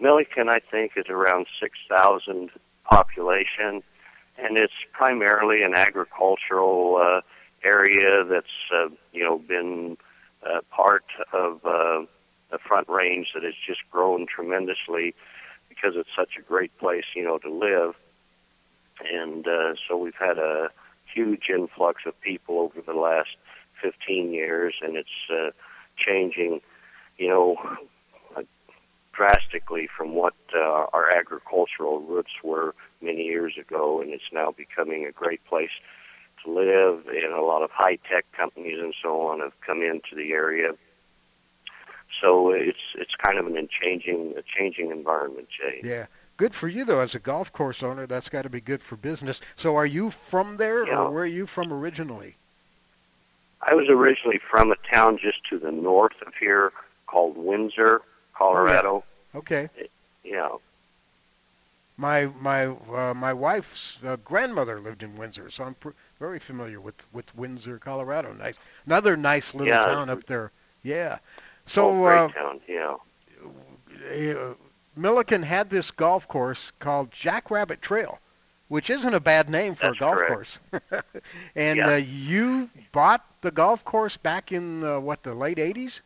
Milliken, 0.00 0.48
I 0.48 0.60
think, 0.60 0.92
is 0.96 1.06
around 1.08 1.46
six 1.60 1.78
thousand 1.88 2.50
population, 2.84 3.82
and 4.38 4.56
it's 4.56 4.72
primarily 4.92 5.62
an 5.62 5.74
agricultural 5.74 6.96
uh, 6.96 7.20
area 7.62 8.24
that's 8.24 8.46
uh, 8.74 8.88
you 9.12 9.22
know 9.22 9.38
been 9.38 9.98
uh, 10.46 10.60
part 10.70 11.04
of 11.32 11.64
uh, 11.64 12.04
the 12.50 12.58
Front 12.58 12.88
Range 12.88 13.28
that 13.34 13.42
has 13.42 13.54
just 13.66 13.80
grown 13.90 14.26
tremendously 14.26 15.14
because 15.68 15.92
it's 15.96 16.10
such 16.16 16.36
a 16.38 16.42
great 16.42 16.76
place, 16.78 17.04
you 17.14 17.24
know, 17.24 17.38
to 17.38 17.50
live. 17.50 17.94
And 19.12 19.46
uh, 19.46 19.74
so 19.88 19.96
we've 19.96 20.14
had 20.18 20.38
a 20.38 20.68
huge 21.12 21.48
influx 21.48 22.02
of 22.06 22.20
people 22.20 22.58
over 22.58 22.80
the 22.80 22.98
last 22.98 23.36
15 23.82 24.32
years, 24.32 24.74
and 24.82 24.96
it's 24.96 25.08
uh, 25.30 25.50
changing, 25.96 26.60
you 27.16 27.28
know, 27.28 27.56
drastically 29.12 29.88
from 29.96 30.14
what 30.14 30.34
uh, 30.54 30.86
our 30.94 31.14
agricultural 31.14 32.00
roots 32.00 32.30
were 32.42 32.74
many 33.02 33.24
years 33.24 33.54
ago, 33.58 34.00
and 34.00 34.12
it's 34.12 34.32
now 34.32 34.50
becoming 34.50 35.04
a 35.04 35.12
great 35.12 35.44
place 35.46 35.70
to 36.44 36.50
live, 36.52 37.06
and 37.08 37.32
a 37.32 37.42
lot 37.42 37.62
of 37.62 37.70
high 37.70 37.96
tech 38.10 38.24
companies 38.32 38.78
and 38.80 38.94
so 39.02 39.20
on 39.28 39.40
have 39.40 39.52
come 39.66 39.82
into 39.82 40.14
the 40.14 40.32
area. 40.32 40.72
So 42.20 42.50
it's 42.50 42.78
it's 42.96 43.14
kind 43.14 43.38
of 43.38 43.46
an 43.46 43.68
changing 43.80 44.34
a 44.36 44.42
changing 44.42 44.90
environment, 44.90 45.48
Jay. 45.48 45.80
Yeah. 45.82 46.06
Good 46.36 46.54
for 46.54 46.68
you 46.68 46.84
though, 46.84 47.00
as 47.00 47.14
a 47.14 47.18
golf 47.18 47.52
course 47.52 47.82
owner. 47.82 48.06
That's 48.06 48.28
got 48.28 48.42
to 48.42 48.50
be 48.50 48.60
good 48.60 48.82
for 48.82 48.96
business. 48.96 49.42
So, 49.56 49.76
are 49.76 49.86
you 49.86 50.10
from 50.10 50.56
there, 50.56 50.86
Yeah. 50.86 51.00
or 51.00 51.10
where 51.10 51.22
are 51.24 51.26
you 51.26 51.46
from 51.46 51.72
originally? 51.72 52.34
I 53.62 53.74
was 53.74 53.88
originally 53.90 54.40
from 54.50 54.72
a 54.72 54.76
town 54.90 55.18
just 55.18 55.38
to 55.50 55.58
the 55.58 55.70
north 55.70 56.14
of 56.26 56.32
here 56.40 56.72
called 57.06 57.36
Windsor, 57.36 58.00
Colorado. 58.34 59.04
Okay. 59.34 59.68
Yeah. 60.24 60.48
My 62.00 62.26
my 62.40 62.66
uh, 62.66 63.14
my 63.14 63.32
wife's 63.34 63.98
uh, 64.04 64.16
grandmother 64.24 64.80
lived 64.80 65.02
in 65.02 65.16
Windsor, 65.16 65.50
so 65.50 65.64
I'm 65.64 65.74
pr- 65.74 65.90
very 66.18 66.38
familiar 66.40 66.80
with 66.80 67.06
with 67.12 67.34
Windsor, 67.36 67.78
Colorado. 67.78 68.32
Nice, 68.32 68.56
another 68.86 69.16
nice 69.16 69.54
little 69.54 69.76
Yeah, 69.76 69.78
town 69.78 70.10
up 70.10 70.24
there. 70.26 70.52
Yeah. 70.82 71.18
So 71.66 71.82
oh, 71.82 71.94
great 71.94 72.24
uh, 72.24 72.28
town. 72.34 72.60
Yeah. 72.68 72.96
uh, 74.10 74.54
Milliken 74.96 75.42
had 75.42 75.70
this 75.70 75.90
golf 75.90 76.26
course 76.28 76.72
called 76.78 77.10
Jackrabbit 77.12 77.80
Trail. 77.82 78.18
which 78.68 78.90
isn't 78.90 79.14
a 79.14 79.20
bad 79.20 79.48
name 79.50 79.74
for 79.74 79.92
That's 79.92 80.00
a 80.00 80.04
golf 80.04 80.16
correct. 80.16 80.24
course. 80.24 80.60
and 81.56 81.86
Yeah. 81.86 81.88
uh, 81.88 81.94
you 81.96 82.70
bought 82.92 83.24
the 83.42 83.50
golf 83.50 83.84
course 83.84 84.16
back 84.16 84.52
in 84.52 84.84
uh, 84.84 84.98
what 85.00 85.22
the 85.22 85.34
late 85.34 85.58
'80s? 85.58 86.02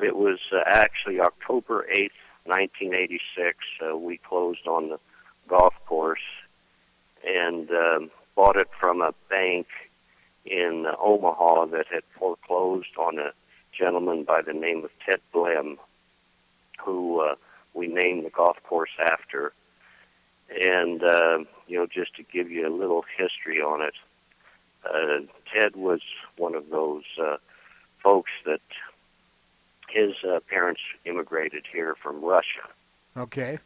It 0.00 0.16
was 0.16 0.38
uh, 0.52 0.62
actually 0.66 1.20
October 1.20 1.86
8th, 1.92 2.10
1986. 2.44 3.58
Uh, 3.80 3.96
we 3.96 4.18
closed 4.18 4.66
on 4.66 4.88
the 4.88 4.98
golf 5.48 5.74
course 5.86 6.18
and 7.26 7.70
um, 7.70 8.10
bought 8.34 8.56
it 8.56 8.68
from 8.78 9.00
a 9.00 9.14
bank 9.30 9.66
in 10.44 10.86
uh, 10.86 10.94
Omaha 11.00 11.66
that 11.66 11.86
had 11.90 12.02
foreclosed 12.18 12.96
on 12.98 13.18
a 13.18 13.32
gentleman 13.76 14.24
by 14.24 14.42
the 14.42 14.52
name 14.52 14.84
of 14.84 14.90
Ted 15.04 15.20
Blem, 15.34 15.76
who 16.84 17.20
uh, 17.20 17.34
we 17.72 17.86
named 17.86 18.24
the 18.24 18.30
golf 18.30 18.56
course 18.68 18.90
after. 19.00 19.52
And, 20.62 21.02
uh, 21.02 21.38
you 21.66 21.78
know, 21.78 21.86
just 21.86 22.14
to 22.16 22.22
give 22.22 22.50
you 22.50 22.68
a 22.68 22.74
little 22.74 23.04
history 23.16 23.60
on 23.60 23.82
it, 23.82 23.94
uh, 24.84 25.24
Ted 25.52 25.76
was 25.76 26.00
one 26.36 26.54
of 26.54 26.68
those 26.68 27.04
uh, 27.20 27.36
folks 28.02 28.30
that 28.44 28.60
his 29.94 30.12
uh, 30.28 30.40
parents 30.50 30.80
immigrated 31.04 31.64
here 31.72 31.94
from 32.02 32.22
Russia, 32.24 32.66
Okay. 33.16 33.58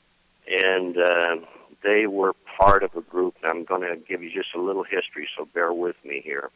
and 0.47 0.97
uh, 0.99 1.37
they 1.83 2.07
were 2.07 2.35
part 2.59 2.83
of 2.83 2.95
a 2.97 3.01
group. 3.01 3.37
And 3.43 3.51
I'm 3.51 3.65
going 3.65 3.83
to 3.83 3.97
give 3.97 4.23
you 4.23 4.31
just 4.31 4.55
a 4.55 4.61
little 4.61 4.85
history, 4.85 5.29
so 5.37 5.47
bear 5.55 5.73
with 5.73 5.97
me 6.05 6.21
here. 6.23 6.51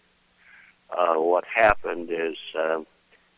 Uh, 0.91 1.15
what 1.15 1.45
happened 1.47 2.11
is 2.11 2.37
uh, 2.59 2.81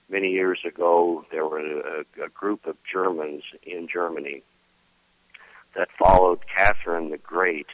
many 0.09 0.31
years 0.31 0.61
ago 0.67 1.25
there 1.31 1.47
were 1.47 1.61
a, 1.61 2.05
a 2.25 2.29
group 2.29 2.67
of 2.67 2.77
Germans 2.91 3.45
in 3.63 3.87
Germany 3.87 4.43
that 5.77 5.89
followed 5.99 6.41
Catherine 6.57 7.11
the 7.11 7.19
Great 7.19 7.67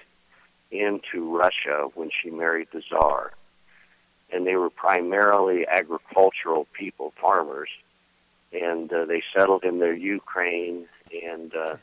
into 0.71 1.37
Russia 1.37 1.89
when 1.95 2.11
she 2.11 2.31
married 2.31 2.69
the 2.73 2.83
Tsar. 2.83 3.33
And 4.33 4.47
they 4.47 4.57
were 4.57 4.71
primarily 4.71 5.67
agricultural 5.67 6.67
people, 6.73 7.13
farmers, 7.21 7.69
and 8.53 8.93
uh, 8.93 9.05
they 9.05 9.23
settled 9.35 9.65
in 9.65 9.79
their 9.79 9.95
Ukraine, 9.95 10.87
and 11.27 11.55
uh, 11.55 11.77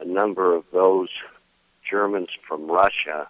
a 0.00 0.04
number 0.04 0.54
of 0.54 0.64
those 0.72 1.08
Germans 1.88 2.30
from 2.46 2.70
Russia 2.70 3.28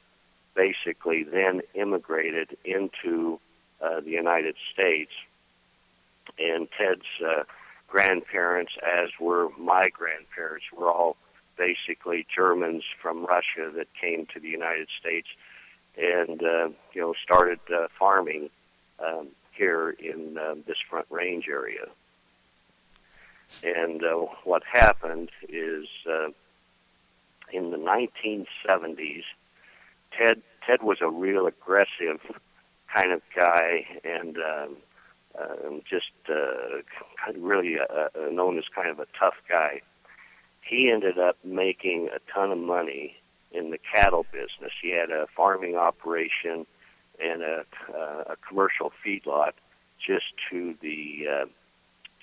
basically 0.55 1.25
then 1.25 1.63
immigrated 1.75 2.57
into 2.65 3.41
uh, 3.81 4.01
the 4.01 4.11
United 4.11 4.55
States. 4.73 5.11
And 6.39 6.69
Ted's 6.79 7.03
uh, 7.25 7.43
grandparents, 7.89 8.73
as 8.83 9.11
were 9.21 9.49
my 9.59 9.89
grandparents, 9.89 10.67
were 10.77 10.91
all 10.91 11.17
basically 11.57 12.27
Germans 12.35 12.85
from 13.01 13.25
Russia 13.25 13.71
that 13.77 13.89
came 14.01 14.27
to 14.35 14.41
the 14.41 14.49
United 14.49 14.89
States 15.01 15.29
and 15.97 16.43
uh, 16.43 16.69
you 16.93 17.01
know 17.01 17.15
started 17.23 17.61
uh, 17.73 17.87
farming 17.99 18.51
um, 19.05 19.29
here 19.53 19.91
in 19.91 20.37
uh, 20.39 20.55
this 20.67 20.77
Front 20.89 21.07
Range 21.11 21.47
area. 21.49 21.87
And 23.63 24.03
uh, 24.05 24.27
what 24.45 24.63
happened 24.71 25.31
is 25.49 25.87
uh, 26.09 26.29
in 27.53 27.71
the 27.71 27.77
1970s, 27.77 29.23
Ted 30.17 30.43
Ted 30.67 30.83
was 30.83 30.99
a 31.01 31.11
real 31.11 31.47
aggressive 31.47 32.21
kind 32.93 33.13
of 33.13 33.21
guy, 33.37 33.87
and 34.05 34.39
um, 34.39 34.77
um, 35.39 35.83
just 35.89 36.13
uh, 36.29 36.83
really 37.37 37.77
uh, 37.79 37.85
uh, 37.93 38.31
known 38.31 38.59
as 38.59 38.65
kind 38.75 38.89
of 38.89 38.99
a 38.99 39.07
tough 39.19 39.35
guy. 39.49 39.81
He 40.63 40.91
ended 40.91 41.19
up 41.19 41.37
making 41.45 42.09
a 42.15 42.19
ton 42.33 42.51
of 42.51 42.59
money 42.59 43.17
in 43.53 43.71
the 43.71 43.79
cattle 43.79 44.25
business. 44.33 44.73
He 44.81 44.91
had 44.91 45.11
a 45.11 45.27
farming 45.37 45.77
operation 45.77 46.67
and 47.23 47.43
a, 47.43 47.65
uh, 47.93 48.25
a 48.33 48.37
commercial 48.49 48.93
feedlot 49.05 49.53
just 50.05 50.25
to 50.51 50.75
the 50.81 51.27
uh, 51.31 51.47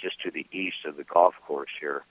just 0.02 0.22
to 0.22 0.32
the 0.32 0.46
east 0.52 0.86
of 0.86 0.98
the 0.98 1.04
golf 1.04 1.36
course 1.46 1.70
here. 1.80 2.04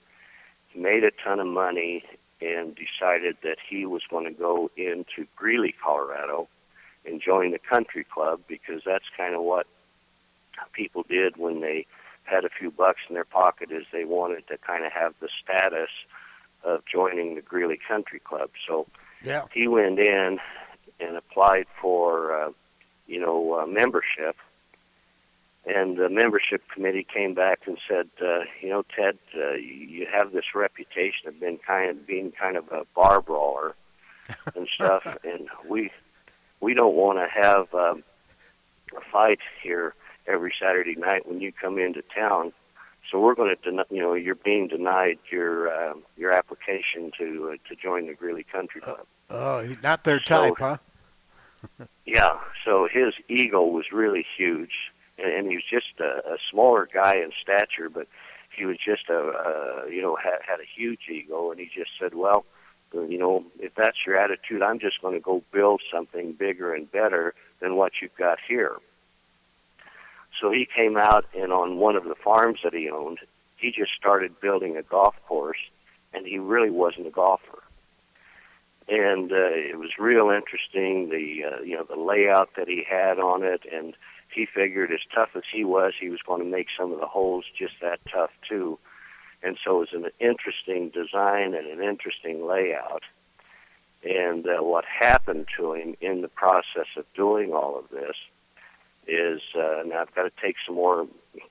He 0.69 0.79
made 0.79 1.03
a 1.03 1.11
ton 1.23 1.39
of 1.39 1.47
money 1.47 2.03
and 2.39 2.75
decided 2.75 3.37
that 3.43 3.57
he 3.67 3.85
was 3.85 4.01
going 4.09 4.25
to 4.25 4.31
go 4.31 4.71
into 4.77 5.27
Greeley, 5.35 5.75
Colorado, 5.83 6.47
and 7.05 7.21
join 7.21 7.51
the 7.51 7.59
country 7.59 8.03
club 8.05 8.41
because 8.47 8.81
that's 8.85 9.05
kind 9.15 9.35
of 9.35 9.41
what 9.43 9.67
people 10.73 11.03
did 11.07 11.37
when 11.37 11.61
they 11.61 11.85
had 12.23 12.45
a 12.45 12.49
few 12.49 12.71
bucks 12.71 12.99
in 13.09 13.15
their 13.15 13.25
pocket 13.25 13.71
is 13.71 13.83
they 13.91 14.05
wanted 14.05 14.47
to 14.47 14.57
kind 14.57 14.85
of 14.85 14.91
have 14.91 15.13
the 15.19 15.29
status 15.43 15.89
of 16.63 16.81
joining 16.91 17.35
the 17.35 17.41
Greeley 17.41 17.79
Country 17.87 18.19
Club. 18.19 18.51
So 18.67 18.87
Yeah. 19.23 19.45
he 19.53 19.67
went 19.67 19.99
in 19.99 20.39
and 20.99 21.17
applied 21.17 21.65
for 21.81 22.33
uh, 22.39 22.51
you 23.07 23.19
know 23.19 23.59
uh, 23.59 23.65
membership 23.65 24.35
and 25.65 25.97
the 25.97 26.09
membership 26.09 26.61
committee 26.73 27.05
came 27.13 27.33
back 27.33 27.59
and 27.67 27.77
said 27.87 28.07
uh, 28.21 28.39
you 28.61 28.69
know 28.69 28.83
Ted 28.95 29.17
uh, 29.37 29.53
you 29.53 30.07
have 30.11 30.31
this 30.31 30.45
reputation 30.55 31.27
of 31.27 31.39
being 31.39 31.59
kind 31.65 31.89
of 31.91 32.07
being 32.07 32.31
kind 32.31 32.57
of 32.57 32.67
a 32.71 32.85
bar 32.95 33.21
brawler 33.21 33.75
and 34.55 34.67
stuff. 34.73 35.03
And 35.23 35.47
we 35.67 35.91
we 36.59 36.73
don't 36.73 36.95
want 36.95 37.19
to 37.19 37.27
have 37.29 37.73
um, 37.73 38.03
a 38.95 39.01
fight 39.11 39.39
here 39.63 39.93
every 40.27 40.53
Saturday 40.59 40.95
night 40.95 41.27
when 41.27 41.41
you 41.41 41.51
come 41.51 41.77
into 41.77 42.01
town. 42.13 42.53
So 43.11 43.19
we're 43.19 43.35
going 43.35 43.53
to 43.55 43.61
deny, 43.69 43.83
you 43.89 43.99
know 44.01 44.13
you're 44.13 44.35
being 44.35 44.67
denied 44.67 45.19
your 45.31 45.69
uh, 45.69 45.93
your 46.17 46.31
application 46.31 47.11
to 47.17 47.53
uh, 47.53 47.69
to 47.69 47.75
join 47.75 48.07
the 48.07 48.13
Greeley 48.13 48.43
Country 48.51 48.81
Club. 48.81 49.05
Oh, 49.29 49.59
he- 49.61 49.77
not 49.83 50.03
their 50.03 50.19
So- 50.19 50.55
type, 50.55 50.57
huh? 50.57 50.77
yeah, 52.05 52.39
so 52.65 52.87
his 52.91 53.13
ego 53.29 53.63
was 53.63 53.91
really 53.91 54.25
huge, 54.37 54.71
and, 55.23 55.47
he 55.47 55.55
was 55.55 55.63
just 55.69 55.99
a, 55.99 56.33
a 56.33 56.37
smaller 56.49 56.87
guy 56.91 57.15
in 57.15 57.31
stature, 57.41 57.89
but 57.89 58.07
he 58.55 58.65
was 58.65 58.77
just 58.77 59.09
a, 59.09 59.13
a 59.13 59.91
you 59.91 60.01
know 60.01 60.15
had, 60.15 60.39
had 60.47 60.59
a 60.59 60.65
huge 60.75 61.01
ego, 61.09 61.51
and 61.51 61.59
he 61.59 61.67
just 61.67 61.91
said, 61.99 62.13
well, 62.13 62.45
you 62.93 63.17
know, 63.17 63.45
if 63.59 63.73
that's 63.75 63.97
your 64.05 64.17
attitude, 64.17 64.61
I'm 64.61 64.79
just 64.79 65.01
going 65.01 65.13
to 65.13 65.21
go 65.21 65.43
build 65.51 65.81
something 65.93 66.33
bigger 66.33 66.73
and 66.73 66.91
better 66.91 67.33
than 67.59 67.75
what 67.75 67.93
you've 68.01 68.15
got 68.17 68.37
here. 68.45 68.75
So 70.41 70.51
he 70.51 70.67
came 70.77 70.97
out, 70.97 71.25
and 71.33 71.53
on 71.53 71.77
one 71.77 71.95
of 71.95 72.03
the 72.03 72.15
farms 72.15 72.59
that 72.63 72.73
he 72.73 72.89
owned, 72.89 73.19
he 73.57 73.71
just 73.71 73.91
started 73.97 74.39
building 74.41 74.75
a 74.75 74.83
golf 74.83 75.15
course, 75.27 75.59
and 76.13 76.25
he 76.25 76.39
really 76.39 76.71
wasn't 76.71 77.07
a 77.07 77.11
golfer 77.11 77.61
and 78.91 79.31
uh, 79.31 79.51
it 79.53 79.79
was 79.79 79.91
real 79.97 80.29
interesting 80.29 81.09
the 81.09 81.43
uh, 81.45 81.61
you 81.61 81.75
know 81.75 81.85
the 81.89 81.99
layout 81.99 82.49
that 82.57 82.67
he 82.67 82.83
had 82.87 83.19
on 83.19 83.43
it 83.43 83.61
and 83.71 83.95
he 84.33 84.45
figured 84.45 84.91
as 84.91 84.99
tough 85.13 85.29
as 85.35 85.43
he 85.51 85.63
was 85.63 85.93
he 85.99 86.09
was 86.09 86.19
going 86.25 86.41
to 86.41 86.49
make 86.49 86.67
some 86.77 86.91
of 86.91 86.99
the 86.99 87.05
holes 87.05 87.45
just 87.57 87.73
that 87.81 87.99
tough 88.11 88.31
too 88.47 88.77
and 89.43 89.57
so 89.63 89.77
it 89.81 89.91
was 89.93 90.05
an 90.05 90.09
interesting 90.19 90.89
design 90.89 91.53
and 91.53 91.67
an 91.67 91.81
interesting 91.81 92.45
layout 92.45 93.03
and 94.03 94.47
uh, 94.47 94.63
what 94.63 94.85
happened 94.85 95.45
to 95.57 95.73
him 95.73 95.95
in 96.01 96.21
the 96.21 96.27
process 96.27 96.87
of 96.97 97.05
doing 97.15 97.53
all 97.53 97.77
of 97.77 97.89
this 97.89 98.15
is 99.07 99.41
uh, 99.55 99.83
now 99.85 100.01
I've 100.01 100.15
got 100.15 100.23
to 100.23 100.31
take 100.41 100.55
some 100.65 100.75
more 100.75 101.07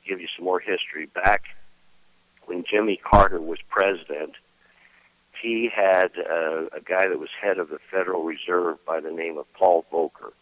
give 0.06 0.20
you 0.20 0.28
some 0.36 0.44
more 0.44 0.60
history 0.60 1.06
back 1.06 1.42
when 2.46 2.64
Jimmy 2.68 3.00
Carter 3.02 3.40
was 3.40 3.58
president 3.68 4.34
he 5.40 5.70
had 5.74 6.10
uh, 6.18 6.66
a 6.66 6.80
guy 6.84 7.08
that 7.08 7.18
was 7.18 7.30
head 7.40 7.58
of 7.58 7.68
the 7.70 7.78
Federal 7.90 8.24
Reserve 8.24 8.84
by 8.84 9.00
the 9.00 9.10
name 9.10 9.38
of 9.38 9.52
Paul 9.54 9.84
Volcker. 9.92 10.32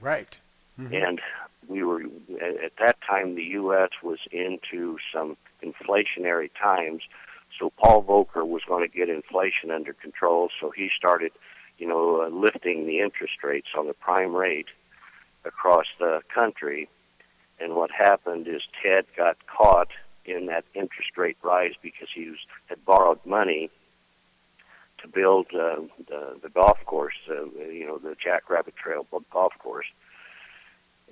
Right. 0.00 0.38
Mhm. 0.78 1.08
And 1.08 1.20
we 1.68 1.82
were, 1.82 2.02
at 2.40 2.64
at 2.64 2.72
that 2.78 2.98
time, 3.08 3.34
the 3.34 3.44
U.S. 3.60 3.90
was 4.02 4.18
into 4.30 4.98
some 5.12 5.36
inflationary 5.62 6.50
times. 6.60 7.02
So 7.58 7.70
Paul 7.70 8.02
Volcker 8.02 8.46
was 8.46 8.62
going 8.66 8.88
to 8.88 8.94
get 8.94 9.08
inflation 9.08 9.70
under 9.70 9.92
control. 9.92 10.48
So 10.60 10.70
he 10.70 10.90
started, 10.96 11.32
you 11.78 11.86
know, 11.86 12.22
uh, 12.22 12.28
lifting 12.28 12.86
the 12.86 13.00
interest 13.00 13.42
rates 13.42 13.68
on 13.76 13.86
the 13.86 13.94
prime 13.94 14.34
rate 14.34 14.68
across 15.44 15.86
the 15.98 16.22
country. 16.32 16.88
And 17.60 17.74
what 17.74 17.90
happened 17.90 18.48
is 18.48 18.62
Ted 18.82 19.04
got 19.16 19.36
caught 19.46 19.88
in 20.24 20.46
that 20.46 20.64
interest 20.74 21.16
rate 21.16 21.36
rise 21.42 21.74
because 21.82 22.08
he 22.14 22.30
was, 22.30 22.38
had 22.66 22.84
borrowed 22.84 23.24
money 23.24 23.70
to 25.02 25.08
build 25.08 25.46
uh, 25.52 25.76
the, 26.08 26.38
the 26.42 26.48
golf 26.48 26.78
course, 26.86 27.16
uh, 27.28 27.44
you 27.60 27.86
know, 27.86 27.98
the 27.98 28.16
Jackrabbit 28.22 28.76
Trail 28.76 29.06
golf 29.32 29.52
course, 29.58 29.86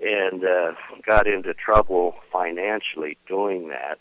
and 0.02 0.44
uh, 0.44 0.72
got 1.06 1.26
into 1.26 1.54
trouble 1.54 2.14
financially 2.32 3.16
doing 3.26 3.68
that. 3.68 3.98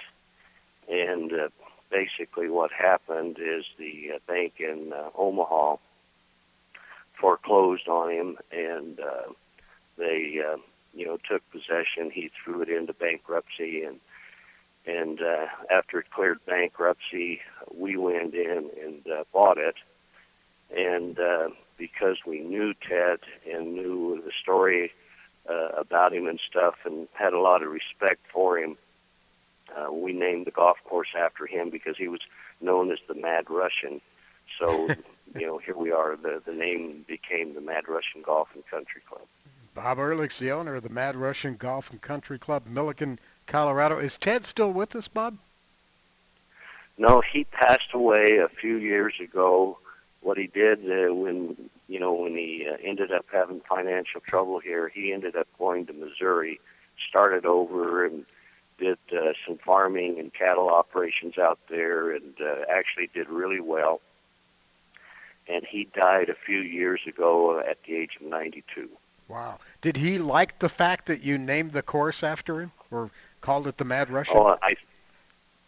And 0.89 1.31
uh, 1.33 1.49
basically, 1.91 2.49
what 2.49 2.71
happened 2.71 3.37
is 3.39 3.65
the 3.77 4.13
uh, 4.15 4.19
bank 4.27 4.53
in 4.59 4.93
uh, 4.93 5.09
Omaha 5.17 5.75
foreclosed 7.19 7.87
on 7.87 8.11
him, 8.11 8.37
and 8.51 8.99
uh, 8.99 9.33
they, 9.97 10.39
uh, 10.39 10.57
you 10.93 11.05
know, 11.05 11.17
took 11.29 11.41
possession. 11.51 12.11
He 12.11 12.31
threw 12.43 12.61
it 12.61 12.69
into 12.69 12.93
bankruptcy, 12.93 13.83
and 13.83 13.99
and 14.85 15.21
uh, 15.21 15.47
after 15.69 15.99
it 15.99 16.09
cleared 16.09 16.39
bankruptcy, 16.45 17.41
we 17.75 17.97
went 17.97 18.33
in 18.33 18.69
and 18.81 19.05
uh, 19.07 19.23
bought 19.33 19.57
it. 19.57 19.75
And 20.75 21.19
uh, 21.19 21.49
because 21.77 22.17
we 22.25 22.39
knew 22.39 22.73
Ted 22.73 23.19
and 23.51 23.73
knew 23.73 24.21
the 24.23 24.31
story 24.41 24.91
uh, 25.47 25.69
about 25.77 26.13
him 26.13 26.27
and 26.27 26.39
stuff, 26.49 26.75
and 26.85 27.07
had 27.13 27.33
a 27.33 27.39
lot 27.39 27.63
of 27.63 27.69
respect 27.69 28.21
for 28.31 28.57
him. 28.57 28.77
Uh, 29.75 29.91
we 29.91 30.13
named 30.13 30.47
the 30.47 30.51
golf 30.51 30.77
course 30.83 31.09
after 31.17 31.45
him 31.45 31.69
because 31.69 31.95
he 31.97 32.07
was 32.07 32.21
known 32.59 32.91
as 32.91 32.97
the 33.07 33.13
Mad 33.13 33.45
Russian. 33.49 34.01
So, 34.59 34.87
you 35.35 35.45
know, 35.45 35.59
here 35.59 35.77
we 35.77 35.91
are. 35.91 36.15
The 36.15 36.41
the 36.45 36.53
name 36.53 37.05
became 37.07 37.53
the 37.53 37.61
Mad 37.61 37.87
Russian 37.87 38.21
Golf 38.23 38.49
and 38.55 38.65
Country 38.67 39.01
Club. 39.07 39.27
Bob 39.75 39.99
Ehrlich's 39.99 40.39
the 40.39 40.51
owner 40.51 40.75
of 40.75 40.83
the 40.83 40.89
Mad 40.89 41.15
Russian 41.15 41.55
Golf 41.55 41.91
and 41.91 42.01
Country 42.01 42.39
Club, 42.39 42.65
Milliken, 42.65 43.19
Colorado. 43.45 43.97
Is 43.99 44.17
Ted 44.17 44.45
still 44.45 44.73
with 44.73 44.95
us, 44.95 45.07
Bob? 45.07 45.37
No, 46.97 47.21
he 47.21 47.45
passed 47.45 47.93
away 47.93 48.37
a 48.37 48.49
few 48.49 48.75
years 48.75 49.13
ago. 49.23 49.77
What 50.21 50.37
he 50.37 50.47
did 50.47 50.79
uh, 50.79 51.13
when 51.13 51.69
you 51.87 51.99
know 51.99 52.13
when 52.13 52.35
he 52.35 52.67
uh, 52.69 52.77
ended 52.83 53.11
up 53.11 53.25
having 53.31 53.61
financial 53.61 54.21
trouble 54.21 54.59
here, 54.59 54.89
he 54.89 55.13
ended 55.13 55.35
up 55.35 55.47
going 55.57 55.85
to 55.87 55.93
Missouri, 55.93 56.59
started 57.09 57.45
over 57.45 58.05
and 58.05 58.25
did 58.77 58.97
uh, 59.11 59.33
some 59.45 59.57
farming 59.57 60.19
and 60.19 60.33
cattle 60.33 60.69
operations 60.69 61.37
out 61.37 61.59
there, 61.69 62.11
and 62.11 62.33
uh, 62.41 62.65
actually 62.69 63.09
did 63.13 63.29
really 63.29 63.59
well. 63.59 64.01
And 65.47 65.65
he 65.65 65.87
died 65.95 66.29
a 66.29 66.35
few 66.35 66.59
years 66.59 67.01
ago 67.07 67.59
at 67.59 67.77
the 67.83 67.95
age 67.95 68.11
of 68.21 68.27
92. 68.27 68.89
Wow. 69.27 69.59
Did 69.81 69.97
he 69.97 70.17
like 70.17 70.59
the 70.59 70.69
fact 70.69 71.05
that 71.07 71.23
you 71.23 71.37
named 71.37 71.73
the 71.73 71.81
course 71.81 72.23
after 72.23 72.61
him, 72.61 72.71
or 72.91 73.11
called 73.41 73.67
it 73.67 73.77
the 73.77 73.85
Mad 73.85 74.09
Russian? 74.09 74.37
Oh, 74.37 74.57
I, 74.61 74.73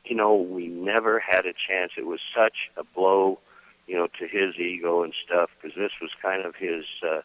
you 0.06 0.16
know, 0.16 0.36
we 0.36 0.68
never 0.68 1.20
had 1.20 1.46
a 1.46 1.54
chance. 1.54 1.92
It 1.98 2.06
was 2.06 2.20
such 2.36 2.70
a 2.76 2.84
blow, 2.84 3.40
you 3.92 3.98
know, 3.98 4.08
to 4.08 4.26
his 4.26 4.56
ego 4.58 5.04
and 5.04 5.14
stuff 5.26 5.50
because 5.62 5.76
this 5.76 5.92
was 6.02 6.12
kind 6.22 6.46
of 6.46 6.56
his, 6.56 6.86
uh, 7.04 7.20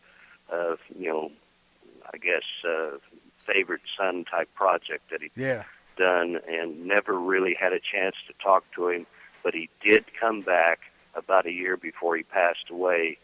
uh, 0.53 0.75
you 0.99 1.09
know, 1.09 1.31
I 2.12 2.19
guess 2.19 2.43
uh, 2.69 2.97
favorite 3.47 3.83
son 3.97 4.25
type 4.25 4.53
project 4.53 5.09
that 5.12 5.23
he 5.23 5.31
yeah. 5.37 5.62
done, 5.97 6.41
and 6.49 6.85
never 6.85 7.21
really 7.21 7.55
had 7.55 7.73
a 7.73 7.79
chance 7.79 8.17
to 8.27 8.35
talk 8.43 8.64
to 8.75 8.89
him. 8.89 9.07
But 9.45 9.55
he 9.55 9.71
did 9.81 10.07
come 10.19 10.41
back 10.41 10.81
about 11.14 11.47
a 11.47 11.53
year 11.53 11.77
before 11.77 12.17
he 12.17 12.25
passed 12.25 12.69
away, 12.69 13.19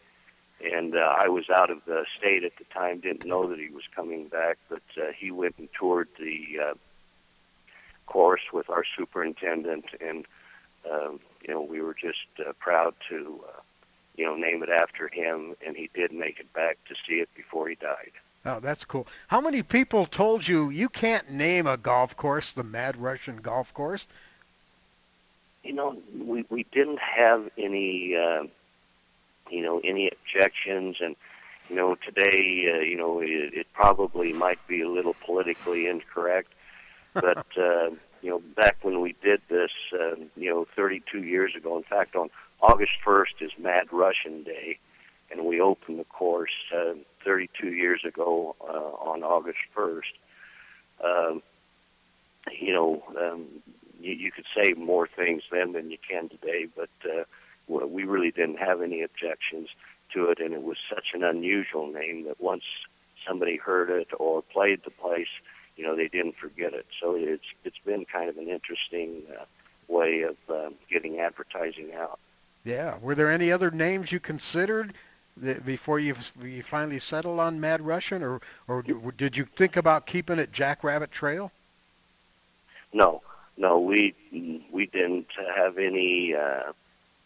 and 0.63 0.95
uh, 0.95 0.99
I 0.99 1.27
was 1.27 1.49
out 1.53 1.69
of 1.69 1.79
the 1.85 2.05
state 2.17 2.45
at 2.45 2.53
the 2.57 2.65
time, 2.73 3.01
didn't 3.01 3.25
know 3.25 3.49
that 3.49 3.59
he 3.59 3.67
was 3.67 3.83
coming 3.93 4.29
back, 4.29 4.57
but 4.69 4.83
uh, 4.97 5.11
he 5.19 5.31
went 5.31 5.55
and 5.57 5.67
toured 5.77 6.07
the 6.17 6.59
uh, 6.65 6.73
course 8.05 8.53
with 8.53 8.69
our 8.69 8.85
superintendent, 8.97 9.87
and 9.99 10.25
um, 10.89 11.19
you 11.43 11.53
know 11.53 11.61
we 11.61 11.81
were 11.81 11.93
just 11.93 12.27
uh, 12.39 12.53
proud 12.59 12.93
to 13.09 13.41
uh, 13.47 13.59
you 14.15 14.25
know 14.25 14.35
name 14.35 14.63
it 14.63 14.69
after 14.69 15.07
him, 15.07 15.55
and 15.65 15.75
he 15.75 15.89
did 15.93 16.11
make 16.11 16.39
it 16.39 16.51
back 16.53 16.77
to 16.87 16.95
see 17.07 17.15
it 17.15 17.29
before 17.35 17.67
he 17.69 17.75
died. 17.75 18.11
Oh, 18.45 18.59
that's 18.59 18.83
cool. 18.83 19.07
How 19.27 19.39
many 19.39 19.63
people 19.63 20.05
told 20.05 20.47
you 20.47 20.69
you 20.69 20.89
can't 20.89 21.29
name 21.31 21.67
a 21.67 21.77
golf 21.77 22.17
course 22.17 22.53
the 22.53 22.63
Mad 22.63 22.97
Russian 22.97 23.37
Golf 23.37 23.73
Course? 23.73 24.07
You 25.63 25.73
know, 25.73 25.97
we 26.17 26.45
we 26.49 26.63
didn't 26.71 26.99
have 26.99 27.49
any. 27.57 28.15
Uh, 28.15 28.45
you 29.49 29.61
know 29.61 29.79
any 29.83 30.09
objections 30.09 30.97
and 30.99 31.15
you 31.69 31.75
know 31.75 31.95
today 31.95 32.73
uh, 32.73 32.79
you 32.79 32.97
know 32.97 33.19
it, 33.19 33.53
it 33.53 33.67
probably 33.73 34.33
might 34.33 34.59
be 34.67 34.81
a 34.81 34.89
little 34.89 35.15
politically 35.25 35.87
incorrect 35.87 36.51
but 37.13 37.45
uh, 37.57 37.89
you 38.23 38.29
know 38.29 38.41
back 38.55 38.77
when 38.81 39.01
we 39.01 39.15
did 39.21 39.41
this 39.49 39.71
uh, 39.93 40.15
you 40.35 40.49
know 40.49 40.65
32 40.75 41.23
years 41.23 41.53
ago. 41.55 41.77
In 41.77 41.83
fact 41.83 42.15
on 42.15 42.29
August 42.61 42.93
1st 43.05 43.41
is 43.41 43.51
Mad 43.59 43.87
Russian 43.91 44.43
Day 44.43 44.79
and 45.31 45.45
we 45.45 45.61
opened 45.61 45.99
the 45.99 46.05
course 46.05 46.51
uh, 46.75 46.93
32 47.23 47.67
years 47.67 48.01
ago 48.07 48.55
uh, 48.61 49.09
on 49.09 49.23
August 49.23 49.59
1st 49.77 50.13
um, 51.03 51.43
you 52.51 52.73
know 52.73 53.03
um, 53.19 53.45
you, 54.01 54.13
you 54.13 54.31
could 54.31 54.45
say 54.55 54.73
more 54.73 55.07
things 55.07 55.43
then 55.51 55.73
than 55.73 55.91
you 55.91 55.97
can 56.09 56.29
today 56.29 56.65
but 56.75 56.89
uh, 57.05 57.23
we 57.67 58.03
really 58.03 58.31
didn't 58.31 58.57
have 58.57 58.81
any 58.81 59.01
objections 59.03 59.69
to 60.13 60.29
it, 60.29 60.39
and 60.39 60.53
it 60.53 60.63
was 60.63 60.77
such 60.89 61.07
an 61.13 61.23
unusual 61.23 61.91
name 61.91 62.25
that 62.25 62.39
once 62.39 62.63
somebody 63.27 63.57
heard 63.57 63.89
it 63.89 64.09
or 64.17 64.41
played 64.41 64.81
the 64.83 64.91
place, 64.91 65.27
you 65.75 65.83
know, 65.83 65.95
they 65.95 66.07
didn't 66.07 66.35
forget 66.37 66.73
it. 66.73 66.85
So 67.01 67.15
it's 67.15 67.45
it's 67.63 67.77
been 67.85 68.05
kind 68.05 68.29
of 68.29 68.37
an 68.37 68.49
interesting 68.49 69.23
uh, 69.31 69.45
way 69.87 70.21
of 70.21 70.37
um, 70.49 70.75
getting 70.89 71.19
advertising 71.19 71.93
out. 71.95 72.19
Yeah. 72.63 72.97
Were 73.01 73.15
there 73.15 73.31
any 73.31 73.51
other 73.51 73.71
names 73.71 74.11
you 74.11 74.19
considered 74.19 74.93
that 75.37 75.65
before 75.65 75.99
you 75.99 76.15
you 76.41 76.63
finally 76.63 76.99
settled 76.99 77.39
on 77.39 77.59
Mad 77.59 77.81
Russian, 77.81 78.23
or 78.23 78.41
or 78.67 78.83
did 78.83 79.35
you 79.35 79.45
think 79.45 79.77
about 79.77 80.05
keeping 80.05 80.39
it 80.39 80.51
Jackrabbit 80.51 81.11
Trail? 81.11 81.51
No, 82.93 83.21
no, 83.57 83.79
we 83.79 84.15
we 84.71 84.85
didn't 84.85 85.27
have 85.55 85.77
any. 85.77 86.35
Uh, 86.35 86.71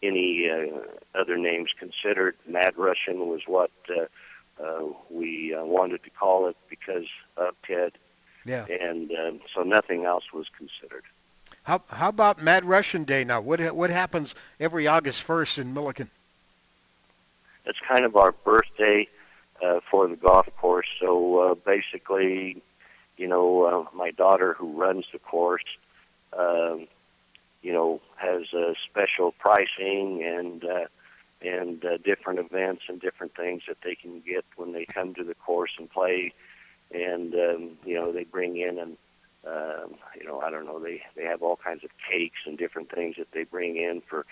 any 0.02 0.48
uh, 0.48 1.18
other 1.18 1.36
names 1.36 1.70
considered. 1.78 2.36
Mad 2.46 2.74
Russian 2.76 3.28
was 3.28 3.40
what 3.46 3.70
uh, 3.90 4.62
uh, 4.62 4.92
we 5.10 5.54
uh, 5.54 5.64
wanted 5.64 6.02
to 6.04 6.10
call 6.10 6.48
it 6.48 6.56
because 6.68 7.06
of 7.36 7.54
Ted. 7.66 7.92
Yeah. 8.44 8.66
And 8.66 9.10
um, 9.12 9.40
so 9.54 9.62
nothing 9.62 10.04
else 10.04 10.24
was 10.32 10.46
considered. 10.56 11.04
How 11.62 11.82
how 11.88 12.08
about 12.08 12.42
Mad 12.42 12.64
Russian 12.64 13.04
Day 13.04 13.24
now? 13.24 13.40
What 13.40 13.60
what 13.74 13.90
happens 13.90 14.34
every 14.58 14.86
August 14.86 15.22
first 15.22 15.58
in 15.58 15.74
Milliken? 15.74 16.10
It's 17.66 17.78
kind 17.86 18.04
of 18.04 18.16
our 18.16 18.32
birthday 18.32 19.08
uh, 19.62 19.80
for 19.90 20.08
the 20.08 20.16
golf 20.16 20.48
course. 20.56 20.86
So 20.98 21.38
uh, 21.38 21.54
basically, 21.54 22.62
you 23.18 23.26
know, 23.26 23.64
uh, 23.64 23.96
my 23.96 24.12
daughter 24.12 24.54
who 24.54 24.80
runs 24.80 25.04
the 25.12 25.18
course. 25.18 25.64
Uh, 26.32 26.76
you 27.62 27.72
know, 27.72 28.00
has 28.16 28.42
uh, 28.54 28.72
special 28.88 29.32
pricing 29.32 30.22
and 30.24 30.64
uh, 30.64 30.86
and 31.40 31.84
uh, 31.84 31.98
different 31.98 32.38
events 32.38 32.82
and 32.88 33.00
different 33.00 33.34
things 33.34 33.62
that 33.68 33.78
they 33.84 33.94
can 33.94 34.20
get 34.20 34.44
when 34.56 34.72
they 34.72 34.84
come 34.84 35.14
to 35.14 35.24
the 35.24 35.34
course 35.34 35.72
and 35.78 35.90
play. 35.90 36.32
And 36.92 37.34
um, 37.34 37.70
you 37.84 37.94
know, 37.94 38.12
they 38.12 38.24
bring 38.24 38.56
in 38.56 38.78
and 38.78 38.96
um, 39.46 39.94
you 40.18 40.26
know, 40.26 40.40
I 40.40 40.50
don't 40.50 40.66
know, 40.66 40.78
they 40.78 41.02
they 41.16 41.24
have 41.24 41.42
all 41.42 41.56
kinds 41.56 41.84
of 41.84 41.90
cakes 42.10 42.40
and 42.46 42.58
different 42.58 42.90
things 42.90 43.16
that 43.18 43.32
they 43.32 43.44
bring 43.44 43.76
in 43.76 44.02
for 44.08 44.26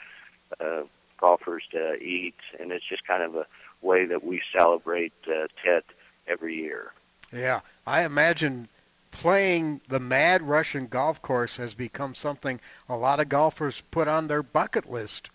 uh, 0.61 0.83
golfers 1.19 1.65
to 1.73 1.95
eat, 1.95 2.35
and 2.59 2.73
it's 2.73 2.85
just 2.87 3.07
kind 3.07 3.23
of 3.23 3.35
a 3.35 3.47
way 3.83 4.07
that 4.07 4.25
we 4.25 4.41
celebrate 4.55 5.13
uh, 5.29 5.47
Ted 5.65 5.83
every 6.27 6.57
year. 6.57 6.93
Yeah, 7.33 7.61
I 7.87 8.03
imagine 8.05 8.69
playing 9.11 9.81
the 9.89 10.01
Mad 10.01 10.43
Russian 10.43 10.87
golf 10.87 11.23
course 11.23 11.57
has 11.57 11.75
become 11.75 12.15
something 12.15 12.61
a 12.89 12.97
lot 12.97 13.21
of 13.21 13.29
golfers 13.29 13.83
put 13.91 14.09
on 14.09 14.29
their 14.29 14.43
bucket 14.43 14.91
list. 14.91 15.31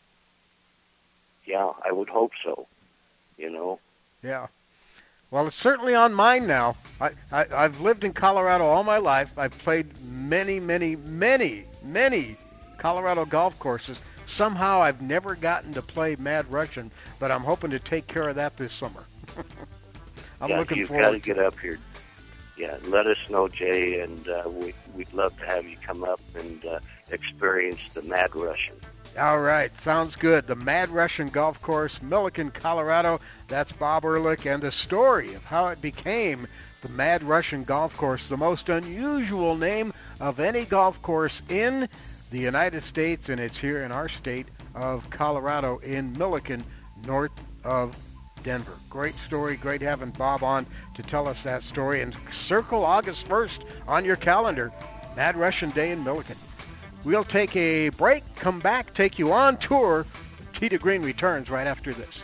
Yeah, 1.46 1.72
I 1.84 1.92
would 1.92 2.10
hope 2.10 2.32
so. 2.44 2.68
You 3.38 3.50
know. 3.50 3.80
Yeah. 4.22 4.48
Well, 5.32 5.48
it's 5.48 5.56
certainly 5.56 5.96
on 5.96 6.14
mine 6.14 6.46
now. 6.46 6.76
I, 7.00 7.12
I 7.32 7.46
I've 7.52 7.80
lived 7.82 8.04
in 8.04 8.14
Colorado 8.14 8.66
all 8.66 8.84
my 8.84 8.98
life. 8.98 9.32
I've 9.38 9.58
played 9.60 9.88
many, 10.04 10.60
many, 10.60 10.98
many, 10.98 11.66
many 11.84 12.38
Colorado 12.78 13.26
golf 13.26 13.58
courses. 13.58 14.00
Somehow 14.26 14.82
I've 14.82 15.02
never 15.02 15.36
gotten 15.36 15.74
to 15.74 15.82
play 15.82 16.16
Mad 16.18 16.52
Russian, 16.52 16.92
but 17.20 17.32
I'm 17.32 17.42
hoping 17.42 17.72
to 17.72 17.80
take 17.80 18.08
care 18.08 18.30
of 18.30 18.36
that 18.36 18.58
this 18.58 18.72
summer. 18.72 19.06
I'm 20.42 20.50
yeah, 20.50 20.60
looking 20.60 20.78
you've 20.78 20.90
forward. 20.90 21.04
got 21.04 21.12
to 21.12 21.20
get 21.20 21.40
up 21.40 21.60
here 21.60 21.80
yeah, 22.62 22.78
let 22.90 23.08
us 23.08 23.18
know, 23.28 23.48
Jay, 23.48 24.02
and 24.02 24.28
uh, 24.30 24.44
we, 24.48 24.74
we'd 24.94 25.12
love 25.14 25.38
to 25.40 25.46
have 25.48 25.68
you 25.68 25.78
come 25.82 26.04
up 26.04 26.20
and 26.36 26.64
uh, 26.64 26.80
experience 27.10 27.90
the 27.96 28.04
Mad 28.04 28.36
Russian. 28.36 28.76
All 29.20 29.42
right, 29.42 29.78
sounds 29.80 30.16
good. 30.16 30.48
The 30.48 30.56
Mad 30.56 30.90
Russian 30.90 31.28
Golf 31.30 31.62
Course, 31.62 32.02
Milliken, 32.02 32.50
Colorado. 32.50 33.20
That's 33.50 33.74
Bob 33.74 34.06
Ehrlich, 34.06 34.46
and 34.46 34.62
the 34.62 34.72
story 34.72 35.34
of 35.34 35.44
how 35.44 35.68
it 35.68 35.82
became 35.82 36.48
the 36.82 36.90
Mad 36.90 37.22
Russian 37.22 37.66
Golf 37.66 37.96
Course, 37.98 38.30
the 38.30 38.38
most 38.38 38.70
unusual 38.70 39.58
name 39.58 39.94
of 40.22 40.40
any 40.40 40.64
golf 40.64 41.02
course 41.02 41.42
in 41.50 41.90
the 42.32 42.40
United 42.40 42.84
States, 42.84 43.28
and 43.28 43.40
it's 43.42 43.58
here 43.58 43.84
in 43.84 43.92
our 43.92 44.08
state 44.08 44.48
of 44.76 45.10
Colorado 45.10 45.80
in 45.80 46.18
Milliken, 46.18 46.64
north 47.06 47.32
of 47.66 47.94
Denver. 48.44 48.78
Great 48.90 49.16
story. 49.16 49.58
Great 49.58 49.82
having 49.82 50.12
Bob 50.12 50.42
on 50.42 50.66
to 50.96 51.04
tell 51.04 51.28
us 51.28 51.44
that 51.44 51.64
story. 51.64 52.02
And 52.02 52.16
circle 52.30 52.86
August 52.86 53.28
1st 53.28 53.60
on 53.90 54.06
your 54.06 54.16
calendar. 54.16 54.72
Mad 55.18 55.36
Russian 55.36 55.70
Day 55.72 55.92
in 55.92 56.04
Milliken. 56.04 56.38
We'll 57.04 57.24
take 57.24 57.56
a 57.56 57.90
break, 57.90 58.24
come 58.36 58.60
back, 58.60 58.94
take 58.94 59.18
you 59.18 59.32
on 59.32 59.58
tour. 59.58 60.06
To 60.54 60.78
Green 60.78 61.02
returns 61.02 61.50
right 61.50 61.66
after 61.66 61.92
this. 61.92 62.24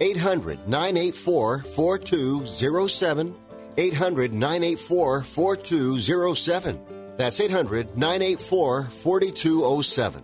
800 0.00 0.68
984 0.68 1.58
4207. 1.62 3.34
800 3.78 4.32
984 4.32 5.22
4207. 5.22 6.80
That's 7.16 7.40
800 7.40 7.96
984 7.96 8.84
4207. 8.84 10.22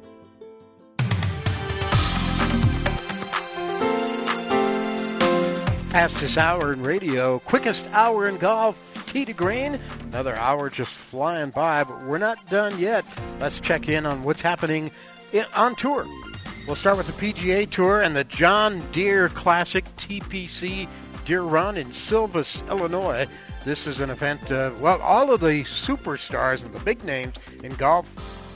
Fastest 5.90 6.38
hour 6.38 6.72
in 6.72 6.82
radio, 6.82 7.38
quickest 7.40 7.86
hour 7.92 8.26
in 8.26 8.38
golf, 8.38 8.78
tee 9.08 9.26
to 9.26 9.34
green. 9.34 9.78
Another 10.04 10.34
hour 10.34 10.70
just 10.70 10.90
flying 10.90 11.50
by, 11.50 11.84
but 11.84 12.06
we're 12.06 12.16
not 12.16 12.48
done 12.48 12.78
yet. 12.78 13.04
Let's 13.38 13.60
check 13.60 13.90
in 13.90 14.06
on 14.06 14.22
what's 14.22 14.40
happening 14.40 14.90
on 15.54 15.76
tour. 15.76 16.06
We'll 16.66 16.76
start 16.76 16.96
with 16.96 17.08
the 17.08 17.12
PGA 17.12 17.68
Tour 17.68 18.02
and 18.02 18.14
the 18.14 18.22
John 18.22 18.88
Deere 18.92 19.28
Classic 19.28 19.84
TPC 19.96 20.88
Deer 21.24 21.42
Run 21.42 21.76
in 21.76 21.90
Silvis, 21.90 22.62
Illinois. 22.68 23.26
This 23.64 23.88
is 23.88 23.98
an 23.98 24.10
event, 24.10 24.50
uh, 24.50 24.70
well, 24.78 25.00
all 25.02 25.32
of 25.32 25.40
the 25.40 25.64
superstars 25.64 26.64
and 26.64 26.72
the 26.72 26.78
big 26.80 27.02
names 27.02 27.34
in 27.64 27.74
golf 27.74 28.06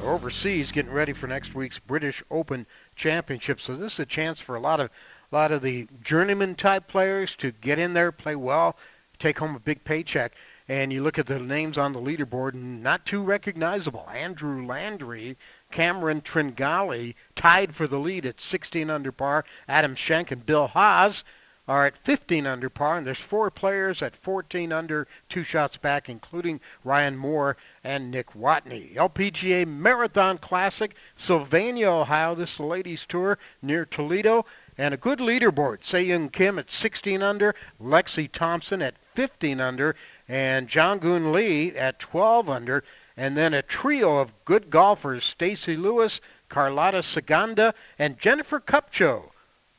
are 0.05 0.13
overseas 0.13 0.71
getting 0.71 0.93
ready 0.93 1.15
for 1.15 1.27
next 1.27 1.57
week's 1.57 1.81
British 1.81 2.23
Open 2.31 2.65
Championship. 2.95 3.61
So 3.61 3.77
this 3.77 3.95
is 3.95 4.01
a 4.01 4.07
chance 4.07 4.41
for 4.41 4.55
a 4.55 4.61
lot 4.61 4.79
of 4.79 4.91
a 5.33 5.35
lot 5.35 5.51
of 5.51 5.61
the 5.61 5.89
journeyman 6.05 6.55
type 6.55 6.87
players 6.87 7.35
to 7.37 7.51
get 7.51 7.81
in 7.81 7.93
there, 7.93 8.13
play 8.13 8.37
well, 8.37 8.77
take 9.19 9.39
home 9.39 9.57
a 9.57 9.61
big 9.61 9.83
paycheck. 9.83 10.35
And 10.69 10.93
you 10.93 11.03
look 11.03 11.19
at 11.19 11.27
the 11.27 11.41
names 11.41 11.79
on 11.79 11.93
the 11.93 12.01
leaderboard, 12.01 12.55
not 12.55 13.05
too 13.05 13.23
recognizable. 13.23 14.09
Andrew 14.13 14.65
Landry, 14.65 15.37
Cameron 15.71 16.21
Tringale 16.21 17.15
tied 17.35 17.75
for 17.75 17.87
the 17.87 17.99
lead 17.99 18.27
at 18.27 18.41
16 18.41 18.91
under 18.91 19.13
par. 19.13 19.45
Adam 19.69 19.95
Schenk 19.95 20.31
and 20.31 20.45
Bill 20.45 20.67
Haas 20.67 21.25
are 21.69 21.87
at 21.87 21.97
15 21.99 22.47
under 22.47 22.71
par, 22.71 22.97
and 22.97 23.07
there's 23.07 23.21
four 23.21 23.51
players 23.51 24.01
at 24.01 24.17
14 24.17 24.73
under, 24.73 25.09
two 25.29 25.43
shots 25.43 25.77
back, 25.77 26.09
including 26.09 26.61
Ryan 26.85 27.17
Moore 27.17 27.57
and 27.83 28.11
Nick 28.11 28.35
Watney. 28.35 28.95
LPGA 28.95 29.67
Marathon 29.67 30.39
Classic, 30.39 30.95
Sylvania, 31.17 31.91
Ohio. 31.91 32.35
This 32.37 32.53
is 32.53 32.57
the 32.59 32.63
ladies' 32.63 33.07
tour 33.07 33.39
near 33.63 33.85
Toledo. 33.85 34.47
And 34.79 34.93
a 34.93 34.99
good 34.99 35.21
leaderboard. 35.21 36.07
Young 36.07 36.29
Kim 36.29 36.59
at 36.59 36.71
16 36.71 37.23
under, 37.23 37.55
Lexi 37.83 38.31
Thompson 38.31 38.83
at 38.83 38.95
15 39.15 39.59
under, 39.59 39.97
and 40.29 40.69
Jong-Gun 40.69 41.33
Lee 41.33 41.75
at 41.75 41.99
12 41.99 42.51
under. 42.51 42.85
And 43.17 43.37
then 43.37 43.55
a 43.55 43.63
trio 43.63 44.19
of 44.19 44.45
good 44.45 44.69
golfers, 44.69 45.25
Stacy 45.25 45.77
Lewis, 45.77 46.21
Carlota 46.49 46.99
Ciganda, 46.99 47.75
and 47.99 48.19
Jennifer 48.19 48.61
Kupcho, 48.61 49.31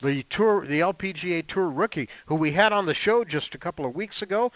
the 0.02 0.24
tour, 0.24 0.66
the 0.66 0.82
LPGA 0.82 1.46
Tour 1.46 1.70
rookie, 1.70 2.10
who 2.26 2.36
we 2.36 2.52
had 2.52 2.74
on 2.74 2.86
the 2.86 2.94
show 2.94 3.24
just 3.24 3.56
a 3.56 3.60
couple 3.60 3.86
of 3.86 3.96
weeks 3.96 4.22
ago, 4.22 4.52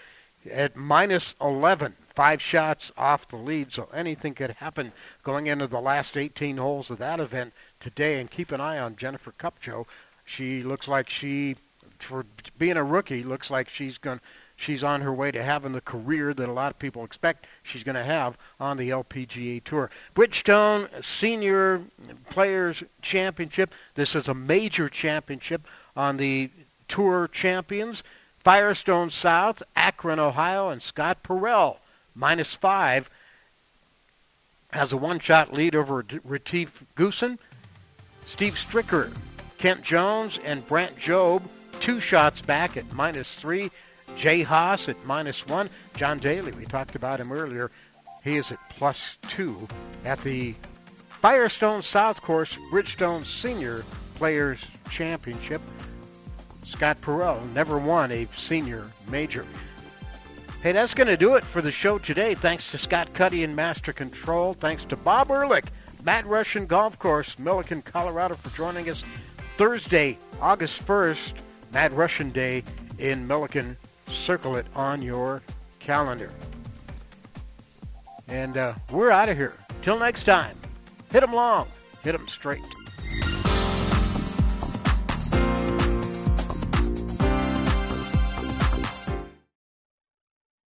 at 0.49 0.75
minus 0.75 1.35
11, 1.39 1.95
five 2.15 2.41
shots 2.41 2.91
off 2.97 3.27
the 3.27 3.35
lead. 3.35 3.71
So 3.71 3.87
anything 3.93 4.33
could 4.33 4.51
happen 4.51 4.91
going 5.23 5.47
into 5.47 5.67
the 5.67 5.79
last 5.79 6.17
18 6.17 6.57
holes 6.57 6.89
of 6.89 6.99
that 6.99 7.19
event 7.19 7.53
today. 7.79 8.19
And 8.19 8.29
keep 8.29 8.51
an 8.51 8.61
eye 8.61 8.79
on 8.79 8.95
Jennifer 8.95 9.31
Kupcho. 9.37 9.85
She 10.25 10.63
looks 10.63 10.87
like 10.87 11.09
she, 11.09 11.55
for 11.99 12.25
being 12.57 12.77
a 12.77 12.83
rookie, 12.83 13.23
looks 13.23 13.51
like 13.51 13.69
she's 13.69 13.97
going. 13.97 14.19
She's 14.61 14.83
on 14.83 15.01
her 15.01 15.11
way 15.11 15.31
to 15.31 15.41
having 15.41 15.71
the 15.71 15.81
career 15.81 16.35
that 16.35 16.47
a 16.47 16.53
lot 16.53 16.69
of 16.69 16.77
people 16.77 17.03
expect 17.03 17.47
she's 17.63 17.83
going 17.83 17.95
to 17.95 18.03
have 18.03 18.37
on 18.59 18.77
the 18.77 18.91
LPGA 18.91 19.63
Tour. 19.63 19.89
Bridgestone 20.13 21.03
Senior 21.03 21.81
Players 22.29 22.83
Championship. 23.01 23.73
This 23.95 24.13
is 24.13 24.27
a 24.27 24.35
major 24.35 24.87
championship 24.87 25.65
on 25.95 26.17
the 26.17 26.51
Tour 26.87 27.27
champions. 27.29 28.03
Firestone 28.43 29.09
South, 29.09 29.63
Akron, 29.75 30.19
Ohio, 30.19 30.69
and 30.69 30.79
Scott 30.79 31.23
Parel, 31.23 31.79
minus 32.13 32.53
five, 32.53 33.09
has 34.71 34.93
a 34.93 34.97
one-shot 34.97 35.53
lead 35.53 35.73
over 35.73 36.05
Retief 36.23 36.83
Goosen. 36.95 37.39
Steve 38.25 38.53
Stricker, 38.53 39.11
Kent 39.57 39.81
Jones, 39.81 40.39
and 40.45 40.67
Brandt 40.67 40.97
Jobe, 40.97 41.41
two 41.79 41.99
shots 41.99 42.43
back 42.43 42.77
at 42.77 42.93
minus 42.93 43.33
three. 43.33 43.71
Jay 44.15 44.41
Haas 44.41 44.89
at 44.89 45.05
minus 45.05 45.45
one. 45.47 45.69
John 45.95 46.19
Daly, 46.19 46.51
we 46.51 46.65
talked 46.65 46.95
about 46.95 47.19
him 47.19 47.31
earlier. 47.31 47.71
He 48.23 48.37
is 48.37 48.51
at 48.51 48.69
plus 48.69 49.17
two 49.27 49.67
at 50.05 50.21
the 50.21 50.55
Firestone 51.09 51.81
South 51.81 52.21
Course 52.21 52.57
Bridgestone 52.71 53.25
Senior 53.25 53.83
Players 54.15 54.63
Championship. 54.89 55.61
Scott 56.63 57.01
Parel 57.01 57.43
never 57.53 57.77
won 57.77 58.11
a 58.11 58.27
senior 58.35 58.85
major. 59.09 59.45
Hey, 60.61 60.73
that's 60.73 60.93
going 60.93 61.07
to 61.07 61.17
do 61.17 61.35
it 61.35 61.43
for 61.43 61.61
the 61.61 61.71
show 61.71 61.97
today. 61.97 62.35
Thanks 62.35 62.71
to 62.71 62.77
Scott 62.77 63.13
Cuddy 63.13 63.43
and 63.43 63.55
Master 63.55 63.93
Control. 63.93 64.53
Thanks 64.53 64.85
to 64.85 64.95
Bob 64.95 65.31
Ehrlich, 65.31 65.65
Mad 66.03 66.25
Russian 66.27 66.67
Golf 66.67 66.99
Course, 66.99 67.39
Milliken, 67.39 67.81
Colorado, 67.81 68.35
for 68.35 68.55
joining 68.55 68.87
us 68.87 69.03
Thursday, 69.57 70.19
August 70.39 70.85
1st, 70.85 71.33
Mad 71.73 71.93
Russian 71.93 72.29
Day 72.29 72.63
in 72.99 73.25
Milliken. 73.27 73.75
Circle 74.07 74.57
it 74.57 74.65
on 74.75 75.01
your 75.01 75.41
calendar. 75.79 76.29
And 78.27 78.57
uh, 78.57 78.73
we're 78.91 79.11
out 79.11 79.29
of 79.29 79.37
here. 79.37 79.55
Till 79.81 79.99
next 79.99 80.23
time, 80.23 80.55
hit 81.11 81.23
'em 81.23 81.33
long, 81.33 81.67
hit 82.03 82.15
'em 82.15 82.27
straight. 82.27 82.61